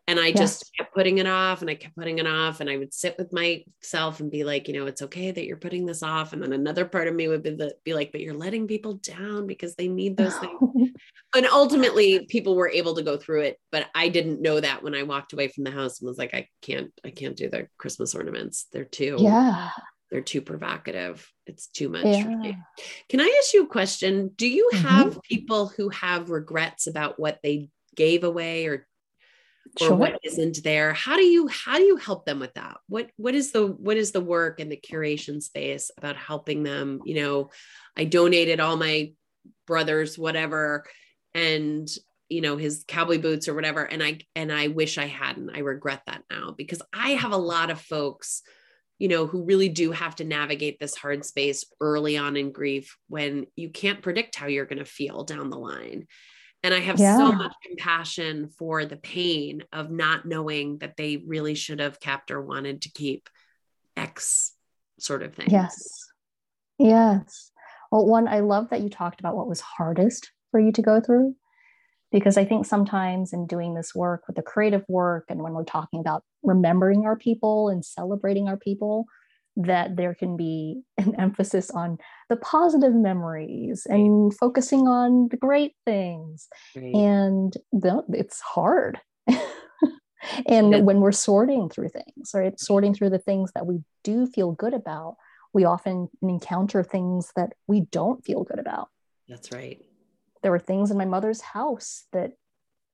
And 0.09 0.21
I 0.21 0.29
yes. 0.29 0.39
just 0.39 0.77
kept 0.77 0.95
putting 0.95 1.19
it 1.19 1.27
off 1.27 1.63
and 1.63 1.71
I 1.71 1.75
kept 1.75 1.97
putting 1.97 2.19
it 2.19 2.27
off. 2.27 2.61
And 2.61 2.71
I 2.71 2.77
would 2.77 2.95
sit 2.95 3.17
with 3.19 3.33
myself 3.33 4.21
and 4.21 4.31
be 4.31 4.45
like, 4.45 4.69
you 4.69 4.75
know, 4.75 4.87
it's 4.87 5.03
okay 5.03 5.33
that 5.33 5.45
you're 5.45 5.57
putting 5.57 5.85
this 5.85 6.03
off. 6.03 6.33
And 6.33 6.43
then 6.43 6.53
another 6.53 6.85
part 6.85 7.09
of 7.09 7.15
me 7.15 7.27
would 7.27 7.43
be, 7.43 7.51
the, 7.51 7.75
be 7.85 7.93
like, 7.93 8.13
but 8.13 8.21
you're 8.21 8.35
letting 8.35 8.69
people 8.69 8.95
down 8.95 9.47
because 9.49 9.75
they 9.75 9.89
need 9.89 10.17
those 10.17 10.37
things. 10.37 10.59
and 11.37 11.47
ultimately 11.47 12.25
people 12.27 12.55
were 12.55 12.69
able 12.69 12.95
to 12.95 13.03
go 13.03 13.17
through 13.17 13.43
it. 13.43 13.59
But 13.73 13.89
I 13.95 14.09
didn't 14.09 14.41
know 14.41 14.61
that 14.61 14.83
when 14.83 14.95
I 14.95 15.03
walked 15.03 15.33
away 15.33 15.49
from 15.49 15.65
the 15.65 15.73
house 15.73 16.01
and 16.01 16.07
was 16.07 16.19
like, 16.19 16.35
I 16.35 16.49
can't, 16.63 16.93
I 17.05 17.11
can't 17.11 17.37
do 17.37 17.49
the 17.49 17.67
Christmas 17.77 18.15
ornaments. 18.15 18.67
They're 18.73 18.85
too, 18.85 19.17
yeah, 19.19 19.71
they're 20.11 20.21
too 20.21 20.41
provocative. 20.41 21.29
It's 21.47 21.67
too 21.67 21.89
much. 21.89 22.05
Yeah. 22.05 22.53
Can 23.09 23.21
I 23.21 23.41
ask 23.43 23.55
you 23.55 23.65
a 23.65 23.69
question? 23.69 24.31
Do 24.37 24.49
you 24.49 24.71
mm-hmm. 24.73 24.87
have 24.87 25.09
mm-hmm. 25.09 25.19
people 25.29 25.67
who 25.67 25.89
have 25.89 26.31
regrets 26.31 26.87
about 26.87 27.19
what 27.19 27.41
they 27.43 27.71
gave 27.97 28.23
away 28.23 28.67
or 28.67 28.87
or 29.81 29.89
sure. 29.89 29.97
what 29.97 30.19
isn't 30.23 30.63
there 30.63 30.93
how 30.93 31.17
do 31.17 31.25
you 31.25 31.49
how 31.49 31.77
do 31.77 31.85
you 31.85 31.97
help 31.97 32.25
them 32.25 32.41
with 32.41 32.55
that 32.55 32.79
what 32.89 33.11
what 33.17 33.35
is 33.35 33.53
the 33.53 33.67
what 33.67 33.97
is 33.97 34.13
the 34.13 34.21
work 34.21 34.61
in 34.61 34.69
the 34.69 34.77
curation 34.77 35.43
space 35.43 35.91
about 35.99 36.17
helping 36.17 36.63
them 36.63 37.01
you 37.05 37.15
know 37.15 37.51
i 37.97 38.05
donated 38.05 38.61
all 38.61 38.77
my 38.77 39.13
brothers 39.67 40.19
whatever 40.19 40.85
and 41.35 41.89
you 42.29 42.41
know 42.41 42.57
his 42.57 42.85
cowboy 42.89 43.21
boots 43.21 43.49
or 43.49 43.55
whatever 43.55 43.85
and 43.85 44.03
i 44.03 44.19
and 44.35 44.53
i 44.53 44.69
wish 44.69 44.99
i 44.99 45.07
hadn't 45.07 45.51
i 45.55 45.61
regret 45.61 46.03
that 46.07 46.23
now 46.31 46.55
because 46.57 46.83
i 46.93 47.11
have 47.11 47.33
a 47.33 47.37
lot 47.37 47.71
of 47.71 47.81
folks 47.81 48.43
you 48.99 49.09
know 49.09 49.27
who 49.27 49.45
really 49.45 49.69
do 49.69 49.93
have 49.93 50.17
to 50.17 50.25
navigate 50.25 50.79
this 50.81 50.97
hard 50.97 51.25
space 51.25 51.65
early 51.81 52.17
on 52.17 52.37
in 52.37 52.51
grief 52.51 52.97
when 53.09 53.47
you 53.55 53.69
can't 53.69 54.03
predict 54.03 54.37
how 54.37 54.47
you're 54.47 54.65
going 54.65 54.79
to 54.79 54.85
feel 54.85 55.25
down 55.25 55.51
the 55.51 55.59
line 55.59 56.07
and 56.67 56.75
I 56.75 56.81
have 56.81 56.99
yeah. 56.99 57.17
so 57.17 57.31
much 57.31 57.55
compassion 57.65 58.49
for 58.49 58.85
the 58.85 58.97
pain 58.97 59.63
of 59.73 59.89
not 59.89 60.27
knowing 60.27 60.79
that 60.79 60.97
they 60.97 61.17
really 61.17 61.55
should 61.55 61.79
have 61.79 62.01
kept 62.01 62.33
or 62.33 62.43
wanted 62.43 62.83
to 62.83 62.91
keep 62.91 63.29
X 63.97 64.53
sort 64.99 65.23
of 65.23 65.33
thing. 65.33 65.47
Yes. 65.49 66.09
Yes. 66.77 67.53
Well, 67.93 68.05
one, 68.05 68.27
I 68.27 68.41
love 68.41 68.71
that 68.71 68.81
you 68.81 68.91
talked 68.91 69.21
about 69.21 69.37
what 69.37 69.47
was 69.47 69.61
hardest 69.61 70.33
for 70.51 70.59
you 70.59 70.73
to 70.73 70.83
go 70.83 71.01
through 71.01 71.37
because 72.11 72.37
I 72.37 72.45
think 72.45 72.67
sometimes 72.67 73.33
in 73.33 73.47
doing 73.47 73.75
this 73.75 73.95
work 73.95 74.25
with 74.27 74.35
the 74.35 74.43
creative 74.43 74.85
work 74.89 75.27
and 75.29 75.45
when 75.45 75.53
we're 75.53 75.63
talking 75.63 76.01
about 76.01 76.25
remembering 76.43 77.07
our 77.07 77.17
people 77.17 77.69
and 77.69 77.85
celebrating 77.85 78.49
our 78.49 78.57
people, 78.57 79.07
that 79.57 79.97
there 79.97 80.15
can 80.15 80.37
be 80.37 80.83
an 80.99 81.15
emphasis 81.19 81.71
on 81.71 81.99
the 82.29 82.37
positive 82.37 82.95
memories 82.95 83.87
and 83.89 84.37
focusing 84.37 84.87
on 84.87 85.29
the 85.31 85.37
great 85.37 85.73
things. 85.85 86.49
Right. 86.75 86.95
And 86.95 87.55
the, 87.73 88.03
it's 88.11 88.41
hard. 88.41 89.01
and 90.47 90.73
yeah. 90.73 90.81
when 90.81 91.01
we're 91.01 91.13
sorting 91.13 91.69
through 91.69 91.89
things, 91.89 92.31
right? 92.35 92.59
Sorting 92.59 92.95
through 92.95 93.11
the 93.11 93.19
things 93.19 93.51
that 93.55 93.67
we 93.67 93.81
do 94.05 94.27
feel 94.27 94.53
good 94.53 94.75
about, 94.75 95.17
we 95.53 95.65
often 95.65 96.09
encounter 96.23 96.83
things 96.83 97.33
that 97.37 97.55
we 97.67 97.81
don't 97.81 98.25
feel 98.25 98.45
good 98.45 98.59
about. 98.59 98.89
That's 99.29 99.53
right. 99.53 99.83
There 100.43 100.51
were 100.51 100.59
things 100.59 100.91
in 100.91 100.99
my 100.99 101.07
mother's 101.07 101.41
house 101.41 102.05
that 102.13 102.33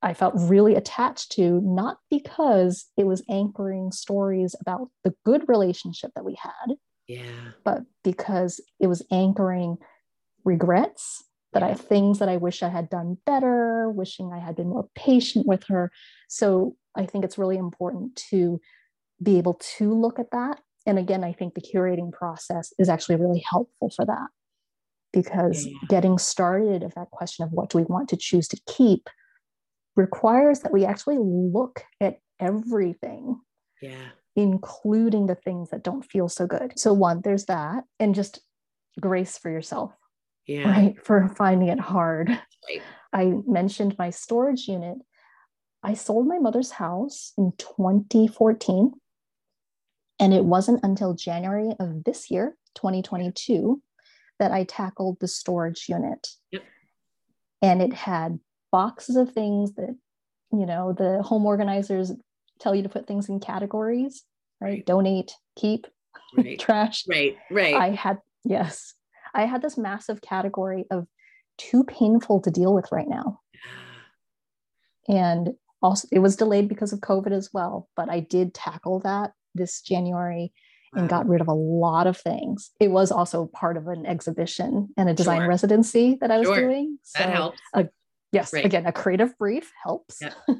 I 0.03 0.13
felt 0.13 0.33
really 0.35 0.75
attached 0.75 1.31
to, 1.33 1.61
not 1.61 1.97
because 2.09 2.85
it 2.97 3.05
was 3.05 3.23
anchoring 3.29 3.91
stories 3.91 4.53
about 4.59 4.89
the 5.03 5.13
good 5.25 5.47
relationship 5.47 6.11
that 6.15 6.25
we 6.25 6.37
had, 6.41 6.75
yeah, 7.07 7.51
but 7.63 7.83
because 8.03 8.59
it 8.79 8.87
was 8.87 9.01
anchoring 9.11 9.77
regrets 10.43 11.23
that 11.53 11.61
yeah. 11.61 11.69
I 11.69 11.73
things 11.73 12.19
that 12.19 12.29
I 12.29 12.37
wish 12.37 12.63
I 12.63 12.69
had 12.69 12.89
done 12.89 13.17
better, 13.25 13.89
wishing 13.89 14.31
I 14.33 14.39
had 14.39 14.55
been 14.55 14.69
more 14.69 14.89
patient 14.95 15.47
with 15.47 15.63
her. 15.67 15.91
So 16.27 16.75
I 16.95 17.05
think 17.05 17.23
it's 17.23 17.37
really 17.37 17.57
important 17.57 18.15
to 18.29 18.59
be 19.21 19.37
able 19.37 19.59
to 19.77 19.93
look 19.93 20.19
at 20.19 20.31
that. 20.31 20.59
And 20.85 20.99
again, 20.99 21.23
I 21.23 21.31
think 21.31 21.53
the 21.53 21.61
curating 21.61 22.11
process 22.11 22.73
is 22.77 22.89
actually 22.89 23.15
really 23.15 23.43
helpful 23.49 23.89
for 23.95 24.05
that 24.05 24.27
because 25.13 25.65
yeah. 25.65 25.73
getting 25.87 26.17
started 26.17 26.83
of 26.83 26.93
that 26.95 27.11
question 27.11 27.45
of 27.45 27.51
what 27.51 27.69
do 27.69 27.77
we 27.77 27.85
want 27.85 28.09
to 28.09 28.17
choose 28.17 28.47
to 28.49 28.59
keep 28.67 29.07
requires 29.95 30.61
that 30.61 30.73
we 30.73 30.85
actually 30.85 31.17
look 31.19 31.83
at 32.01 32.19
everything. 32.39 33.39
Yeah. 33.81 34.09
Including 34.35 35.27
the 35.27 35.35
things 35.35 35.69
that 35.69 35.83
don't 35.83 36.03
feel 36.03 36.27
so 36.27 36.47
good. 36.47 36.73
So, 36.79 36.93
one, 36.93 37.21
there's 37.23 37.45
that, 37.45 37.83
and 37.99 38.15
just 38.15 38.39
grace 38.99 39.37
for 39.37 39.51
yourself. 39.51 39.91
Yeah. 40.47 40.69
Right. 40.69 41.05
For 41.05 41.27
finding 41.37 41.69
it 41.69 41.79
hard. 41.79 42.29
Right. 42.29 42.81
I 43.13 43.33
mentioned 43.45 43.95
my 43.99 44.09
storage 44.09 44.67
unit. 44.67 44.97
I 45.83 45.93
sold 45.93 46.27
my 46.27 46.39
mother's 46.39 46.71
house 46.71 47.33
in 47.37 47.53
2014. 47.57 48.93
And 50.19 50.33
it 50.33 50.45
wasn't 50.45 50.83
until 50.83 51.13
January 51.13 51.73
of 51.79 52.03
this 52.03 52.31
year, 52.31 52.55
2022, 52.75 53.81
that 54.39 54.51
I 54.51 54.63
tackled 54.63 55.19
the 55.19 55.27
storage 55.27 55.85
unit. 55.89 56.29
Yep. 56.51 56.63
And 57.61 57.81
it 57.81 57.93
had 57.93 58.39
boxes 58.73 59.15
of 59.15 59.31
things 59.31 59.75
that, 59.75 59.95
you 60.51 60.65
know, 60.65 60.93
the 60.93 61.21
home 61.21 61.45
organizers 61.45 62.11
tell 62.59 62.73
you 62.73 62.81
to 62.81 62.89
put 62.89 63.05
things 63.05 63.29
in 63.29 63.39
categories, 63.39 64.23
right? 64.59 64.83
Donate, 64.83 65.31
keep, 65.55 65.85
right. 66.35 66.59
trash. 66.59 67.05
Right, 67.07 67.37
right. 67.51 67.75
I 67.75 67.91
had, 67.91 68.17
yes, 68.43 68.95
I 69.35 69.45
had 69.45 69.61
this 69.61 69.77
massive 69.77 70.21
category 70.21 70.85
of 70.89 71.05
too 71.59 71.83
painful 71.83 72.41
to 72.41 72.49
deal 72.49 72.73
with 72.73 72.91
right 72.91 73.07
now. 73.07 73.39
And 75.07 75.51
also, 75.81 76.07
it 76.11 76.19
was 76.19 76.35
delayed 76.35 76.67
because 76.67 76.93
of 76.93 76.99
COVID 77.01 77.31
as 77.31 77.49
well, 77.53 77.89
but 77.95 78.09
I 78.09 78.21
did 78.21 78.55
tackle 78.55 79.01
that 79.01 79.33
this 79.53 79.81
January 79.81 80.51
and 80.95 81.09
got 81.09 81.27
rid 81.27 81.41
of 81.41 81.47
a 81.47 81.53
lot 81.53 82.07
of 82.07 82.17
things. 82.17 82.71
It 82.79 82.91
was 82.91 83.11
also 83.11 83.47
part 83.47 83.77
of 83.77 83.87
an 83.87 84.05
exhibition 84.05 84.89
and 84.95 85.09
a 85.09 85.13
design 85.13 85.39
sure. 85.39 85.49
residency 85.49 86.17
that 86.21 86.31
I 86.31 86.37
was 86.37 86.47
sure. 86.47 86.61
doing. 86.61 86.99
So, 87.01 87.23
that 87.23 87.33
helps. 87.33 87.59
Uh, 87.73 87.83
yes, 88.33 88.53
right. 88.53 88.65
again, 88.65 88.85
a 88.85 88.91
creative 88.91 89.37
brief 89.37 89.71
helps. 89.83 90.19
Yeah. 90.21 90.33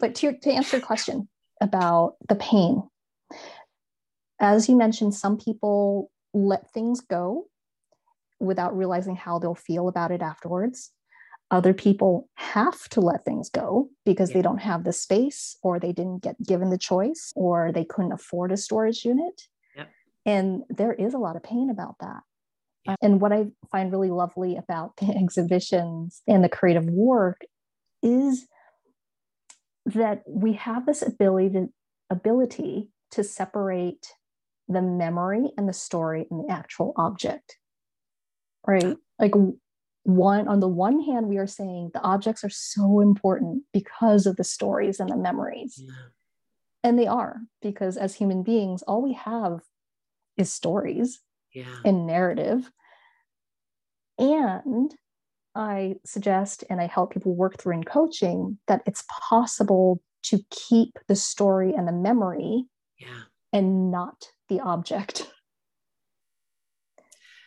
but 0.00 0.14
to, 0.16 0.38
to 0.38 0.50
answer 0.50 0.76
your 0.76 0.86
question 0.86 1.28
about 1.60 2.14
the 2.28 2.36
pain, 2.36 2.82
as 4.38 4.68
you 4.68 4.76
mentioned, 4.76 5.14
some 5.14 5.38
people 5.38 6.10
let 6.34 6.70
things 6.72 7.00
go 7.00 7.46
without 8.38 8.76
realizing 8.76 9.16
how 9.16 9.38
they'll 9.38 9.54
feel 9.54 9.88
about 9.88 10.10
it 10.10 10.20
afterwards. 10.20 10.92
Other 11.50 11.72
people 11.72 12.28
have 12.34 12.88
to 12.90 13.00
let 13.00 13.24
things 13.24 13.48
go 13.48 13.88
because 14.04 14.30
yeah. 14.30 14.34
they 14.34 14.42
don't 14.42 14.58
have 14.58 14.84
the 14.84 14.92
space 14.92 15.56
or 15.62 15.78
they 15.78 15.92
didn't 15.92 16.22
get 16.22 16.36
given 16.42 16.70
the 16.70 16.78
choice 16.78 17.32
or 17.36 17.72
they 17.72 17.84
couldn't 17.84 18.12
afford 18.12 18.52
a 18.52 18.56
storage 18.56 19.04
unit. 19.04 19.42
Yep. 19.76 19.88
And 20.26 20.62
there 20.68 20.92
is 20.92 21.14
a 21.14 21.18
lot 21.18 21.36
of 21.36 21.42
pain 21.42 21.70
about 21.70 21.96
that. 22.00 22.20
And 23.00 23.20
what 23.20 23.32
I 23.32 23.46
find 23.70 23.90
really 23.90 24.10
lovely 24.10 24.56
about 24.56 24.96
the 24.96 25.06
exhibitions 25.16 26.22
and 26.26 26.42
the 26.44 26.48
creative 26.48 26.86
work 26.86 27.42
is 28.02 28.46
that 29.86 30.22
we 30.28 30.54
have 30.54 30.86
this 30.86 31.02
ability 31.02 31.50
to, 31.50 31.66
ability 32.10 32.88
to 33.12 33.22
separate 33.22 34.08
the 34.68 34.82
memory 34.82 35.50
and 35.56 35.68
the 35.68 35.72
story 35.72 36.26
and 36.30 36.44
the 36.44 36.52
actual 36.52 36.92
object 36.96 37.56
right? 38.66 38.96
Like 39.18 39.32
one 40.02 40.46
on 40.48 40.60
the 40.60 40.68
one 40.68 41.00
hand 41.00 41.26
we 41.26 41.38
are 41.38 41.46
saying 41.46 41.90
the 41.92 42.00
objects 42.00 42.44
are 42.44 42.50
so 42.50 43.00
important 43.00 43.62
because 43.72 44.26
of 44.26 44.36
the 44.36 44.44
stories 44.44 45.00
and 45.00 45.10
the 45.10 45.16
memories. 45.16 45.82
Yeah. 45.82 45.92
and 46.84 46.98
they 46.98 47.06
are 47.06 47.40
because 47.62 47.96
as 47.96 48.14
human 48.14 48.42
beings 48.42 48.82
all 48.82 49.02
we 49.02 49.14
have 49.14 49.60
is 50.36 50.52
stories 50.52 51.20
yeah. 51.56 51.80
and 51.84 52.06
narrative. 52.06 52.70
And 54.18 54.94
i 55.54 55.94
suggest 56.04 56.64
and 56.68 56.82
i 56.82 56.86
help 56.86 57.14
people 57.14 57.34
work 57.34 57.58
through 57.58 57.72
in 57.72 57.82
coaching 57.82 58.58
that 58.66 58.82
it's 58.84 59.04
possible 59.08 60.02
to 60.22 60.44
keep 60.50 60.98
the 61.08 61.16
story 61.16 61.72
and 61.72 61.88
the 61.88 61.92
memory 61.92 62.64
yeah. 62.98 63.22
and 63.52 63.90
not 63.90 64.28
the 64.48 64.60
object. 64.60 65.30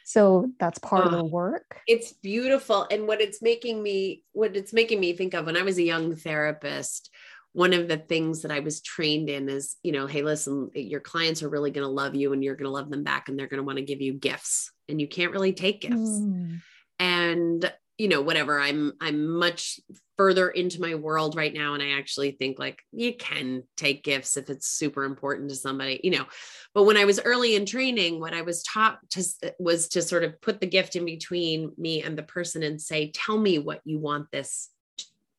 So 0.05 0.47
that's 0.59 0.79
part 0.79 1.05
of 1.05 1.11
the 1.11 1.23
work. 1.23 1.81
It's 1.85 2.13
beautiful. 2.13 2.87
And 2.89 3.05
what 3.07 3.21
it's 3.21 3.43
making 3.43 3.83
me 3.83 4.23
what 4.31 4.55
it's 4.55 4.73
making 4.73 4.99
me 4.99 5.13
think 5.13 5.35
of 5.35 5.45
when 5.45 5.55
i 5.55 5.61
was 5.61 5.77
a 5.77 5.83
young 5.83 6.15
therapist 6.15 7.11
one 7.53 7.73
of 7.73 7.87
the 7.87 7.97
things 7.97 8.41
that 8.41 8.51
i 8.51 8.59
was 8.59 8.81
trained 8.81 9.29
in 9.29 9.49
is 9.49 9.75
you 9.83 9.91
know 9.91 10.07
hey 10.07 10.21
listen 10.21 10.69
your 10.73 10.99
clients 10.99 11.43
are 11.43 11.49
really 11.49 11.71
going 11.71 11.85
to 11.85 11.91
love 11.91 12.15
you 12.15 12.33
and 12.33 12.43
you're 12.43 12.55
going 12.55 12.65
to 12.65 12.71
love 12.71 12.89
them 12.89 13.03
back 13.03 13.29
and 13.29 13.37
they're 13.37 13.47
going 13.47 13.59
to 13.59 13.65
want 13.65 13.77
to 13.77 13.85
give 13.85 14.01
you 14.01 14.13
gifts 14.13 14.71
and 14.87 14.99
you 14.99 15.07
can't 15.07 15.31
really 15.31 15.53
take 15.53 15.81
gifts 15.81 15.95
mm. 15.95 16.59
and 16.99 17.71
you 17.97 18.07
know 18.07 18.21
whatever 18.21 18.59
i'm 18.59 18.93
i'm 19.01 19.27
much 19.27 19.79
further 20.17 20.49
into 20.49 20.81
my 20.81 20.95
world 20.95 21.35
right 21.35 21.53
now 21.53 21.73
and 21.73 21.83
i 21.83 21.91
actually 21.91 22.31
think 22.31 22.57
like 22.57 22.81
you 22.91 23.13
can 23.15 23.63
take 23.77 24.03
gifts 24.03 24.37
if 24.37 24.49
it's 24.49 24.67
super 24.67 25.03
important 25.03 25.49
to 25.49 25.55
somebody 25.55 25.99
you 26.03 26.11
know 26.11 26.25
but 26.73 26.83
when 26.83 26.97
i 26.97 27.05
was 27.05 27.19
early 27.21 27.55
in 27.55 27.65
training 27.65 28.19
what 28.19 28.33
i 28.33 28.41
was 28.41 28.63
taught 28.63 28.99
to 29.09 29.23
was 29.59 29.89
to 29.89 30.01
sort 30.01 30.23
of 30.23 30.39
put 30.41 30.61
the 30.61 30.67
gift 30.67 30.95
in 30.95 31.05
between 31.05 31.71
me 31.77 32.01
and 32.01 32.17
the 32.17 32.23
person 32.23 32.63
and 32.63 32.81
say 32.81 33.11
tell 33.11 33.37
me 33.37 33.59
what 33.59 33.81
you 33.83 33.99
want 33.99 34.31
this 34.31 34.69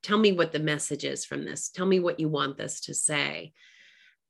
tell 0.03 0.19
me 0.19 0.33
what 0.33 0.53
the 0.53 0.59
message 0.59 1.05
is 1.05 1.25
from 1.25 1.45
this. 1.45 1.71
Tell 1.71 1.87
me 1.87 2.01
what 2.01 2.21
you 2.21 2.29
want 2.29 2.57
this 2.57 2.81
to 2.83 2.95
say. 2.95 3.53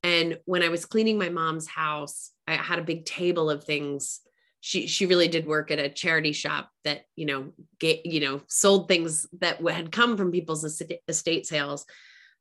And 0.03 0.39
when 0.45 0.63
i 0.63 0.69
was 0.69 0.85
cleaning 0.85 1.17
my 1.17 1.29
mom's 1.29 1.67
house 1.67 2.31
i 2.47 2.53
had 2.53 2.79
a 2.79 2.83
big 2.83 3.05
table 3.05 3.49
of 3.49 3.63
things. 3.63 4.21
She 4.63 4.85
she 4.85 5.07
really 5.07 5.27
did 5.27 5.47
work 5.47 5.71
at 5.71 5.79
a 5.79 5.89
charity 5.89 6.33
shop 6.33 6.69
that 6.83 7.01
you 7.15 7.25
know 7.25 7.51
get 7.79 8.05
you 8.05 8.19
know 8.19 8.41
sold 8.47 8.87
things 8.87 9.27
that 9.39 9.61
had 9.67 9.91
come 9.91 10.17
from 10.17 10.31
people's 10.31 10.63
estate 11.07 11.47
sales. 11.47 11.85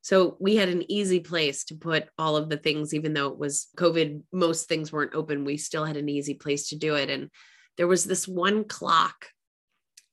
So 0.02 0.36
we 0.40 0.56
had 0.56 0.70
an 0.70 0.90
easy 0.90 1.20
place 1.20 1.64
to 1.64 1.74
put 1.74 2.08
all 2.18 2.36
of 2.36 2.48
the 2.48 2.56
things 2.56 2.94
even 2.94 3.12
though 3.12 3.28
it 3.28 3.38
was 3.38 3.68
covid 3.76 4.22
most 4.32 4.68
things 4.68 4.90
weren't 4.92 5.14
open 5.14 5.44
we 5.44 5.58
still 5.58 5.84
had 5.84 5.98
an 5.98 6.08
easy 6.08 6.34
place 6.34 6.68
to 6.68 6.76
do 6.76 6.94
it. 6.94 7.10
And 7.10 7.30
there 7.76 7.88
was 7.88 8.04
this 8.04 8.26
one 8.28 8.64
clock 8.64 9.26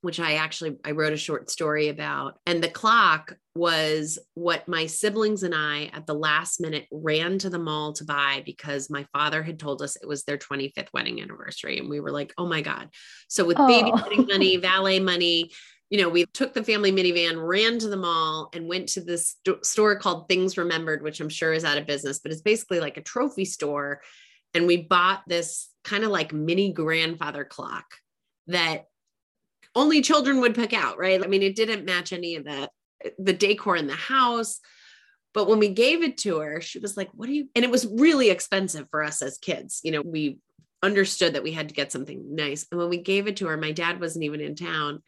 which 0.01 0.19
I 0.19 0.35
actually 0.35 0.77
I 0.85 0.91
wrote 0.91 1.13
a 1.13 1.17
short 1.17 1.49
story 1.49 1.89
about. 1.89 2.39
And 2.45 2.63
the 2.63 2.69
clock 2.69 3.35
was 3.55 4.19
what 4.35 4.67
my 4.67 4.85
siblings 4.85 5.43
and 5.43 5.55
I 5.55 5.89
at 5.93 6.05
the 6.05 6.13
last 6.13 6.61
minute 6.61 6.85
ran 6.91 7.39
to 7.39 7.49
the 7.49 7.59
mall 7.59 7.93
to 7.93 8.05
buy 8.05 8.43
because 8.45 8.89
my 8.89 9.05
father 9.11 9.41
had 9.41 9.59
told 9.59 9.81
us 9.81 9.95
it 9.95 10.07
was 10.07 10.23
their 10.23 10.37
25th 10.37 10.93
wedding 10.93 11.21
anniversary 11.21 11.79
and 11.79 11.89
we 11.89 11.99
were 11.99 12.11
like, 12.11 12.33
"Oh 12.37 12.47
my 12.47 12.61
god." 12.61 12.89
So 13.27 13.43
with 13.45 13.59
oh. 13.59 13.67
babysitting 13.67 14.27
money, 14.31 14.57
valet 14.57 14.99
money, 14.99 15.51
you 15.89 16.01
know, 16.01 16.09
we 16.09 16.25
took 16.25 16.53
the 16.53 16.63
family 16.63 16.91
minivan, 16.91 17.45
ran 17.47 17.79
to 17.79 17.87
the 17.87 17.97
mall, 17.97 18.49
and 18.53 18.67
went 18.67 18.89
to 18.89 19.01
this 19.01 19.35
st- 19.45 19.65
store 19.65 19.97
called 19.97 20.27
Things 20.27 20.57
Remembered, 20.57 21.01
which 21.01 21.19
I'm 21.21 21.29
sure 21.29 21.53
is 21.53 21.63
out 21.63 21.77
of 21.77 21.87
business, 21.87 22.19
but 22.19 22.31
it's 22.31 22.41
basically 22.41 22.79
like 22.79 22.97
a 22.97 23.01
trophy 23.01 23.45
store. 23.45 24.01
And 24.53 24.67
we 24.67 24.77
bought 24.77 25.23
this 25.27 25.69
kind 25.83 26.03
of 26.03 26.11
like 26.11 26.33
mini 26.33 26.73
grandfather 26.73 27.45
clock 27.45 27.85
that 28.47 28.85
only 29.77 30.01
children 30.01 30.41
would 30.41 30.55
pick 30.55 30.73
out, 30.73 30.97
right? 30.97 31.23
I 31.23 31.27
mean, 31.27 31.43
it 31.43 31.55
didn't 31.55 31.85
match 31.85 32.11
any 32.11 32.35
of 32.35 32.43
the 32.43 32.69
the 33.19 33.33
decor 33.33 33.75
in 33.75 33.87
the 33.87 33.93
house. 33.93 34.59
But 35.33 35.47
when 35.47 35.59
we 35.59 35.69
gave 35.69 36.01
it 36.01 36.17
to 36.19 36.39
her, 36.39 36.61
she 36.61 36.79
was 36.79 36.97
like, 36.97 37.09
What 37.13 37.27
do 37.27 37.33
you? 37.33 37.47
And 37.55 37.63
it 37.63 37.71
was 37.71 37.85
really 37.85 38.29
expensive 38.29 38.87
for 38.89 39.03
us 39.03 39.21
as 39.21 39.37
kids. 39.37 39.81
You 39.83 39.91
know, 39.91 40.01
we 40.01 40.39
understood 40.81 41.33
that 41.33 41.43
we 41.43 41.51
had 41.51 41.69
to 41.69 41.75
get 41.75 41.91
something 41.91 42.35
nice. 42.35 42.65
And 42.71 42.79
when 42.79 42.89
we 42.89 42.97
gave 42.97 43.27
it 43.27 43.37
to 43.37 43.47
her, 43.47 43.57
my 43.57 43.71
dad 43.71 43.99
wasn't 43.99 44.25
even 44.25 44.41
in 44.41 44.55
town. 44.55 45.03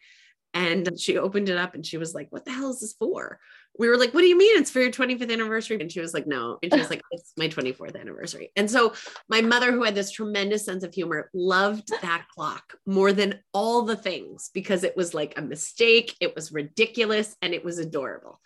And 0.52 0.98
she 1.00 1.16
opened 1.16 1.48
it 1.48 1.56
up 1.56 1.74
and 1.74 1.84
she 1.84 1.96
was 1.96 2.14
like, 2.14 2.28
What 2.30 2.44
the 2.44 2.52
hell 2.52 2.70
is 2.70 2.80
this 2.80 2.92
for? 2.92 3.40
We 3.78 3.88
were 3.88 3.96
like, 3.96 4.12
What 4.12 4.20
do 4.20 4.26
you 4.26 4.36
mean 4.36 4.58
it's 4.58 4.70
for 4.70 4.80
your 4.80 4.90
25th 4.90 5.32
anniversary? 5.32 5.78
And 5.80 5.90
she 5.90 6.00
was 6.00 6.14
like, 6.14 6.26
No. 6.26 6.58
And 6.62 6.72
she 6.72 6.78
was 6.78 6.90
like, 6.90 7.02
It's 7.10 7.32
my 7.36 7.48
24th 7.48 7.98
anniversary. 7.98 8.50
And 8.56 8.70
so 8.70 8.92
my 9.28 9.40
mother, 9.40 9.72
who 9.72 9.84
had 9.84 9.94
this 9.94 10.10
tremendous 10.10 10.64
sense 10.64 10.84
of 10.84 10.94
humor, 10.94 11.30
loved 11.32 11.88
that 12.02 12.26
clock 12.34 12.74
more 12.86 13.12
than 13.12 13.40
all 13.52 13.82
the 13.82 13.96
things 13.96 14.50
because 14.52 14.84
it 14.84 14.96
was 14.96 15.14
like 15.14 15.38
a 15.38 15.42
mistake, 15.42 16.14
it 16.20 16.34
was 16.34 16.52
ridiculous, 16.52 17.36
and 17.42 17.54
it 17.54 17.64
was 17.64 17.78
adorable. 17.78 18.40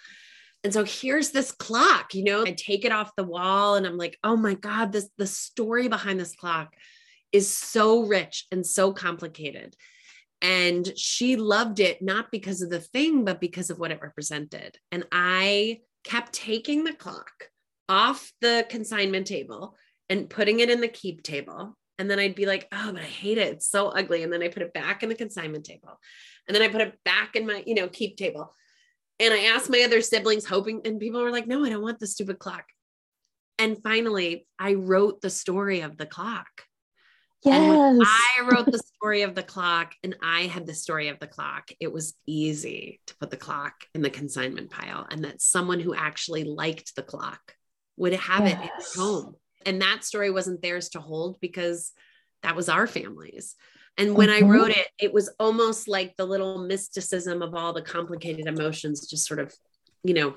And 0.64 0.72
so 0.72 0.84
here's 0.84 1.30
this 1.30 1.52
clock, 1.52 2.14
you 2.14 2.24
know, 2.24 2.42
I 2.46 2.52
take 2.52 2.86
it 2.86 2.92
off 2.92 3.16
the 3.16 3.22
wall 3.22 3.74
and 3.74 3.86
I'm 3.86 3.98
like, 3.98 4.18
oh 4.24 4.36
my 4.36 4.54
God, 4.54 4.92
this 4.92 5.10
the 5.18 5.26
story 5.26 5.88
behind 5.88 6.18
this 6.18 6.34
clock 6.34 6.74
is 7.32 7.54
so 7.54 8.04
rich 8.04 8.46
and 8.50 8.64
so 8.64 8.92
complicated. 8.92 9.76
And 10.44 10.92
she 10.94 11.36
loved 11.36 11.80
it 11.80 12.02
not 12.02 12.30
because 12.30 12.60
of 12.60 12.68
the 12.68 12.78
thing, 12.78 13.24
but 13.24 13.40
because 13.40 13.70
of 13.70 13.78
what 13.78 13.90
it 13.90 14.02
represented. 14.02 14.76
And 14.92 15.06
I 15.10 15.80
kept 16.04 16.34
taking 16.34 16.84
the 16.84 16.92
clock 16.92 17.48
off 17.88 18.30
the 18.42 18.66
consignment 18.68 19.26
table 19.26 19.74
and 20.10 20.28
putting 20.28 20.60
it 20.60 20.68
in 20.68 20.82
the 20.82 20.88
keep 20.88 21.22
table. 21.22 21.78
And 21.98 22.10
then 22.10 22.18
I'd 22.18 22.34
be 22.34 22.44
like, 22.44 22.68
oh, 22.72 22.92
but 22.92 23.00
I 23.00 23.06
hate 23.06 23.38
it. 23.38 23.54
It's 23.54 23.70
so 23.70 23.88
ugly. 23.88 24.22
And 24.22 24.30
then 24.30 24.42
I 24.42 24.48
put 24.48 24.62
it 24.62 24.74
back 24.74 25.02
in 25.02 25.08
the 25.08 25.14
consignment 25.14 25.64
table. 25.64 25.98
And 26.46 26.54
then 26.54 26.62
I 26.62 26.68
put 26.68 26.82
it 26.82 26.98
back 27.06 27.36
in 27.36 27.46
my, 27.46 27.62
you 27.66 27.74
know, 27.74 27.88
keep 27.88 28.18
table. 28.18 28.54
And 29.18 29.32
I 29.32 29.44
asked 29.44 29.70
my 29.70 29.80
other 29.80 30.02
siblings, 30.02 30.44
hoping, 30.44 30.82
and 30.84 31.00
people 31.00 31.22
were 31.22 31.30
like, 31.30 31.46
no, 31.46 31.64
I 31.64 31.70
don't 31.70 31.80
want 31.80 32.00
the 32.00 32.06
stupid 32.06 32.38
clock. 32.38 32.66
And 33.58 33.82
finally, 33.82 34.46
I 34.58 34.74
wrote 34.74 35.22
the 35.22 35.30
story 35.30 35.80
of 35.80 35.96
the 35.96 36.04
clock. 36.04 36.48
Yes. 37.44 37.98
I 38.00 38.48
wrote 38.48 38.66
the 38.66 38.78
story 38.78 39.22
of 39.22 39.34
the 39.34 39.42
clock 39.42 39.94
and 40.02 40.16
I 40.22 40.42
had 40.42 40.66
the 40.66 40.74
story 40.74 41.08
of 41.08 41.18
the 41.18 41.26
clock. 41.26 41.70
It 41.78 41.92
was 41.92 42.14
easy 42.26 43.00
to 43.06 43.16
put 43.16 43.30
the 43.30 43.36
clock 43.36 43.74
in 43.94 44.00
the 44.00 44.10
consignment 44.10 44.70
pile 44.70 45.06
and 45.10 45.24
that 45.24 45.42
someone 45.42 45.78
who 45.78 45.94
actually 45.94 46.44
liked 46.44 46.96
the 46.96 47.02
clock 47.02 47.54
would 47.98 48.14
have 48.14 48.46
yes. 48.46 48.58
it 48.58 48.62
in 48.62 49.02
home. 49.02 49.34
And 49.66 49.82
that 49.82 50.04
story 50.04 50.30
wasn't 50.30 50.62
theirs 50.62 50.90
to 50.90 51.00
hold 51.00 51.38
because 51.40 51.92
that 52.42 52.56
was 52.56 52.70
our 52.70 52.86
family's. 52.86 53.56
And 53.98 54.14
when 54.14 54.30
mm-hmm. 54.30 54.46
I 54.46 54.48
wrote 54.48 54.70
it, 54.70 54.88
it 54.98 55.12
was 55.12 55.30
almost 55.38 55.86
like 55.86 56.16
the 56.16 56.24
little 56.24 56.66
mysticism 56.66 57.42
of 57.42 57.54
all 57.54 57.74
the 57.74 57.82
complicated 57.82 58.46
emotions 58.46 59.08
just 59.08 59.26
sort 59.26 59.38
of, 59.38 59.54
you 60.02 60.14
know, 60.14 60.34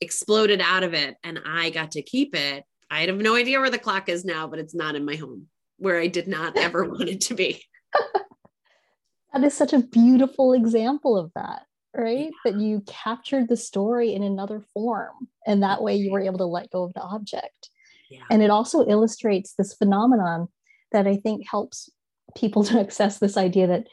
exploded 0.00 0.60
out 0.60 0.82
of 0.82 0.92
it. 0.92 1.16
And 1.22 1.38
I 1.46 1.70
got 1.70 1.92
to 1.92 2.02
keep 2.02 2.34
it. 2.34 2.64
I 2.90 3.02
have 3.02 3.16
no 3.16 3.36
idea 3.36 3.60
where 3.60 3.70
the 3.70 3.78
clock 3.78 4.08
is 4.08 4.24
now, 4.24 4.48
but 4.48 4.58
it's 4.58 4.74
not 4.74 4.96
in 4.96 5.04
my 5.04 5.14
home 5.14 5.46
where 5.78 5.98
I 5.98 6.06
did 6.08 6.28
not 6.28 6.56
ever 6.56 6.84
want 6.88 7.08
it 7.08 7.20
to 7.22 7.34
be. 7.34 7.64
that 9.32 9.44
is 9.44 9.54
such 9.54 9.72
a 9.72 9.80
beautiful 9.80 10.52
example 10.52 11.16
of 11.16 11.32
that, 11.34 11.62
right? 11.94 12.30
Yeah. 12.44 12.52
That 12.52 12.60
you 12.60 12.82
captured 12.86 13.48
the 13.48 13.56
story 13.56 14.12
in 14.12 14.22
another 14.22 14.62
form. 14.74 15.28
And 15.46 15.62
that 15.62 15.82
way 15.82 15.96
you 15.96 16.12
were 16.12 16.20
able 16.20 16.38
to 16.38 16.44
let 16.44 16.70
go 16.70 16.84
of 16.84 16.94
the 16.94 17.02
object. 17.02 17.70
Yeah. 18.10 18.24
And 18.30 18.42
it 18.42 18.50
also 18.50 18.86
illustrates 18.86 19.54
this 19.54 19.74
phenomenon 19.74 20.48
that 20.92 21.06
I 21.06 21.16
think 21.16 21.46
helps 21.48 21.90
people 22.36 22.64
to 22.64 22.80
access 22.80 23.18
this 23.18 23.36
idea 23.36 23.66
that, 23.66 23.86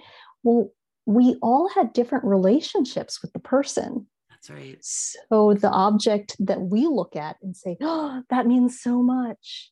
well, 0.44 0.72
we 1.06 1.38
all 1.42 1.70
had 1.70 1.94
different 1.94 2.26
relationships 2.26 3.22
with 3.22 3.32
the 3.34 3.40
person. 3.40 4.08
That's 4.30 4.50
right. 4.50 4.78
So 4.82 5.54
the 5.54 5.70
object 5.70 6.36
that 6.40 6.62
we 6.62 6.88
look 6.88 7.16
at 7.16 7.38
and 7.42 7.56
say, 7.56 7.78
oh, 7.82 8.24
that 8.30 8.48
means 8.48 8.82
so 8.82 9.02
much. 9.02 9.72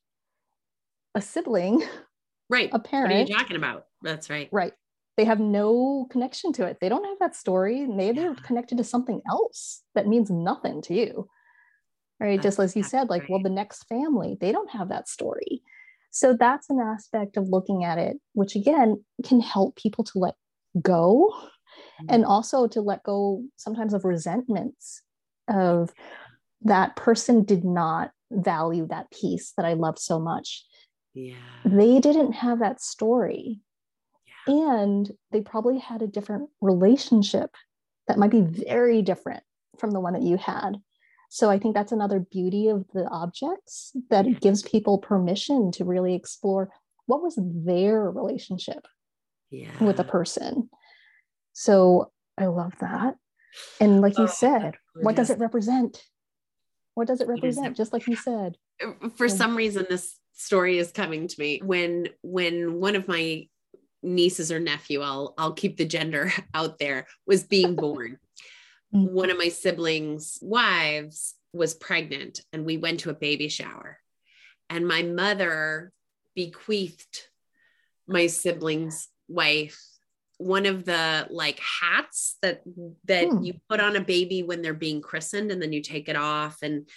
A 1.15 1.21
sibling, 1.21 1.83
right? 2.49 2.69
A 2.71 2.79
parent. 2.79 3.11
What 3.11 3.17
are 3.17 3.27
you 3.27 3.35
talking 3.35 3.57
about? 3.57 3.85
That's 4.01 4.29
right. 4.29 4.49
Right. 4.51 4.73
They 5.15 5.25
have 5.25 5.39
no 5.39 6.07
connection 6.09 6.53
to 6.53 6.65
it. 6.65 6.77
They 6.81 6.89
don't 6.89 7.05
have 7.05 7.19
that 7.19 7.35
story. 7.35 7.85
Maybe 7.85 8.17
yeah. 8.17 8.23
they're 8.23 8.35
connected 8.35 8.79
to 8.79 8.83
something 8.83 9.21
else 9.29 9.83
that 9.93 10.07
means 10.07 10.31
nothing 10.31 10.81
to 10.83 10.95
you. 10.95 11.27
Right. 12.19 12.41
That's 12.41 12.57
Just 12.57 12.59
as 12.59 12.75
you 12.75 12.83
said, 12.83 13.09
like, 13.09 13.23
right. 13.23 13.29
well, 13.29 13.41
the 13.43 13.49
next 13.49 13.83
family, 13.87 14.37
they 14.39 14.51
don't 14.51 14.71
have 14.71 14.89
that 14.89 15.07
story. 15.07 15.61
So 16.09 16.35
that's 16.39 16.69
an 16.69 16.79
aspect 16.79 17.37
of 17.37 17.49
looking 17.49 17.83
at 17.83 17.97
it, 17.97 18.17
which 18.33 18.55
again 18.55 19.03
can 19.25 19.39
help 19.39 19.75
people 19.75 20.03
to 20.05 20.19
let 20.19 20.35
go 20.81 21.31
mm-hmm. 21.33 22.05
and 22.09 22.23
also 22.23 22.67
to 22.67 22.81
let 22.81 23.03
go 23.03 23.43
sometimes 23.57 23.93
of 23.93 24.05
resentments 24.05 25.01
of 25.47 25.91
that 26.61 26.95
person 26.95 27.43
did 27.43 27.63
not 27.63 28.11
value 28.31 28.87
that 28.87 29.11
piece 29.11 29.53
that 29.57 29.65
I 29.65 29.73
loved 29.73 29.99
so 29.99 30.19
much. 30.19 30.65
Yeah. 31.13 31.35
They 31.65 31.99
didn't 31.99 32.33
have 32.33 32.59
that 32.59 32.81
story. 32.81 33.61
Yeah. 34.47 34.81
And 34.81 35.11
they 35.31 35.41
probably 35.41 35.79
had 35.79 36.01
a 36.01 36.07
different 36.07 36.49
relationship 36.61 37.55
that 38.07 38.17
might 38.17 38.31
be 38.31 38.41
very 38.41 39.01
different 39.01 39.43
from 39.77 39.91
the 39.91 39.99
one 39.99 40.13
that 40.13 40.21
you 40.21 40.37
had. 40.37 40.77
So 41.29 41.49
I 41.49 41.57
think 41.57 41.73
that's 41.73 41.91
another 41.91 42.19
beauty 42.19 42.67
of 42.67 42.85
the 42.93 43.07
objects 43.07 43.91
that 44.09 44.27
it 44.27 44.39
gives 44.39 44.61
people 44.61 44.99
permission 44.99 45.71
to 45.73 45.85
really 45.85 46.13
explore 46.13 46.69
what 47.07 47.23
was 47.23 47.39
their 47.39 48.11
relationship 48.11 48.85
yeah. 49.49 49.71
with 49.83 49.99
a 49.99 50.03
person. 50.03 50.69
So 51.53 52.11
I 52.37 52.45
love 52.45 52.73
that. 52.81 53.15
And 53.79 54.01
like 54.01 54.17
you 54.17 54.25
oh, 54.25 54.27
said, 54.27 54.75
what 55.01 55.15
does 55.15 55.29
it 55.29 55.39
represent? 55.39 56.03
What 56.95 57.07
does 57.07 57.21
it 57.21 57.27
represent? 57.27 57.75
Just 57.75 57.93
like 57.93 58.07
you 58.07 58.15
said. 58.15 58.57
For 59.15 59.27
some 59.27 59.55
reason, 59.55 59.85
this 59.89 60.19
story 60.33 60.77
is 60.77 60.91
coming 60.91 61.27
to 61.27 61.39
me 61.39 61.61
when 61.63 62.09
when 62.21 62.79
one 62.79 62.95
of 62.95 63.07
my 63.07 63.47
nieces 64.01 64.51
or 64.51 64.59
nephew, 64.59 65.01
I'll 65.01 65.33
I'll 65.37 65.53
keep 65.53 65.77
the 65.77 65.85
gender 65.85 66.31
out 66.53 66.79
there, 66.79 67.07
was 67.25 67.43
being 67.43 67.75
born. 67.75 68.17
Mm-hmm. 68.93 69.13
One 69.13 69.29
of 69.29 69.37
my 69.37 69.49
siblings' 69.49 70.39
wives 70.41 71.35
was 71.53 71.73
pregnant, 71.73 72.41
and 72.51 72.65
we 72.65 72.77
went 72.77 73.01
to 73.01 73.09
a 73.09 73.15
baby 73.15 73.47
shower. 73.47 73.99
And 74.69 74.87
my 74.87 75.03
mother 75.03 75.91
bequeathed 76.35 77.27
my 78.07 78.27
sibling's 78.27 79.07
wife 79.27 79.79
one 80.37 80.65
of 80.65 80.83
the 80.83 81.27
like 81.29 81.59
hats 81.59 82.37
that 82.41 82.61
that 83.05 83.27
hmm. 83.27 83.43
you 83.43 83.53
put 83.69 83.79
on 83.79 83.95
a 83.95 84.01
baby 84.01 84.43
when 84.43 84.61
they're 84.61 84.73
being 84.73 85.01
christened 85.01 85.51
and 85.51 85.61
then 85.61 85.71
you 85.71 85.81
take 85.81 86.09
it 86.09 86.15
off 86.15 86.57
and 86.61 86.89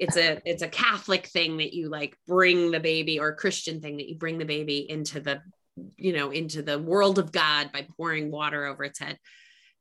it's 0.00 0.16
a 0.16 0.40
it's 0.44 0.62
a 0.62 0.68
catholic 0.68 1.26
thing 1.26 1.58
that 1.58 1.72
you 1.72 1.88
like 1.88 2.16
bring 2.26 2.72
the 2.72 2.80
baby 2.80 3.20
or 3.20 3.34
christian 3.34 3.80
thing 3.80 3.98
that 3.98 4.08
you 4.08 4.16
bring 4.16 4.38
the 4.38 4.44
baby 4.44 4.90
into 4.90 5.20
the 5.20 5.40
you 5.96 6.12
know 6.12 6.30
into 6.30 6.62
the 6.62 6.78
world 6.78 7.18
of 7.18 7.32
god 7.32 7.72
by 7.72 7.86
pouring 7.96 8.30
water 8.30 8.66
over 8.66 8.84
its 8.84 8.98
head. 8.98 9.18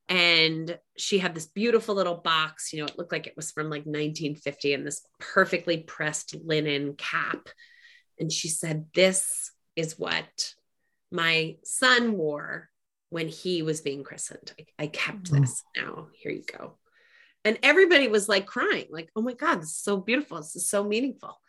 And 0.08 0.76
she 0.98 1.20
had 1.20 1.36
this 1.36 1.46
beautiful 1.46 1.94
little 1.96 2.16
box 2.16 2.74
you 2.74 2.80
know 2.80 2.86
it 2.86 2.98
looked 2.98 3.12
like 3.12 3.28
it 3.28 3.36
was 3.36 3.52
from 3.52 3.66
like 3.70 3.86
1950 3.86 4.74
and 4.74 4.86
this 4.86 5.06
perfectly 5.20 5.78
pressed 5.78 6.36
linen 6.44 6.96
cap. 6.96 7.50
And 8.20 8.32
she 8.32 8.50
said 8.50 8.88
this 8.94 9.52
is 9.76 9.98
what 9.98 10.54
my 11.12 11.58
son 11.64 12.18
wore 12.18 12.70
when 13.10 13.28
he 13.28 13.64
was 13.64 13.82
being 13.82 14.04
christened. 14.04 14.54
I, 14.60 14.84
I 14.84 14.88
kept 14.88 15.24
mm-hmm. 15.26 15.42
this. 15.42 15.64
Now 15.76 16.08
here 16.14 16.32
you 16.32 16.44
go 16.44 16.79
and 17.50 17.60
everybody 17.64 18.08
was 18.08 18.30
like 18.30 18.46
crying 18.46 18.88
like 18.90 19.10
oh 19.16 19.22
my 19.22 19.34
god 19.34 19.62
this 19.62 19.70
is 19.70 19.78
so 19.78 19.98
beautiful 19.98 20.38
this 20.38 20.56
is 20.56 20.70
so 20.70 20.84
meaningful 20.84 21.40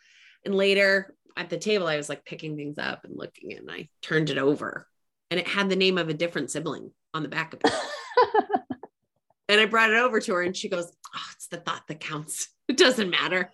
and 0.45 0.55
later 0.55 1.15
at 1.37 1.49
the 1.49 1.59
table 1.59 1.87
i 1.87 1.97
was 1.97 2.09
like 2.09 2.25
picking 2.25 2.57
things 2.57 2.79
up 2.79 3.05
and 3.05 3.17
looking 3.17 3.53
and 3.53 3.71
i 3.71 3.89
turned 4.03 4.31
it 4.31 4.39
over 4.39 4.87
and 5.31 5.39
it 5.39 5.47
had 5.47 5.69
the 5.69 5.77
name 5.77 5.99
of 5.99 6.09
a 6.09 6.15
different 6.15 6.51
sibling 6.51 6.91
on 7.15 7.23
the 7.23 7.29
back 7.29 7.55
of 7.55 7.61
it 7.65 7.73
And 9.51 9.61
I 9.61 9.65
brought 9.65 9.91
it 9.91 9.97
over 9.97 10.21
to 10.21 10.35
her 10.35 10.43
and 10.43 10.57
she 10.57 10.69
goes, 10.69 10.93
Oh, 11.13 11.31
it's 11.35 11.49
the 11.49 11.57
thought 11.57 11.83
that 11.89 12.01
counts. 12.01 12.49
It 12.69 12.77
doesn't 12.77 13.11
matter. 13.11 13.51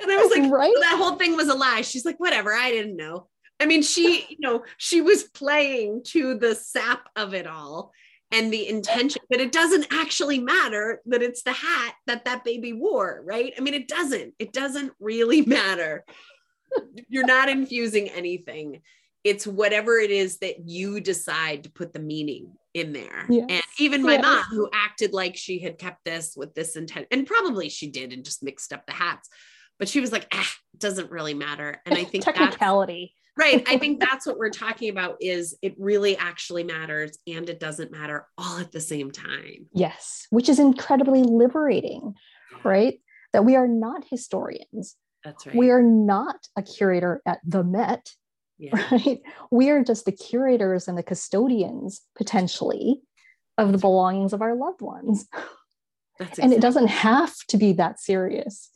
And 0.00 0.08
I 0.08 0.22
was 0.22 0.30
like, 0.30 0.48
right? 0.52 0.72
that 0.82 0.98
whole 0.98 1.16
thing 1.16 1.34
was 1.34 1.48
a 1.48 1.54
lie. 1.54 1.80
She's 1.80 2.04
like, 2.04 2.20
whatever, 2.20 2.54
I 2.54 2.70
didn't 2.70 2.94
know. 2.94 3.26
I 3.58 3.66
mean, 3.66 3.82
she, 3.82 4.24
you 4.28 4.36
know, 4.38 4.62
she 4.76 5.00
was 5.00 5.24
playing 5.24 6.02
to 6.10 6.38
the 6.38 6.54
sap 6.54 7.08
of 7.16 7.34
it 7.34 7.48
all 7.48 7.90
and 8.30 8.52
the 8.52 8.68
intention, 8.68 9.22
but 9.30 9.40
it 9.40 9.52
doesn't 9.52 9.86
actually 9.90 10.38
matter 10.38 11.00
that 11.06 11.22
it's 11.22 11.42
the 11.42 11.52
hat 11.52 11.94
that 12.06 12.24
that 12.26 12.44
baby 12.44 12.72
wore, 12.72 13.22
right? 13.24 13.54
I 13.56 13.60
mean, 13.60 13.74
it 13.74 13.88
doesn't, 13.88 14.34
it 14.38 14.52
doesn't 14.52 14.92
really 15.00 15.42
matter. 15.46 16.04
You're 17.08 17.26
not 17.26 17.48
infusing 17.48 18.08
anything. 18.08 18.82
It's 19.24 19.46
whatever 19.46 19.98
it 19.98 20.10
is 20.10 20.38
that 20.38 20.68
you 20.68 21.00
decide 21.00 21.64
to 21.64 21.70
put 21.70 21.92
the 21.92 22.00
meaning 22.00 22.52
in 22.74 22.92
there. 22.92 23.26
Yes. 23.28 23.46
And 23.48 23.62
even 23.78 24.02
my 24.02 24.14
yes. 24.14 24.22
mom, 24.22 24.44
who 24.50 24.68
acted 24.72 25.12
like 25.12 25.36
she 25.36 25.58
had 25.58 25.78
kept 25.78 26.04
this 26.04 26.34
with 26.36 26.54
this 26.54 26.76
intent, 26.76 27.06
and 27.10 27.26
probably 27.26 27.68
she 27.68 27.90
did 27.90 28.12
and 28.12 28.24
just 28.24 28.42
mixed 28.42 28.72
up 28.72 28.86
the 28.86 28.92
hats, 28.92 29.28
but 29.78 29.88
she 29.88 30.00
was 30.00 30.12
like, 30.12 30.26
ah, 30.32 30.54
it 30.74 30.80
doesn't 30.80 31.10
really 31.10 31.34
matter. 31.34 31.80
And 31.86 31.94
I 31.94 32.04
think 32.04 32.24
technicality. 32.24 33.14
Right. 33.38 33.64
I 33.66 33.78
think 33.78 34.00
that's 34.08 34.26
what 34.26 34.38
we're 34.38 34.50
talking 34.50 34.90
about 34.90 35.16
is 35.20 35.56
it 35.62 35.74
really 35.78 36.16
actually 36.16 36.64
matters 36.64 37.18
and 37.26 37.48
it 37.48 37.60
doesn't 37.60 37.90
matter 37.90 38.26
all 38.36 38.58
at 38.58 38.72
the 38.72 38.80
same 38.80 39.10
time. 39.10 39.68
Yes, 39.72 40.26
which 40.30 40.48
is 40.48 40.58
incredibly 40.58 41.22
liberating, 41.22 42.14
right? 42.64 43.00
That 43.32 43.44
we 43.44 43.56
are 43.56 43.68
not 43.68 44.04
historians. 44.10 44.96
That's 45.24 45.46
right. 45.46 45.56
We 45.56 45.70
are 45.70 45.82
not 45.82 46.36
a 46.56 46.62
curator 46.62 47.22
at 47.26 47.40
the 47.44 47.64
Met 47.64 48.10
yeah. 48.58 48.70
right? 48.90 49.20
We 49.50 49.70
are 49.70 49.82
just 49.82 50.04
the 50.04 50.12
curators 50.12 50.88
and 50.88 50.98
the 50.98 51.02
custodians 51.02 52.02
potentially 52.16 53.00
of 53.56 53.72
the 53.72 53.78
belongings 53.78 54.32
of 54.32 54.42
our 54.42 54.54
loved 54.54 54.82
ones. 54.82 55.26
Exactly. 56.20 56.44
And 56.44 56.52
it 56.52 56.60
doesn't 56.60 56.88
have 56.88 57.32
to 57.48 57.56
be 57.56 57.74
that 57.74 58.00
serious. 58.00 58.70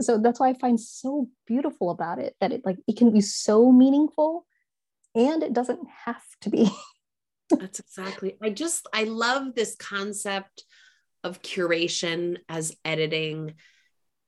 So 0.00 0.18
that's 0.18 0.40
why 0.40 0.50
I 0.50 0.54
find 0.54 0.80
so 0.80 1.28
beautiful 1.46 1.90
about 1.90 2.18
it 2.18 2.34
that 2.40 2.52
it 2.52 2.62
like 2.64 2.78
it 2.86 2.96
can 2.96 3.12
be 3.12 3.20
so 3.20 3.70
meaningful 3.70 4.46
and 5.14 5.42
it 5.42 5.52
doesn't 5.52 5.86
have 6.04 6.22
to 6.42 6.50
be. 6.50 6.70
that's 7.50 7.80
exactly. 7.80 8.36
I 8.42 8.50
just 8.50 8.88
I 8.92 9.04
love 9.04 9.54
this 9.54 9.76
concept 9.76 10.64
of 11.24 11.42
curation 11.42 12.38
as 12.48 12.74
editing 12.84 13.54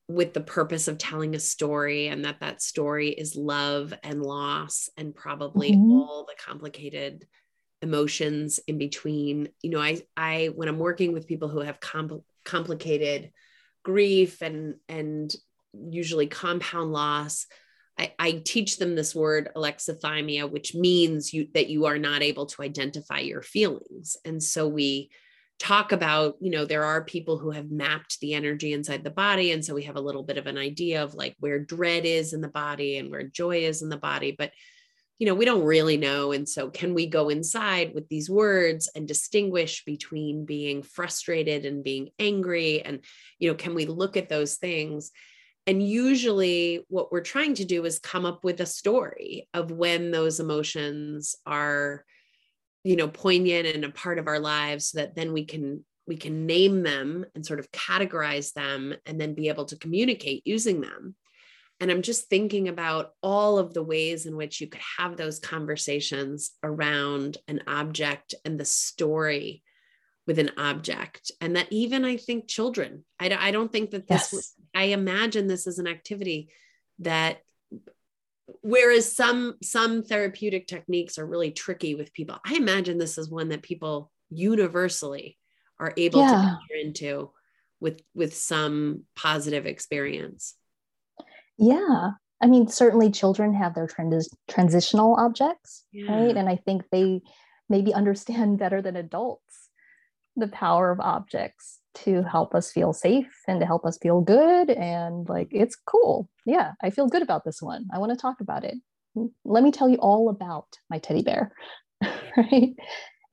with 0.07 0.35
the 0.35 0.41
purpose 0.41 0.87
of 0.87 0.99
telling 0.99 1.35
a 1.35 1.41
story 1.41 2.09
and 2.09 2.25
that 2.25 2.41
that 2.41 2.61
story 2.61 3.09
is 3.09 3.37
love 3.37 3.95
and 4.03 4.23
loss 4.23 4.91
and 4.97 5.15
probably 5.15 5.73
mm-hmm. 5.73 5.93
all 5.93 6.27
the 6.29 6.35
complicated 6.45 7.27
emotions 7.81 8.61
in 8.67 8.79
between 8.79 9.49
you 9.63 9.71
know 9.71 9.81
i 9.81 10.01
i 10.17 10.51
when 10.55 10.69
i'm 10.69 10.79
working 10.79 11.13
with 11.13 11.27
people 11.27 11.49
who 11.49 11.61
have 11.61 11.81
compl- 11.81 12.23
complicated 12.45 13.31
grief 13.83 14.41
and 14.41 14.75
and 14.89 15.35
usually 15.91 16.27
compound 16.27 16.93
loss. 16.93 17.47
I, 17.99 18.13
I, 18.19 18.43
teach 18.45 18.79
them 18.79 18.97
this 18.97 19.15
word 19.15 19.51
alexithymia 19.55 20.51
which 20.51 20.75
means 20.75 21.33
you 21.33 21.47
that 21.55 21.69
you 21.69 21.87
are 21.87 21.99
not 21.99 22.23
able 22.23 22.47
to 22.47 22.63
identify 22.63 23.21
your 23.21 23.43
feelings. 23.43 24.17
And 24.25 24.43
so 24.43 24.67
we 24.67 25.11
talk 25.61 25.93
about 25.93 26.35
you 26.41 26.51
know 26.51 26.65
there 26.65 26.85
are 26.85 27.05
people 27.05 27.39
who 27.39 27.53
have 27.53 27.71
mapped 27.71 28.19
the 28.19 28.35
energy 28.35 28.73
inside 28.73 29.05
the 29.05 29.11
body. 29.11 29.53
And 29.53 29.65
so 29.65 29.75
we 29.75 29.85
have 29.85 29.97
a 29.97 30.01
little 30.01 30.25
bit 30.25 30.39
of 30.39 30.47
an 30.47 30.59
idea 30.59 31.05
of 31.05 31.15
like 31.15 31.37
where 31.39 31.61
dread 31.61 32.05
is 32.05 32.33
in 32.33 32.41
the 32.41 32.49
body 32.49 32.99
and 32.99 33.11
where 33.11 33.23
joy 33.23 33.59
is 33.59 33.83
in 33.83 33.89
the 33.89 33.97
body. 33.97 34.35
But 34.37 34.51
you 35.19 35.27
know 35.27 35.35
we 35.35 35.45
don't 35.45 35.65
really 35.65 35.97
know. 35.97 36.33
And 36.33 36.49
so 36.49 36.71
can 36.71 36.95
we 36.95 37.07
go 37.07 37.29
inside 37.29 37.95
with 37.95 38.09
these 38.09 38.29
words 38.29 38.91
and 38.95 39.07
distinguish 39.07 39.85
between 39.85 40.45
being 40.45 40.83
frustrated 40.83 41.65
and 41.65 41.85
being 41.85 42.11
angry? 42.19 42.83
And 42.83 43.05
you 43.39 43.49
know 43.49 43.55
can 43.55 43.75
we 43.75 43.87
look 43.87 44.17
at 44.17 44.29
those 44.29 44.57
things 44.57 45.13
and 45.67 45.83
usually 45.83 46.85
what 46.89 47.11
we're 47.11 47.21
trying 47.21 47.55
to 47.55 47.65
do 47.65 47.85
is 47.85 47.99
come 47.99 48.27
up 48.27 48.45
with 48.45 48.61
a 48.61 48.67
story 48.67 49.49
of 49.55 49.71
when 49.71 50.11
those 50.11 50.41
emotions 50.41 51.37
are 51.47 52.05
you 52.83 52.97
know 52.97 53.09
poignant 53.09 53.67
and 53.67 53.85
a 53.85 53.91
part 53.91 54.19
of 54.19 54.27
our 54.27 54.39
lives 54.39 54.89
so 54.89 54.99
that 54.99 55.15
then 55.15 55.33
we 55.33 55.45
can 55.45 55.85
we 56.07 56.17
can 56.17 56.45
name 56.47 56.83
them 56.83 57.25
and 57.35 57.47
sort 57.47 57.59
of 57.59 57.73
categorize 57.73 58.53
them 58.53 58.95
and 59.07 59.19
then 59.19 59.35
be 59.35 59.49
able 59.49 59.65
to 59.65 59.79
communicate 59.79 60.43
using 60.45 60.83
them. 60.83 61.15
And 61.81 61.91
i'm 61.91 62.03
just 62.03 62.29
thinking 62.29 62.69
about 62.69 63.11
all 63.23 63.59
of 63.59 63.75
the 63.75 63.83
ways 63.83 64.27
in 64.27 64.37
which 64.37 64.61
you 64.61 64.69
could 64.69 64.83
have 64.99 65.17
those 65.17 65.41
conversations 65.41 66.53
around 66.63 67.39
an 67.49 67.63
object 67.67 68.35
and 68.45 68.61
the 68.61 68.65
story 68.65 69.63
with 70.27 70.39
an 70.39 70.51
object 70.57 71.31
and 71.41 71.57
that 71.57 71.67
even 71.71 72.05
i 72.05 72.17
think 72.17 72.49
children 72.49 73.05
i, 73.21 73.31
I 73.39 73.51
don't 73.51 73.71
think 73.71 73.91
that 73.91 74.07
this 74.07 74.31
yes. 74.33 74.55
i 74.75 74.85
imagine 74.85 75.47
this 75.47 75.67
as 75.67 75.79
an 75.79 75.87
activity 75.87 76.49
that 77.01 77.39
whereas 78.63 79.15
some 79.15 79.55
some 79.63 80.03
therapeutic 80.03 80.67
techniques 80.67 81.19
are 81.19 81.27
really 81.27 81.51
tricky 81.51 81.95
with 81.95 82.13
people 82.13 82.39
i 82.47 82.55
imagine 82.55 82.99
this 82.99 83.19
is 83.19 83.31
one 83.31 83.49
that 83.49 83.63
people 83.63 84.11
universally 84.31 85.39
are 85.79 85.93
able 85.97 86.21
yeah. 86.21 86.31
to 86.31 86.37
enter 86.37 86.87
into 86.87 87.31
with 87.81 88.01
with 88.15 88.35
some 88.35 89.03
positive 89.17 89.67
experience 89.67 90.55
yeah 91.59 92.11
i 92.43 92.47
mean 92.47 92.69
certainly 92.69 93.11
children 93.11 93.55
have 93.55 93.75
their 93.75 93.87
trans- 93.87 94.35
transitional 94.49 95.15
objects 95.19 95.85
yeah. 95.93 96.11
right 96.11 96.37
and 96.37 96.49
i 96.49 96.57
think 96.57 96.83
they 96.91 97.21
maybe 97.69 97.95
understand 97.95 98.59
better 98.59 98.83
than 98.83 98.97
adults 98.97 99.64
the 100.37 100.49
power 100.49 100.91
of 100.91 101.01
objects 101.01 101.81
to 101.95 102.23
help 102.23 102.55
us 102.55 102.73
feel 102.73 102.93
safe 102.93 103.33
and 103.47 103.61
to 103.61 103.67
help 103.67 103.85
us 103.85 103.99
feel 103.99 104.21
good. 104.21 104.71
And 104.71 105.29
like, 105.29 105.49
it's 105.51 105.77
cool. 105.77 106.29
Yeah, 106.45 106.73
I 106.83 106.91
feel 106.91 107.07
good 107.07 107.23
about 107.23 107.45
this 107.45 107.63
one. 107.63 107.87
I 107.93 107.99
want 107.99 108.11
to 108.11 108.19
talk 108.19 108.41
about 108.41 108.65
it. 108.65 108.75
Let 109.45 109.63
me 109.63 109.71
tell 109.71 109.89
you 109.89 109.97
all 109.99 110.29
about 110.29 110.67
my 110.91 110.99
teddy 110.99 111.23
bear. 111.23 111.53
right. 112.37 112.75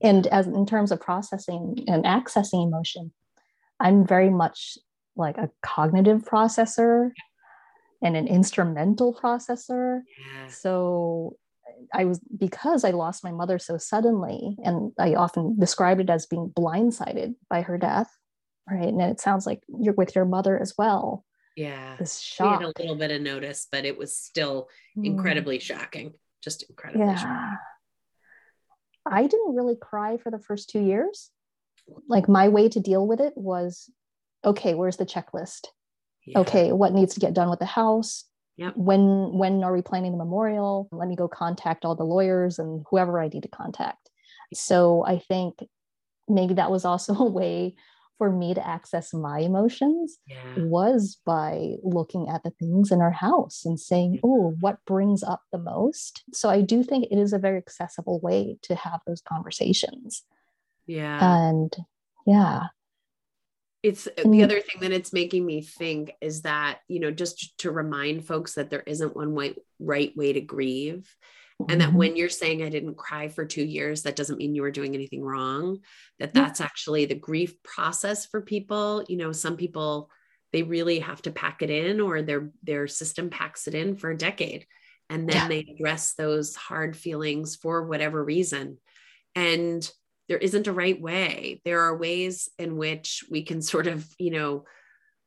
And 0.02 0.28
as 0.28 0.48
in 0.48 0.66
terms 0.66 0.92
of 0.92 1.02
processing 1.02 1.84
and 1.88 2.06
accessing 2.06 2.66
emotion, 2.66 3.12
I'm 3.80 4.06
very 4.06 4.30
much 4.30 4.78
like 5.16 5.38
a 5.38 5.50
cognitive 5.64 6.24
processor 6.24 7.12
and 8.02 8.16
an 8.16 8.28
instrumental 8.28 9.14
processor. 9.14 10.02
Yeah. 10.20 10.48
So 10.50 11.36
I 11.94 12.06
was 12.06 12.20
because 12.38 12.84
I 12.84 12.92
lost 12.92 13.24
my 13.24 13.32
mother 13.32 13.60
so 13.60 13.78
suddenly, 13.78 14.56
and 14.64 14.92
I 15.00 15.16
often 15.16 15.60
described 15.60 16.02
it 16.02 16.10
as 16.10 16.26
being 16.26 16.52
blindsided 16.56 17.36
by 17.50 17.62
her 17.62 17.78
death 17.78 18.12
right 18.70 18.88
and 18.88 19.02
it 19.02 19.20
sounds 19.20 19.46
like 19.46 19.62
you're 19.68 19.94
with 19.94 20.16
your 20.16 20.26
mother 20.26 20.60
as 20.60 20.74
well 20.78 21.26
yeah 21.56 21.96
this 21.98 22.20
shock 22.20 22.60
she 22.60 22.66
had 22.66 22.74
a 22.76 22.82
little 22.82 22.96
bit 22.96 23.12
of 23.12 23.22
notice 23.22 23.68
but 23.72 23.86
it 23.86 23.98
was 23.98 24.16
still 24.16 24.70
mm. 24.98 25.06
incredibly 25.06 25.58
mm. 25.58 25.62
shocking 25.62 26.14
just 26.44 26.64
incredibly 26.70 27.06
yeah. 27.06 27.16
Shocking. 27.16 27.58
i 29.06 29.22
didn't 29.24 29.56
really 29.56 29.76
cry 29.76 30.18
for 30.18 30.32
the 30.32 30.40
first 30.40 30.70
two 30.70 30.82
years 30.82 31.30
like 32.08 32.30
my 32.30 32.48
way 32.48 32.70
to 32.70 32.80
deal 32.80 33.06
with 33.06 33.20
it 33.20 33.34
was 33.36 33.90
okay 34.46 34.74
where's 34.74 34.98
the 34.98 35.06
checklist 35.06 35.68
yeah. 36.26 36.40
okay 36.40 36.72
what 36.72 36.94
needs 36.94 37.16
to 37.16 37.20
get 37.20 37.34
done 37.34 37.50
with 37.50 37.60
the 37.60 37.66
house 37.66 38.26
Yep. 38.58 38.74
when 38.76 39.32
when 39.34 39.64
are 39.64 39.74
we 39.74 39.82
planning 39.82 40.12
the 40.12 40.18
memorial 40.18 40.88
let 40.92 41.08
me 41.08 41.16
go 41.16 41.28
contact 41.28 41.86
all 41.86 41.96
the 41.96 42.04
lawyers 42.04 42.60
and 42.60 42.86
whoever 42.90 43.20
i 43.20 43.28
need 43.28 43.44
to 43.44 43.50
contact 43.50 44.10
so 44.54 45.04
i 45.06 45.18
think 45.18 45.64
maybe 46.28 46.54
that 46.56 46.70
was 46.70 46.86
also 46.86 47.14
a 47.20 47.30
way 47.30 47.76
for 48.22 48.32
me 48.32 48.54
to 48.54 48.68
access 48.68 49.16
my 49.16 49.40
emotions 49.40 50.20
yeah. 50.28 50.38
was 50.58 51.18
by 51.26 51.72
looking 51.82 52.30
at 52.30 52.44
the 52.44 52.52
things 52.52 52.92
in 52.92 53.02
our 53.02 53.10
house 53.10 53.64
and 53.66 53.80
saying, 53.80 54.20
oh, 54.24 54.54
what 54.60 54.78
brings 54.86 55.24
up 55.24 55.42
the 55.52 55.58
most? 55.58 56.24
So 56.32 56.48
I 56.48 56.62
do 56.62 56.84
think 56.84 57.06
it 57.10 57.18
is 57.18 57.34
a 57.34 57.40
very 57.40 57.58
accessible 57.58 58.20
way 58.20 58.60
to 58.62 58.76
have 58.76 59.00
those 59.08 59.22
conversations. 59.22 60.22
Yeah. 60.86 61.18
And 61.20 61.76
yeah. 62.28 62.66
It's 63.84 64.08
the 64.24 64.44
other 64.44 64.60
thing 64.60 64.82
that 64.82 64.92
it's 64.92 65.12
making 65.12 65.44
me 65.44 65.62
think 65.62 66.12
is 66.22 66.44
that, 66.44 66.80
you 66.88 67.00
know, 67.00 67.10
just 67.10 67.58
to 67.60 67.72
remind 67.72 68.28
folks 68.28 68.54
that 68.54 68.70
there 68.70 68.84
isn't 68.86 69.16
one 69.16 69.34
way, 69.34 69.56
right 69.80 70.16
way 70.16 70.34
to 70.34 70.42
grieve 70.42 71.08
and 71.70 71.82
that 71.82 71.90
mm-hmm. 71.90 71.98
when 71.98 72.16
you're 72.16 72.30
saying 72.30 72.64
i 72.64 72.70
didn't 72.70 72.96
cry 72.96 73.28
for 73.28 73.46
two 73.46 73.64
years 73.64 74.04
that 74.04 74.16
doesn't 74.16 74.38
mean 74.38 74.56
you 74.56 74.62
were 74.62 74.72
doing 74.72 74.96
anything 74.96 75.22
wrong 75.22 75.80
that 76.20 76.34
that's 76.34 76.62
actually 76.62 77.06
the 77.06 77.16
grief 77.16 77.62
process 77.64 78.26
for 78.26 78.42
people 78.42 79.04
you 79.08 79.18
know 79.18 79.32
some 79.32 79.58
people 79.58 80.10
they 80.54 80.64
really 80.64 81.00
have 81.00 81.22
to 81.22 81.32
pack 81.32 81.62
it 81.62 81.70
in 81.70 82.02
or 82.02 82.22
their 82.22 82.52
their 82.64 82.88
system 82.88 83.30
packs 83.30 83.68
it 83.68 83.76
in 83.76 83.96
for 83.96 84.12
a 84.12 84.18
decade 84.18 84.66
and 85.10 85.28
then 85.28 85.36
yeah. 85.36 85.48
they 85.48 85.60
address 85.74 86.14
those 86.14 86.56
hard 86.56 86.96
feelings 86.96 87.56
for 87.56 87.86
whatever 87.86 88.24
reason 88.24 88.78
and 89.36 89.92
there 90.32 90.38
isn't 90.38 90.68
a 90.68 90.72
right 90.72 91.02
way 91.02 91.62
there 91.66 91.82
are 91.82 91.98
ways 91.98 92.48
in 92.58 92.78
which 92.78 93.26
we 93.30 93.44
can 93.44 93.62
sort 93.62 93.86
of 93.86 94.08
you 94.18 94.32
know 94.32 94.64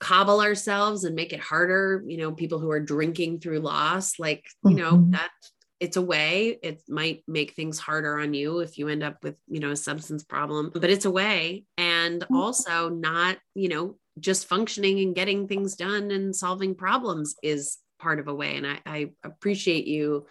cobble 0.00 0.40
ourselves 0.40 1.04
and 1.04 1.14
make 1.14 1.34
it 1.34 1.40
harder 1.40 2.02
you 2.06 2.16
know 2.16 2.32
people 2.32 2.58
who 2.58 2.70
are 2.70 2.80
drinking 2.80 3.38
through 3.38 3.58
loss 3.58 4.18
like 4.18 4.46
you 4.64 4.74
know 4.74 4.92
mm-hmm. 4.92 5.10
that 5.10 5.30
it's 5.78 5.98
a 5.98 6.02
way 6.02 6.58
it 6.62 6.80
might 6.88 7.22
make 7.28 7.52
things 7.52 7.78
harder 7.78 8.18
on 8.18 8.32
you 8.32 8.60
if 8.60 8.78
you 8.78 8.88
end 8.88 9.02
up 9.02 9.18
with 9.22 9.36
you 9.46 9.60
know 9.60 9.72
a 9.72 9.76
substance 9.76 10.24
problem 10.24 10.70
but 10.72 10.88
it's 10.88 11.04
a 11.04 11.10
way 11.10 11.64
and 11.76 12.22
mm-hmm. 12.22 12.36
also 12.36 12.88
not 12.88 13.36
you 13.54 13.68
know 13.68 13.96
just 14.18 14.48
functioning 14.48 15.00
and 15.00 15.14
getting 15.14 15.46
things 15.46 15.76
done 15.76 16.10
and 16.12 16.34
solving 16.34 16.74
problems 16.74 17.34
is 17.42 17.76
part 17.98 18.18
of 18.18 18.26
a 18.26 18.34
way 18.34 18.56
and 18.56 18.66
I, 18.66 18.80
I 18.86 19.10
appreciate 19.22 19.86
you 19.86 20.26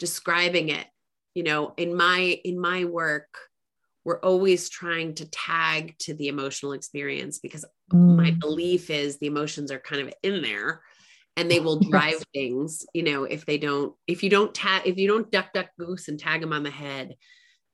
describing 0.00 0.70
it 0.70 0.86
you 1.36 1.44
know 1.44 1.74
in 1.76 1.96
my 1.96 2.40
in 2.44 2.58
my 2.58 2.86
work 2.86 3.28
we're 4.06 4.20
always 4.20 4.68
trying 4.68 5.14
to 5.14 5.28
tag 5.30 5.96
to 5.98 6.14
the 6.14 6.28
emotional 6.28 6.72
experience 6.72 7.40
because 7.40 7.64
mm. 7.92 8.16
my 8.16 8.30
belief 8.30 8.88
is 8.88 9.18
the 9.18 9.26
emotions 9.26 9.72
are 9.72 9.80
kind 9.80 10.00
of 10.00 10.14
in 10.22 10.42
there 10.42 10.80
and 11.36 11.50
they 11.50 11.58
will 11.58 11.80
drive 11.90 12.12
yes. 12.12 12.24
things 12.32 12.86
you 12.94 13.02
know 13.02 13.24
if 13.24 13.44
they 13.44 13.58
don't 13.58 13.92
if 14.06 14.22
you 14.22 14.30
don't 14.30 14.54
tag 14.54 14.82
if 14.86 14.96
you 14.96 15.08
don't 15.08 15.30
duck 15.32 15.52
duck 15.52 15.66
goose 15.78 16.06
and 16.06 16.20
tag 16.20 16.40
them 16.40 16.52
on 16.52 16.62
the 16.62 16.70
head 16.70 17.16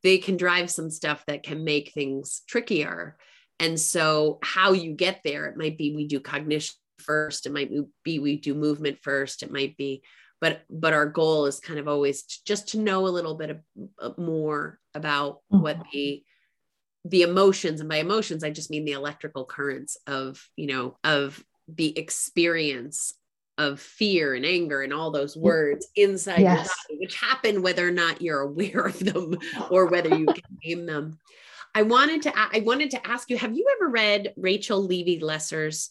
they 0.03 0.17
can 0.17 0.39
drive 0.39 0.71
some 0.71 0.91
stuff 0.91 1.23
that 1.27 1.43
can 1.43 1.65
make 1.65 1.93
things 1.93 2.41
trickier 2.49 3.19
and 3.61 3.79
so 3.79 4.39
how 4.43 4.73
you 4.73 4.95
get 4.95 5.21
there 5.25 5.45
it 5.47 5.59
might 5.59 5.77
be 5.77 5.95
we 5.95 6.09
do 6.09 6.19
cognition 6.19 6.75
first 6.99 7.45
it 7.45 7.53
might 7.53 7.71
be 8.05 8.19
we 8.19 8.39
do 8.39 8.55
movement 8.55 8.97
first 9.03 9.43
it 9.43 9.53
might 9.53 9.77
be 9.77 10.03
but 10.41 10.63
but 10.71 10.95
our 10.95 11.07
goal 11.07 11.45
is 11.45 11.61
kind 11.61 11.79
of 11.79 11.89
always 11.89 12.23
to, 12.23 12.39
just 12.47 12.69
to 12.69 12.79
know 12.79 13.07
a 13.07 13.09
little 13.09 13.35
bit 13.35 13.51
of, 13.51 13.61
uh, 14.01 14.11
more 14.17 14.79
about 14.95 15.41
mm-hmm. 15.53 15.63
what 15.63 15.79
the 15.93 16.23
the 17.05 17.23
emotions 17.23 17.81
and 17.81 17.89
by 17.89 17.97
emotions 17.97 18.45
i 18.45 18.51
just 18.51 18.71
mean 18.71 18.85
the 18.85 18.93
electrical 18.93 19.45
currents 19.45 19.97
of 20.07 20.49
you 20.57 20.67
know 20.67 20.97
of 21.03 21.45
the 21.69 21.97
experience 21.99 23.15
of 23.59 23.81
fear 23.81 24.35
and 24.35 24.47
anger 24.47 24.83
and 24.83 24.93
all 24.93 25.11
those 25.11 25.37
words 25.37 25.87
inside 25.95 26.41
yes. 26.41 26.57
your 26.57 26.65
body, 26.65 27.01
which 27.01 27.21
happen 27.21 27.63
whether 27.63 27.87
or 27.87 27.93
not 27.93 28.23
you're 28.23 28.41
aware 28.41 28.87
of 28.87 28.99
them 28.99 29.37
or 29.71 29.87
whether 29.87 30.17
you 30.17 30.27
can 30.27 30.59
name 30.65 30.87
them. 30.87 31.19
I 31.75 31.83
wanted 31.83 32.23
to 32.23 32.33
I 32.35 32.61
wanted 32.61 32.91
to 32.93 33.07
ask 33.07 33.31
you, 33.31 33.39
have 33.39 33.57
you 33.57 33.67
ever 33.77 33.91
read 33.91 34.35
Rachel 34.37 34.83
Levy 34.83 35.21
Lesser's 35.21 35.91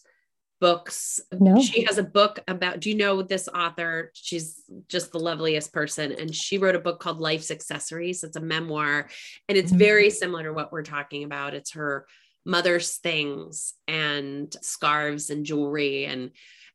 books? 0.62 1.20
No. 1.32 1.60
She 1.60 1.82
has 1.86 1.98
a 1.98 2.04
book 2.04 2.38
about, 2.46 2.78
do 2.78 2.88
you 2.88 2.94
know 2.94 3.20
this 3.20 3.48
author? 3.48 4.12
She's 4.14 4.62
just 4.86 5.10
the 5.10 5.18
loveliest 5.18 5.72
person. 5.72 6.12
And 6.12 6.32
she 6.32 6.56
wrote 6.56 6.76
a 6.76 6.78
book 6.78 7.00
called 7.00 7.18
Life's 7.18 7.50
Accessories. 7.50 8.22
It's 8.22 8.36
a 8.36 8.40
memoir 8.40 9.08
and 9.48 9.58
it's 9.58 9.72
mm-hmm. 9.72 9.78
very 9.78 10.10
similar 10.10 10.44
to 10.44 10.52
what 10.52 10.70
we're 10.70 10.84
talking 10.84 11.24
about. 11.24 11.54
It's 11.54 11.72
her 11.72 12.06
mother's 12.46 12.98
things 12.98 13.74
and 13.88 14.54
scarves 14.62 15.30
and 15.30 15.44
jewelry 15.44 16.04
and 16.04 16.30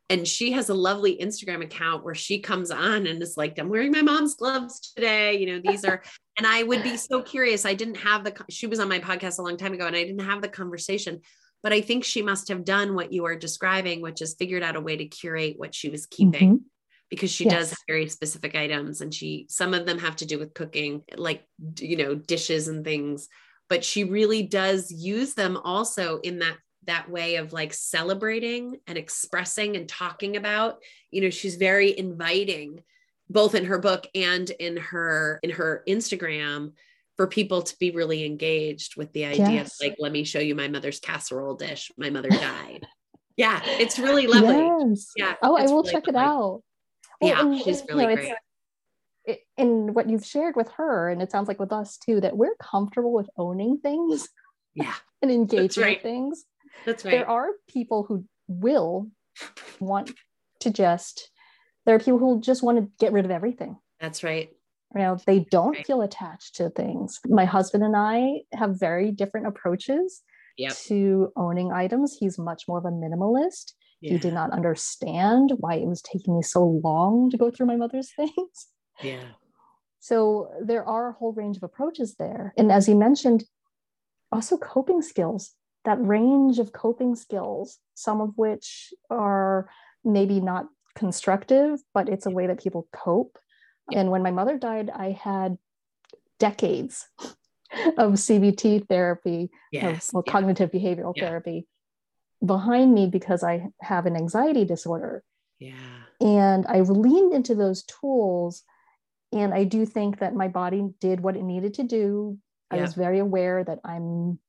and 0.09 0.25
she 0.25 0.53
has 0.53 0.69
a 0.69 0.73
lovely 0.73 1.17
Instagram 1.17 1.61
account 1.61 2.05
where 2.05 2.15
she 2.15 2.39
comes 2.39 2.71
on 2.71 3.07
and 3.07 3.21
is 3.21 3.35
like, 3.35 3.59
I'm 3.59 3.67
wearing 3.67 3.91
my 3.91 4.01
mom's 4.01 4.35
gloves 4.35 4.93
today. 4.95 5.37
You 5.37 5.47
know, 5.47 5.61
these 5.61 5.83
are, 5.83 6.01
and 6.37 6.47
I 6.47 6.63
would 6.63 6.81
be 6.81 6.95
so 6.95 7.21
curious. 7.21 7.65
I 7.65 7.73
didn't 7.73 7.97
have 7.97 8.23
the, 8.23 8.33
she 8.49 8.67
was 8.67 8.79
on 8.79 8.87
my 8.87 8.99
podcast 8.99 9.39
a 9.39 9.41
long 9.41 9.57
time 9.57 9.73
ago 9.73 9.85
and 9.85 9.97
I 9.97 10.05
didn't 10.05 10.23
have 10.23 10.41
the 10.41 10.47
conversation, 10.47 11.19
but 11.63 11.73
I 11.73 11.81
think 11.81 12.03
she 12.03 12.21
must 12.21 12.47
have 12.49 12.63
done 12.63 12.95
what 12.95 13.11
you 13.11 13.25
are 13.25 13.35
describing, 13.35 14.01
which 14.01 14.21
is 14.21 14.35
figured 14.35 14.63
out 14.63 14.75
a 14.75 14.81
way 14.81 14.97
to 14.97 15.05
curate 15.05 15.55
what 15.57 15.73
she 15.73 15.89
was 15.89 16.05
keeping. 16.05 16.55
Mm-hmm. 16.55 16.63
Because 17.09 17.31
she 17.31 17.45
yes. 17.45 17.69
does 17.69 17.83
very 17.87 18.09
specific 18.09 18.53
items, 18.53 18.99
and 18.99 19.13
she 19.13 19.45
some 19.49 19.73
of 19.73 19.85
them 19.85 19.97
have 19.97 20.17
to 20.17 20.25
do 20.25 20.37
with 20.37 20.53
cooking, 20.53 21.03
like 21.15 21.45
you 21.79 21.95
know 21.95 22.15
dishes 22.15 22.67
and 22.67 22.83
things. 22.83 23.29
But 23.69 23.85
she 23.85 24.03
really 24.03 24.43
does 24.43 24.91
use 24.91 25.33
them 25.33 25.55
also 25.55 26.19
in 26.19 26.39
that 26.39 26.57
that 26.87 27.09
way 27.09 27.35
of 27.35 27.53
like 27.53 27.73
celebrating 27.73 28.79
and 28.87 28.97
expressing 28.97 29.75
and 29.75 29.87
talking 29.87 30.35
about 30.35 30.79
you 31.11 31.21
know 31.21 31.29
she's 31.29 31.55
very 31.55 31.97
inviting 31.97 32.81
both 33.29 33.55
in 33.55 33.65
her 33.65 33.77
book 33.77 34.07
and 34.15 34.49
in 34.49 34.77
her 34.77 35.39
in 35.43 35.51
her 35.51 35.83
instagram 35.87 36.71
for 37.17 37.27
people 37.27 37.61
to 37.61 37.75
be 37.79 37.91
really 37.91 38.25
engaged 38.25 38.95
with 38.95 39.11
the 39.13 39.25
idea 39.25 39.49
yes. 39.49 39.81
of 39.81 39.87
like 39.87 39.95
let 39.99 40.11
me 40.11 40.23
show 40.23 40.39
you 40.39 40.55
my 40.55 40.67
mother's 40.67 40.99
casserole 40.99 41.55
dish 41.55 41.91
my 41.97 42.09
mother 42.09 42.29
died 42.29 42.87
yeah 43.35 43.61
it's 43.65 43.99
really 43.99 44.27
lovely 44.27 44.89
yes. 44.89 45.11
yeah 45.17 45.35
oh 45.41 45.57
i 45.57 45.63
will 45.63 45.81
really 45.81 45.91
check 45.91 46.07
lovely. 46.07 46.21
it 46.21 46.23
out 46.23 46.61
well, 47.19 47.31
yeah 47.31 47.41
and, 47.41 47.61
she's 47.61 47.83
really 47.89 48.03
you 48.03 48.09
know, 48.09 48.15
great 48.15 48.33
it, 49.25 49.39
in 49.57 49.93
what 49.93 50.09
you've 50.09 50.25
shared 50.25 50.55
with 50.55 50.69
her 50.73 51.09
and 51.09 51.21
it 51.21 51.31
sounds 51.31 51.47
like 51.47 51.59
with 51.59 51.73
us 51.73 51.97
too 51.97 52.21
that 52.21 52.37
we're 52.37 52.55
comfortable 52.61 53.11
with 53.11 53.29
owning 53.35 53.77
things 53.79 54.29
yeah 54.75 54.93
and 55.21 55.31
engaging 55.31 55.83
right. 55.83 55.97
with 55.97 56.03
things 56.03 56.45
that's 56.85 57.03
right. 57.05 57.11
There 57.11 57.29
are 57.29 57.49
people 57.67 58.03
who 58.03 58.25
will 58.47 59.09
want 59.79 60.11
to 60.61 60.71
just, 60.71 61.29
there 61.85 61.95
are 61.95 61.99
people 61.99 62.19
who 62.19 62.41
just 62.41 62.63
want 62.63 62.77
to 62.77 62.91
get 62.99 63.13
rid 63.13 63.25
of 63.25 63.31
everything. 63.31 63.77
That's 63.99 64.23
right. 64.23 64.49
You 64.95 65.01
know, 65.01 65.17
they 65.25 65.39
don't 65.51 65.75
right. 65.75 65.85
feel 65.85 66.01
attached 66.01 66.55
to 66.55 66.69
things. 66.69 67.19
My 67.25 67.45
husband 67.45 67.83
and 67.83 67.95
I 67.95 68.41
have 68.53 68.79
very 68.79 69.11
different 69.11 69.47
approaches 69.47 70.21
yep. 70.57 70.75
to 70.85 71.31
owning 71.35 71.71
items. 71.71 72.15
He's 72.17 72.39
much 72.39 72.63
more 72.67 72.77
of 72.77 72.85
a 72.85 72.89
minimalist. 72.89 73.73
Yeah. 73.99 74.13
He 74.13 74.17
did 74.17 74.33
not 74.33 74.51
understand 74.51 75.53
why 75.57 75.75
it 75.75 75.87
was 75.87 76.01
taking 76.01 76.37
me 76.37 76.41
so 76.41 76.63
long 76.83 77.29
to 77.31 77.37
go 77.37 77.51
through 77.51 77.65
my 77.65 77.75
mother's 77.75 78.11
things. 78.15 78.67
Yeah. 79.01 79.23
So 79.99 80.51
there 80.63 80.85
are 80.85 81.09
a 81.09 81.13
whole 81.13 81.33
range 81.33 81.57
of 81.57 81.63
approaches 81.63 82.15
there. 82.15 82.53
And 82.57 82.71
as 82.71 82.87
you 82.87 82.95
mentioned, 82.95 83.43
also 84.31 84.57
coping 84.57 85.01
skills 85.01 85.53
that 85.87 86.05
range 86.05 86.59
of 86.59 86.73
coping 86.73 87.15
skills, 87.15 87.79
some 87.95 88.19
of 88.19 88.31
which 88.35 88.93
are 89.09 89.69
maybe 90.03 90.41
not 90.41 90.65
constructive, 90.95 91.79
but 91.93 92.09
it's 92.09 92.25
a 92.25 92.29
way 92.29 92.45
that 92.45 92.61
people 92.61 92.89
cope. 92.91 93.37
And 93.93 94.11
when 94.11 94.23
my 94.23 94.31
mother 94.31 94.57
died, 94.57 94.89
I 94.93 95.11
had 95.11 95.57
decades 96.39 97.07
of 97.97 98.13
CBT 98.13 98.87
therapy, 98.87 99.49
yes, 99.71 100.09
of, 100.09 100.13
well, 100.15 100.23
yeah. 100.25 100.31
cognitive 100.31 100.71
behavioral 100.71 101.13
yeah. 101.15 101.25
therapy 101.25 101.67
behind 102.45 102.93
me 102.93 103.07
because 103.07 103.43
I 103.43 103.67
have 103.81 104.05
an 104.05 104.15
anxiety 104.15 104.65
disorder. 104.65 105.23
Yeah. 105.59 105.73
And 106.19 106.65
I 106.67 106.81
leaned 106.81 107.33
into 107.33 107.55
those 107.55 107.83
tools. 107.83 108.63
And 109.31 109.53
I 109.53 109.63
do 109.63 109.85
think 109.85 110.19
that 110.19 110.35
my 110.35 110.47
body 110.47 110.87
did 111.01 111.19
what 111.19 111.35
it 111.35 111.43
needed 111.43 111.75
to 111.75 111.83
do. 111.83 112.37
Yeah. 112.71 112.79
I 112.79 112.81
was 112.81 112.93
very 112.93 113.19
aware 113.19 113.63
that 113.63 113.79
I'm 113.83 114.39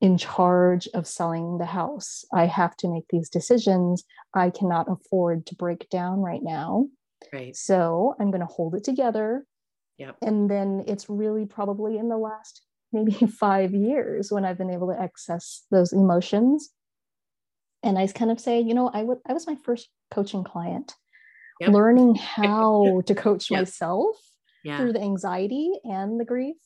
in 0.00 0.18
charge 0.18 0.88
of 0.92 1.06
selling 1.06 1.58
the 1.58 1.66
house. 1.66 2.24
I 2.32 2.46
have 2.46 2.76
to 2.78 2.88
make 2.88 3.06
these 3.08 3.30
decisions. 3.30 4.04
I 4.34 4.50
cannot 4.50 4.90
afford 4.90 5.46
to 5.46 5.54
break 5.54 5.88
down 5.88 6.20
right 6.20 6.42
now. 6.42 6.88
Right. 7.32 7.56
So 7.56 8.14
I'm 8.20 8.30
going 8.30 8.40
to 8.40 8.46
hold 8.46 8.74
it 8.74 8.84
together. 8.84 9.46
Yep. 9.98 10.16
And 10.22 10.50
then 10.50 10.84
it's 10.86 11.08
really 11.08 11.46
probably 11.46 11.98
in 11.98 12.08
the 12.08 12.18
last 12.18 12.62
maybe 12.92 13.12
five 13.38 13.74
years 13.74 14.30
when 14.30 14.44
I've 14.44 14.58
been 14.58 14.70
able 14.70 14.88
to 14.88 15.00
access 15.00 15.64
those 15.70 15.92
emotions. 15.92 16.70
And 17.82 17.98
I 17.98 18.06
kind 18.08 18.30
of 18.30 18.40
say, 18.40 18.60
you 18.60 18.74
know, 18.74 18.90
I 18.92 19.02
would 19.02 19.18
I 19.26 19.32
was 19.32 19.46
my 19.46 19.56
first 19.64 19.88
coaching 20.10 20.44
client, 20.44 20.94
yep. 21.60 21.70
learning 21.70 22.16
how 22.16 23.02
to 23.06 23.14
coach 23.14 23.50
yep. 23.50 23.60
myself 23.60 24.16
yeah. 24.66 24.78
through 24.78 24.92
the 24.92 25.00
anxiety 25.00 25.70
and 25.84 26.18
the 26.18 26.24
grief 26.24 26.56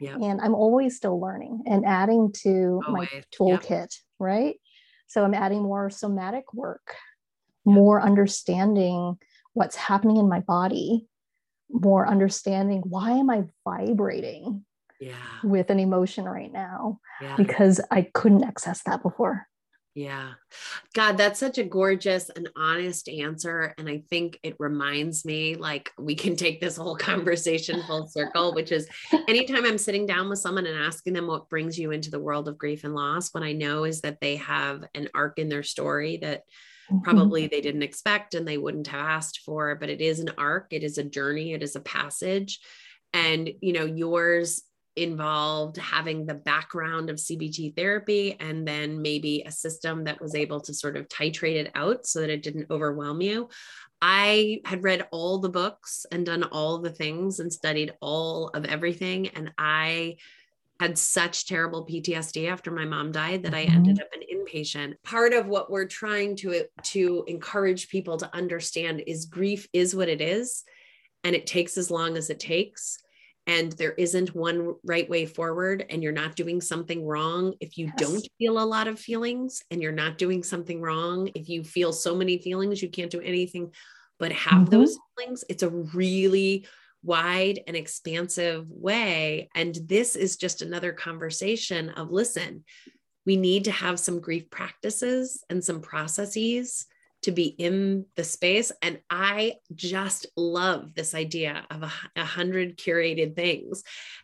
yeah. 0.00 0.14
and 0.14 0.40
i'm 0.40 0.54
always 0.54 0.96
still 0.96 1.20
learning 1.20 1.62
and 1.66 1.84
adding 1.84 2.32
to 2.42 2.80
always. 2.86 3.08
my 3.12 3.22
toolkit 3.36 3.92
right 4.18 4.56
so 5.08 5.24
i'm 5.24 5.34
adding 5.34 5.62
more 5.62 5.90
somatic 5.90 6.54
work 6.54 6.94
more 7.64 8.00
understanding 8.00 9.18
what's 9.58 9.76
happening 9.76 10.16
in 10.16 10.28
my 10.28 10.40
body 10.40 11.06
more 11.70 12.06
understanding 12.06 12.80
why 12.86 13.10
am 13.10 13.28
i 13.28 13.42
vibrating 13.64 14.64
yeah. 15.00 15.12
with 15.44 15.70
an 15.70 15.78
emotion 15.78 16.24
right 16.24 16.52
now 16.52 16.98
because 17.36 17.80
i 17.90 18.02
couldn't 18.14 18.44
access 18.44 18.82
that 18.84 19.02
before 19.02 19.46
yeah. 19.98 20.34
God, 20.94 21.16
that's 21.16 21.40
such 21.40 21.58
a 21.58 21.64
gorgeous 21.64 22.30
and 22.30 22.48
honest 22.54 23.08
answer. 23.08 23.74
And 23.78 23.88
I 23.88 24.04
think 24.08 24.38
it 24.44 24.54
reminds 24.60 25.24
me 25.24 25.56
like 25.56 25.90
we 25.98 26.14
can 26.14 26.36
take 26.36 26.60
this 26.60 26.76
whole 26.76 26.94
conversation 27.10 27.82
full 27.82 28.06
circle, 28.06 28.54
which 28.54 28.70
is 28.70 28.86
anytime 29.26 29.66
I'm 29.66 29.76
sitting 29.76 30.06
down 30.06 30.28
with 30.28 30.38
someone 30.38 30.66
and 30.66 30.78
asking 30.78 31.14
them 31.14 31.26
what 31.26 31.48
brings 31.48 31.76
you 31.76 31.90
into 31.90 32.12
the 32.12 32.20
world 32.20 32.46
of 32.46 32.58
grief 32.58 32.84
and 32.84 32.94
loss, 32.94 33.34
what 33.34 33.42
I 33.42 33.54
know 33.54 33.82
is 33.82 34.02
that 34.02 34.20
they 34.20 34.36
have 34.36 34.84
an 34.94 35.08
arc 35.16 35.40
in 35.40 35.48
their 35.48 35.64
story 35.64 36.18
that 36.18 36.42
mm-hmm. 36.90 37.02
probably 37.02 37.46
they 37.46 37.60
didn't 37.60 37.82
expect 37.82 38.34
and 38.34 38.46
they 38.46 38.58
wouldn't 38.58 38.86
have 38.88 39.00
asked 39.00 39.40
for, 39.40 39.74
but 39.74 39.88
it 39.88 40.00
is 40.00 40.20
an 40.20 40.30
arc, 40.38 40.68
it 40.72 40.82
is 40.82 40.98
a 40.98 41.04
journey, 41.04 41.52
it 41.52 41.62
is 41.62 41.76
a 41.76 41.80
passage. 41.80 42.60
And, 43.12 43.50
you 43.60 43.72
know, 43.72 43.84
yours 43.84 44.62
involved 44.96 45.76
having 45.76 46.26
the 46.26 46.34
background 46.34 47.08
of 47.08 47.16
CBT 47.16 47.76
therapy 47.76 48.36
and 48.40 48.66
then 48.66 49.00
maybe 49.00 49.42
a 49.46 49.52
system 49.52 50.04
that 50.04 50.20
was 50.20 50.34
able 50.34 50.60
to 50.60 50.74
sort 50.74 50.96
of 50.96 51.08
titrate 51.08 51.54
it 51.56 51.70
out 51.74 52.04
so 52.04 52.20
that 52.20 52.30
it 52.30 52.42
didn't 52.42 52.70
overwhelm 52.70 53.20
you. 53.20 53.48
I 54.02 54.60
had 54.64 54.84
read 54.84 55.06
all 55.10 55.38
the 55.38 55.48
books 55.48 56.06
and 56.12 56.26
done 56.26 56.44
all 56.44 56.78
the 56.78 56.90
things 56.90 57.40
and 57.40 57.52
studied 57.52 57.94
all 58.00 58.48
of 58.48 58.64
everything. 58.64 59.28
And 59.28 59.52
I 59.56 60.16
had 60.80 60.96
such 60.96 61.46
terrible 61.46 61.86
PTSD 61.86 62.48
after 62.48 62.70
my 62.70 62.84
mom 62.84 63.10
died 63.10 63.42
that 63.42 63.54
I 63.54 63.64
mm-hmm. 63.64 63.76
ended 63.76 64.00
up 64.00 64.08
an 64.14 64.22
inpatient. 64.32 64.94
Part 65.02 65.32
of 65.32 65.46
what 65.46 65.70
we're 65.70 65.86
trying 65.86 66.36
to 66.36 66.64
to 66.84 67.24
encourage 67.26 67.88
people 67.88 68.16
to 68.18 68.34
understand 68.34 69.02
is 69.06 69.26
grief 69.26 69.68
is 69.72 69.94
what 69.94 70.08
it 70.08 70.20
is 70.20 70.64
and 71.24 71.34
it 71.34 71.46
takes 71.46 71.76
as 71.76 71.90
long 71.90 72.16
as 72.16 72.30
it 72.30 72.40
takes 72.40 72.98
and 73.48 73.72
there 73.72 73.92
isn't 73.92 74.34
one 74.34 74.74
right 74.84 75.08
way 75.08 75.24
forward 75.24 75.84
and 75.88 76.02
you're 76.02 76.12
not 76.12 76.36
doing 76.36 76.60
something 76.60 77.04
wrong 77.04 77.54
if 77.60 77.78
you 77.78 77.86
yes. 77.86 77.94
don't 77.96 78.28
feel 78.38 78.60
a 78.60 78.64
lot 78.64 78.86
of 78.86 79.00
feelings 79.00 79.64
and 79.70 79.82
you're 79.82 79.90
not 79.90 80.18
doing 80.18 80.42
something 80.42 80.80
wrong 80.80 81.30
if 81.34 81.48
you 81.48 81.64
feel 81.64 81.92
so 81.92 82.14
many 82.14 82.38
feelings 82.38 82.82
you 82.82 82.90
can't 82.90 83.10
do 83.10 83.20
anything 83.20 83.72
but 84.18 84.30
have 84.32 84.62
mm-hmm. 84.62 84.70
those 84.70 84.96
feelings 85.16 85.44
it's 85.48 85.62
a 85.62 85.70
really 85.70 86.66
wide 87.02 87.60
and 87.66 87.76
expansive 87.76 88.66
way. 88.68 89.48
And 89.54 89.78
this 89.86 90.16
is 90.16 90.36
just 90.36 90.62
another 90.62 90.92
conversation 90.92 91.90
of 91.90 92.10
listen 92.10 92.64
we 93.28 93.36
need 93.36 93.64
to 93.64 93.70
have 93.70 94.00
some 94.00 94.20
grief 94.20 94.48
practices 94.48 95.44
and 95.50 95.62
some 95.62 95.82
processes 95.82 96.86
to 97.22 97.32
be 97.32 97.46
in 97.46 98.06
the 98.16 98.24
space. 98.24 98.70
And 98.82 99.00
I 99.10 99.54
just 99.74 100.26
love 100.36 100.94
this 100.94 101.14
idea 101.14 101.64
of 101.70 101.82
a, 101.82 101.92
a 102.16 102.24
hundred 102.24 102.78
curated 102.78 103.34
things. 103.34 103.82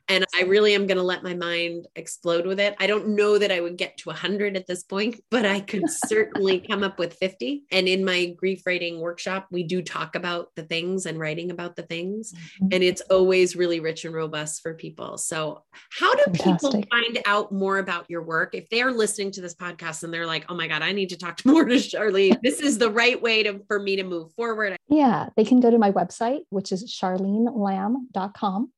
And 0.08 0.24
I 0.34 0.42
really 0.42 0.74
am 0.74 0.86
going 0.86 0.98
to 0.98 1.02
let 1.02 1.22
my 1.22 1.34
mind 1.34 1.86
explode 1.96 2.46
with 2.46 2.60
it. 2.60 2.76
I 2.78 2.86
don't 2.86 3.08
know 3.16 3.38
that 3.38 3.50
I 3.50 3.60
would 3.60 3.78
get 3.78 3.96
to 3.98 4.10
a 4.10 4.14
hundred 4.14 4.56
at 4.56 4.66
this 4.66 4.82
point, 4.82 5.20
but 5.30 5.46
I 5.46 5.60
could 5.60 5.88
certainly 6.06 6.60
come 6.60 6.82
up 6.82 6.98
with 6.98 7.14
50. 7.14 7.64
And 7.72 7.88
in 7.88 8.04
my 8.04 8.26
grief 8.26 8.62
writing 8.66 9.00
workshop, 9.00 9.46
we 9.50 9.64
do 9.64 9.82
talk 9.82 10.14
about 10.14 10.54
the 10.56 10.62
things 10.62 11.06
and 11.06 11.18
writing 11.18 11.50
about 11.50 11.74
the 11.76 11.82
things. 11.82 12.32
Mm-hmm. 12.32 12.68
And 12.72 12.84
it's 12.84 13.00
always 13.10 13.56
really 13.56 13.80
rich 13.80 14.04
and 14.04 14.14
robust 14.14 14.62
for 14.62 14.74
people. 14.74 15.18
So 15.18 15.64
how 15.98 16.14
do 16.14 16.24
Fantastic. 16.24 16.70
people 16.70 16.84
find 16.90 17.18
out 17.26 17.50
more 17.50 17.78
about 17.78 18.08
your 18.08 18.22
work? 18.22 18.54
If 18.54 18.68
they're 18.68 18.92
listening 18.92 19.32
to 19.32 19.40
this 19.40 19.54
podcast 19.54 20.04
and 20.04 20.12
they're 20.12 20.26
like, 20.26 20.44
oh 20.48 20.54
my 20.54 20.68
God, 20.68 20.82
I 20.82 20.92
need 20.92 21.08
to 21.10 21.16
talk 21.16 21.38
to 21.38 21.48
more 21.50 21.64
to 21.64 21.74
Charlene. 21.76 22.40
This 22.42 22.60
is 22.60 22.78
the 22.78 22.83
the 22.84 22.90
right 22.90 23.20
way 23.20 23.42
to 23.42 23.60
for 23.66 23.80
me 23.80 23.96
to 23.96 24.02
move 24.02 24.32
forward. 24.32 24.76
Yeah, 24.88 25.30
they 25.36 25.44
can 25.44 25.60
go 25.60 25.70
to 25.70 25.78
my 25.78 25.90
website, 25.90 26.40
which 26.50 26.72
is 26.72 26.92
charlenelam.com. 26.92 28.72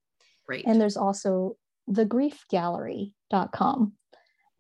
Great. 0.47 0.67
And 0.67 0.81
there's 0.81 0.97
also 0.97 1.57
thegriefgallery.com 1.91 3.93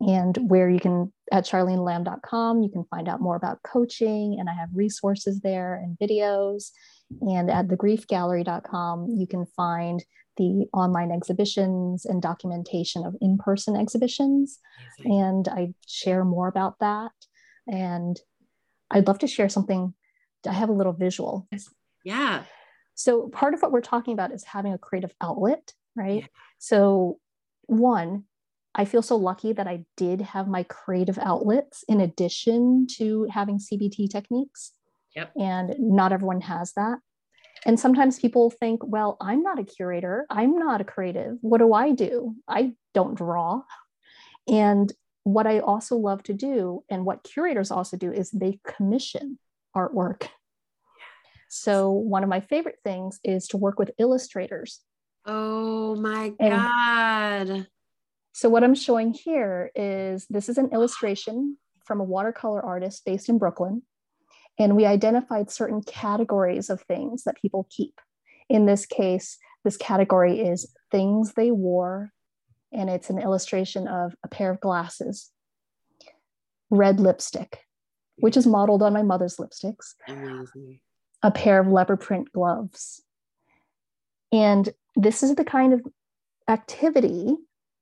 and 0.01 0.38
where 0.49 0.68
you 0.68 0.78
can 0.78 1.12
at 1.32 1.44
charlenelam.com 1.44 2.62
you 2.62 2.68
can 2.68 2.84
find 2.84 3.09
out 3.09 3.20
more 3.20 3.34
about 3.34 3.62
coaching 3.62 4.36
and 4.38 4.49
i 4.49 4.53
have 4.53 4.68
resources 4.74 5.40
there 5.40 5.74
and 5.74 5.99
videos 5.99 6.70
and 7.22 7.51
at 7.51 7.66
thegriefgallery.com 7.66 9.09
you 9.09 9.26
can 9.26 9.44
find 9.57 10.05
the 10.36 10.66
online 10.74 11.11
exhibitions 11.11 12.05
and 12.05 12.22
documentation 12.22 13.05
of 13.05 13.16
in-person 13.20 13.74
exhibitions 13.74 14.61
Amazing. 15.01 15.20
and 15.20 15.49
i 15.49 15.72
share 15.88 16.24
more 16.24 16.47
about 16.47 16.78
that 16.78 17.11
and 17.66 18.20
i'd 18.91 19.07
love 19.07 19.18
to 19.18 19.26
share 19.26 19.49
something 19.49 19.95
i 20.47 20.53
have 20.53 20.68
a 20.68 20.72
little 20.72 20.93
visual 20.93 21.49
yeah 22.05 22.43
so 22.95 23.28
part 23.28 23.55
of 23.55 23.61
what 23.61 23.72
we're 23.72 23.80
talking 23.80 24.14
about 24.14 24.32
is 24.32 24.45
having 24.45 24.72
a 24.72 24.78
creative 24.78 25.12
outlet 25.20 25.72
right 25.97 26.22
yeah. 26.22 26.26
so 26.59 27.18
one 27.66 28.24
I 28.76 28.84
feel 28.84 29.03
so 29.03 29.16
lucky 29.16 29.55
that 29.55 29.66
I 29.66 29.84
did 29.97 30.20
have 30.20 30.49
my 30.49 30.62
creative 30.64 31.18
outlets 31.18 31.82
in 31.89 32.01
addition 32.03 32.87
to 32.99 33.26
having 33.30 33.59
CBT 33.59 34.11
techniques. 34.11 34.72
Yep. 35.16 35.32
And 35.37 35.74
not 35.78 36.12
everyone 36.12 36.43
has 36.43 36.74
that. 36.74 36.99
And 37.64 37.80
sometimes 37.80 38.20
people 38.20 38.51
think, 38.51 38.82
well, 38.84 39.16
I'm 39.18 39.43
not 39.43 39.59
a 39.59 39.64
curator. 39.64 40.26
I'm 40.28 40.59
not 40.59 40.82
a 40.82 40.84
creative. 40.84 41.39
What 41.41 41.59
do 41.59 41.72
I 41.72 41.93
do? 41.93 42.37
I 42.47 42.74
don't 42.93 43.14
draw. 43.14 43.62
And 44.47 44.93
what 45.26 45.46
I 45.46 45.58
also 45.58 45.96
love 45.96 46.22
to 46.24 46.32
do, 46.32 46.84
and 46.88 47.04
what 47.04 47.24
curators 47.24 47.72
also 47.72 47.96
do, 47.96 48.12
is 48.12 48.30
they 48.30 48.60
commission 48.64 49.38
artwork. 49.74 50.28
So, 51.48 51.90
one 51.90 52.22
of 52.22 52.28
my 52.28 52.40
favorite 52.40 52.78
things 52.84 53.18
is 53.24 53.48
to 53.48 53.56
work 53.56 53.78
with 53.78 53.90
illustrators. 53.98 54.80
Oh 55.24 55.96
my 55.96 56.28
God. 56.40 57.66
So 58.32 58.48
what 58.48 58.62
I'm 58.62 58.74
showing 58.74 59.12
here 59.12 59.72
is 59.74 60.26
this 60.30 60.48
is 60.48 60.58
an 60.58 60.70
illustration 60.72 61.56
from 61.84 62.00
a 62.00 62.04
watercolor 62.04 62.64
artist 62.64 63.02
based 63.04 63.28
in 63.28 63.38
Brooklyn. 63.38 63.82
And 64.58 64.76
we 64.76 64.86
identified 64.86 65.50
certain 65.50 65.82
categories 65.82 66.70
of 66.70 66.82
things 66.82 67.24
that 67.24 67.40
people 67.40 67.66
keep. 67.70 68.00
In 68.48 68.66
this 68.66 68.86
case, 68.86 69.38
this 69.64 69.76
category 69.76 70.40
is 70.40 70.72
things 70.92 71.32
they 71.32 71.50
wore, 71.50 72.12
and 72.72 72.90
it's 72.90 73.10
an 73.10 73.18
illustration 73.18 73.86
of 73.88 74.14
a 74.24 74.28
pair 74.28 74.50
of 74.50 74.60
glasses, 74.60 75.30
red 76.70 77.00
lipstick, 77.00 77.60
which 78.16 78.36
is 78.36 78.46
modeled 78.46 78.82
on 78.82 78.92
my 78.92 79.02
mother's 79.02 79.36
lipsticks, 79.36 79.94
Amazing. 80.08 80.80
a 81.22 81.30
pair 81.30 81.60
of 81.60 81.68
leopard 81.68 82.00
print 82.00 82.32
gloves. 82.32 83.02
And 84.32 84.68
this 84.96 85.22
is 85.22 85.34
the 85.34 85.44
kind 85.44 85.72
of 85.72 85.82
activity 86.48 87.34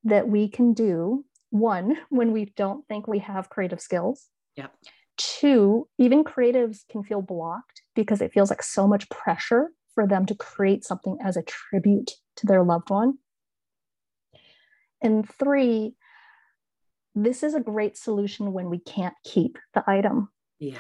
that 0.05 0.28
we 0.28 0.49
can 0.49 0.74
do 0.74 1.24
one 1.51 1.97
when 2.11 2.32
we 2.32 2.53
don't 2.57 2.87
think 2.89 3.07
we 3.07 3.20
have 3.20 3.49
creative 3.49 3.80
skills 3.80 4.28
yep 4.57 4.72
two 5.16 5.87
even 5.99 6.24
creatives 6.24 6.80
can 6.91 7.03
feel 7.05 7.22
blocked 7.22 7.82
because 7.95 8.20
it 8.20 8.32
feels 8.32 8.51
like 8.51 8.62
so 8.62 8.89
much 8.89 9.09
pressure 9.11 9.70
for 9.95 10.07
them 10.07 10.26
to 10.26 10.35
create 10.35 10.85
something 10.85 11.16
as 11.22 11.37
a 11.37 11.43
tribute 11.43 12.11
to 12.37 12.47
their 12.47 12.64
loved 12.64 12.91
one 12.91 13.14
and 15.03 15.28
three 15.38 15.95
this 17.14 17.42
is 17.42 17.55
a 17.55 17.61
great 17.61 17.97
solution 17.97 18.53
when 18.53 18.70
we 18.70 18.78
can't 18.78 19.14
keep 19.24 19.59
the 19.74 19.84
item 19.88 20.28
yeah 20.59 20.78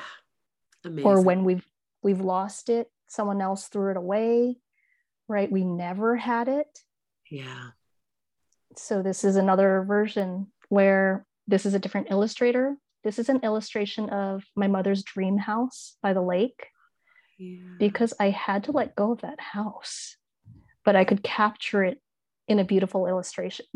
Amazing. 0.84 1.06
or 1.06 1.22
when 1.22 1.44
we've 1.44 1.66
we've 2.02 2.20
lost 2.20 2.68
it 2.68 2.88
someone 3.08 3.40
else 3.40 3.68
threw 3.68 3.90
it 3.90 3.96
away 3.96 4.56
right 5.28 5.50
we 5.50 5.64
never 5.64 6.16
had 6.16 6.48
it 6.48 6.78
yeah 7.30 7.70
so 8.76 9.02
this 9.02 9.24
is 9.24 9.36
another 9.36 9.84
version 9.86 10.48
where 10.68 11.26
this 11.46 11.66
is 11.66 11.74
a 11.74 11.78
different 11.78 12.08
illustrator. 12.10 12.76
This 13.02 13.18
is 13.18 13.28
an 13.28 13.40
illustration 13.42 14.08
of 14.10 14.44
my 14.56 14.66
mother's 14.66 15.02
dream 15.02 15.36
house 15.36 15.96
by 16.02 16.12
the 16.12 16.22
lake 16.22 16.68
yeah. 17.38 17.60
because 17.78 18.14
I 18.18 18.30
had 18.30 18.64
to 18.64 18.72
let 18.72 18.96
go 18.96 19.12
of 19.12 19.20
that 19.20 19.40
house, 19.40 20.16
but 20.84 20.96
I 20.96 21.04
could 21.04 21.22
capture 21.22 21.84
it 21.84 22.00
in 22.48 22.58
a 22.58 22.64
beautiful 22.64 23.06
illustration. 23.06 23.66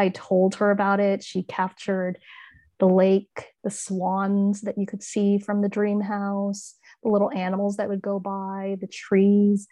I 0.00 0.08
told 0.08 0.56
her 0.56 0.70
about 0.70 0.98
it. 0.98 1.22
She 1.22 1.42
captured 1.42 2.18
the 2.78 2.88
lake, 2.88 3.46
the 3.62 3.70
swans 3.70 4.62
that 4.62 4.78
you 4.78 4.86
could 4.86 5.02
see 5.02 5.38
from 5.38 5.60
the 5.60 5.68
dream 5.68 6.00
house, 6.00 6.74
the 7.02 7.10
little 7.10 7.30
animals 7.30 7.76
that 7.76 7.88
would 7.88 8.00
go 8.00 8.18
by, 8.18 8.78
the 8.80 8.86
trees. 8.86 9.68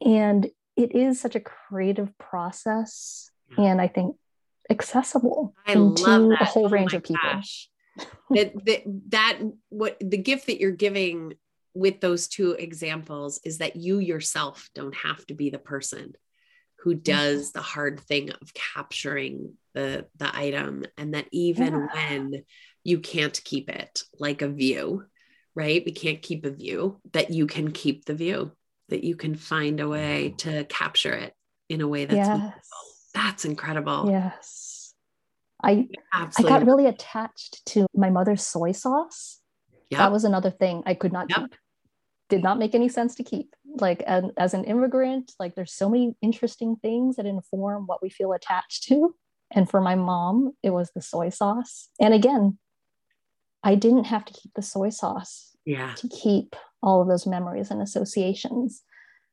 And 0.00 0.48
it 0.76 0.94
is 0.94 1.20
such 1.20 1.34
a 1.34 1.40
creative 1.40 2.16
process 2.16 3.30
mm. 3.52 3.64
and 3.64 3.80
I 3.80 3.88
think 3.88 4.16
accessible 4.70 5.54
I 5.66 5.74
to 5.74 6.36
a 6.40 6.44
whole 6.44 6.66
oh 6.66 6.70
range 6.70 6.94
of 6.94 7.02
people. 7.02 7.18
that, 8.30 8.52
that 8.64 8.82
that 9.08 9.38
what 9.70 9.96
the 10.00 10.18
gift 10.18 10.46
that 10.46 10.60
you're 10.60 10.70
giving 10.70 11.34
with 11.74 12.00
those 12.00 12.28
two 12.28 12.52
examples 12.52 13.40
is 13.44 13.58
that 13.58 13.76
you 13.76 13.98
yourself 13.98 14.70
don't 14.74 14.94
have 14.94 15.26
to 15.26 15.34
be 15.34 15.50
the 15.50 15.58
person 15.58 16.14
who 16.80 16.94
mm-hmm. 16.94 17.02
does 17.02 17.52
the 17.52 17.62
hard 17.62 18.00
thing 18.00 18.30
of 18.30 18.54
capturing 18.54 19.54
the 19.74 20.06
the 20.16 20.36
item 20.36 20.84
and 20.96 21.14
that 21.14 21.26
even 21.32 21.74
yeah. 21.74 21.86
when 21.94 22.44
you 22.84 23.00
can't 23.00 23.40
keep 23.44 23.68
it 23.68 24.02
like 24.18 24.42
a 24.42 24.48
view 24.48 25.04
right 25.54 25.82
we 25.84 25.92
can't 25.92 26.22
keep 26.22 26.44
a 26.44 26.50
view 26.50 27.00
that 27.12 27.30
you 27.30 27.46
can 27.46 27.70
keep 27.70 28.04
the 28.04 28.14
view 28.14 28.52
that 28.88 29.04
you 29.04 29.16
can 29.16 29.34
find 29.34 29.80
a 29.80 29.88
way 29.88 30.34
to 30.38 30.64
capture 30.64 31.12
it 31.12 31.34
in 31.68 31.80
a 31.80 31.88
way 31.88 32.06
that's 32.06 32.16
yes. 32.16 32.54
that's 33.14 33.44
incredible 33.44 34.08
yes 34.10 34.94
i 35.62 35.86
Absolutely. 36.14 36.54
i 36.54 36.58
got 36.58 36.66
really 36.66 36.86
attached 36.86 37.64
to 37.66 37.86
my 37.94 38.10
mother's 38.10 38.46
soy 38.46 38.72
sauce 38.72 39.40
yep. 39.90 39.98
that 39.98 40.12
was 40.12 40.24
another 40.24 40.50
thing 40.50 40.82
i 40.86 40.94
could 40.94 41.12
not 41.12 41.28
yep. 41.28 41.38
keep 41.40 41.54
did 42.28 42.42
not 42.42 42.58
make 42.58 42.74
any 42.74 42.88
sense 42.88 43.14
to 43.16 43.24
keep 43.24 43.54
like 43.76 44.02
and 44.06 44.32
as 44.36 44.54
an 44.54 44.64
immigrant 44.64 45.32
like 45.38 45.54
there's 45.54 45.72
so 45.72 45.88
many 45.88 46.14
interesting 46.22 46.76
things 46.76 47.16
that 47.16 47.26
inform 47.26 47.86
what 47.86 48.02
we 48.02 48.10
feel 48.10 48.32
attached 48.32 48.84
to. 48.84 49.14
And 49.50 49.68
for 49.68 49.80
my 49.80 49.94
mom 49.94 50.52
it 50.62 50.70
was 50.70 50.90
the 50.94 51.02
soy 51.02 51.30
sauce. 51.30 51.88
And 52.00 52.14
again 52.14 52.58
i 53.64 53.74
didn't 53.74 54.04
have 54.04 54.24
to 54.24 54.32
keep 54.32 54.52
the 54.54 54.62
soy 54.62 54.90
sauce 54.90 55.56
yeah. 55.64 55.94
to 55.94 56.08
keep 56.08 56.54
all 56.82 57.02
of 57.02 57.08
those 57.08 57.26
memories 57.26 57.70
and 57.70 57.82
associations. 57.82 58.82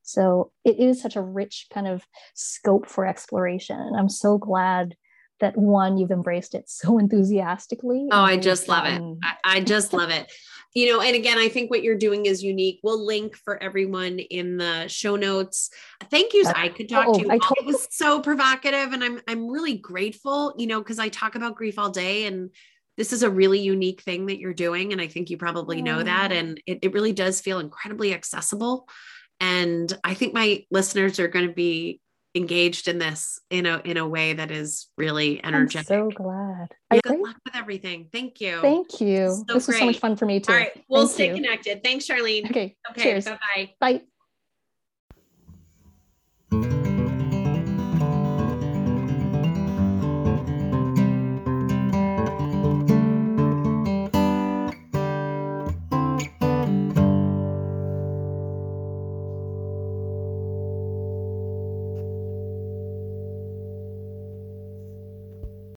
So 0.01 0.51
it 0.63 0.79
is 0.79 1.01
such 1.01 1.15
a 1.15 1.21
rich 1.21 1.67
kind 1.73 1.88
of 1.88 2.03
scope 2.33 2.88
for 2.88 3.05
exploration. 3.05 3.79
And 3.79 3.95
i'm 3.95 4.09
so 4.09 4.38
glad 4.38 4.95
that 5.41 5.57
one 5.57 5.97
you've 5.97 6.11
embraced 6.11 6.55
it 6.55 6.69
so 6.69 6.97
enthusiastically 6.99 8.07
oh 8.11 8.21
i 8.21 8.38
just 8.38 8.67
love 8.67 8.86
it. 8.86 9.01
I, 9.23 9.57
I 9.57 9.61
just 9.61 9.93
love 9.93 10.09
it 10.09 10.31
you 10.76 10.91
know 10.91 11.01
and 11.01 11.15
again 11.15 11.39
i 11.39 11.49
think 11.49 11.71
what 11.71 11.82
you're 11.82 11.97
doing 11.97 12.28
is 12.28 12.43
unique. 12.43 12.80
We'll 12.84 13.03
link 13.03 13.36
for 13.36 13.61
everyone 13.63 14.19
in 14.19 14.57
the 14.57 14.88
show 14.88 15.15
notes. 15.15 15.71
Thank 16.11 16.34
you 16.34 16.45
i 16.53 16.69
could 16.69 16.89
talk 16.89 17.07
oh, 17.07 17.13
to 17.15 17.21
you. 17.21 17.32
I 17.32 17.39
told- 17.39 17.57
it 17.57 17.65
was 17.65 17.88
so 17.89 18.21
provocative 18.21 18.93
and 18.93 19.03
i'm 19.03 19.19
i'm 19.28 19.47
really 19.47 19.78
grateful 19.78 20.53
you 20.57 20.67
know 20.67 20.80
because 20.80 20.99
i 20.99 21.09
talk 21.09 21.34
about 21.34 21.55
grief 21.55 21.80
all 21.80 21.89
day 21.89 22.26
and 22.26 22.51
this 22.97 23.11
is 23.11 23.23
a 23.23 23.30
really 23.30 23.59
unique 23.59 24.01
thing 24.01 24.28
that 24.28 24.38
you're 24.38 24.53
doing 24.53 24.91
and 24.91 25.01
i 25.01 25.07
think 25.07 25.30
you 25.30 25.38
probably 25.38 25.82
know 25.82 25.99
mm. 25.99 26.05
that 26.05 26.32
and 26.32 26.61
it, 26.67 26.80
it 26.84 26.93
really 26.93 27.13
does 27.13 27.41
feel 27.41 27.59
incredibly 27.59 28.13
accessible. 28.13 28.88
And 29.39 29.91
i 30.03 30.13
think 30.13 30.34
my 30.34 30.65
listeners 30.71 31.19
are 31.19 31.28
going 31.28 31.47
to 31.47 31.53
be 31.53 31.99
engaged 32.36 32.88
in 32.88 32.99
this 32.99 33.39
in 33.49 33.65
a 33.65 33.81
in 33.86 33.97
a 33.97 34.07
way 34.07 34.33
that 34.33 34.51
is 34.51 34.88
really 34.97 35.43
energetic. 35.43 35.89
I'm 35.89 36.11
so 36.11 36.15
glad. 36.15 36.67
Yeah, 36.91 36.99
good 37.03 37.19
luck 37.21 37.38
with 37.45 37.55
everything. 37.55 38.09
Thank 38.11 38.41
you. 38.41 38.59
Thank 38.61 38.99
you. 38.99 39.29
So 39.47 39.53
this 39.53 39.65
great. 39.65 39.67
was 39.67 39.77
so 39.79 39.86
much 39.86 39.99
fun 39.99 40.15
for 40.15 40.25
me 40.25 40.39
too. 40.39 40.51
All 40.51 40.59
right, 40.59 40.83
we'll 40.89 41.07
Thank 41.07 41.13
stay 41.13 41.27
you. 41.29 41.36
connected. 41.36 41.83
Thanks, 41.83 42.07
Charlene. 42.07 42.49
Okay. 42.49 42.75
Okay. 42.91 43.19
Bye-bye. 43.21 43.73
Bye. 43.79 44.01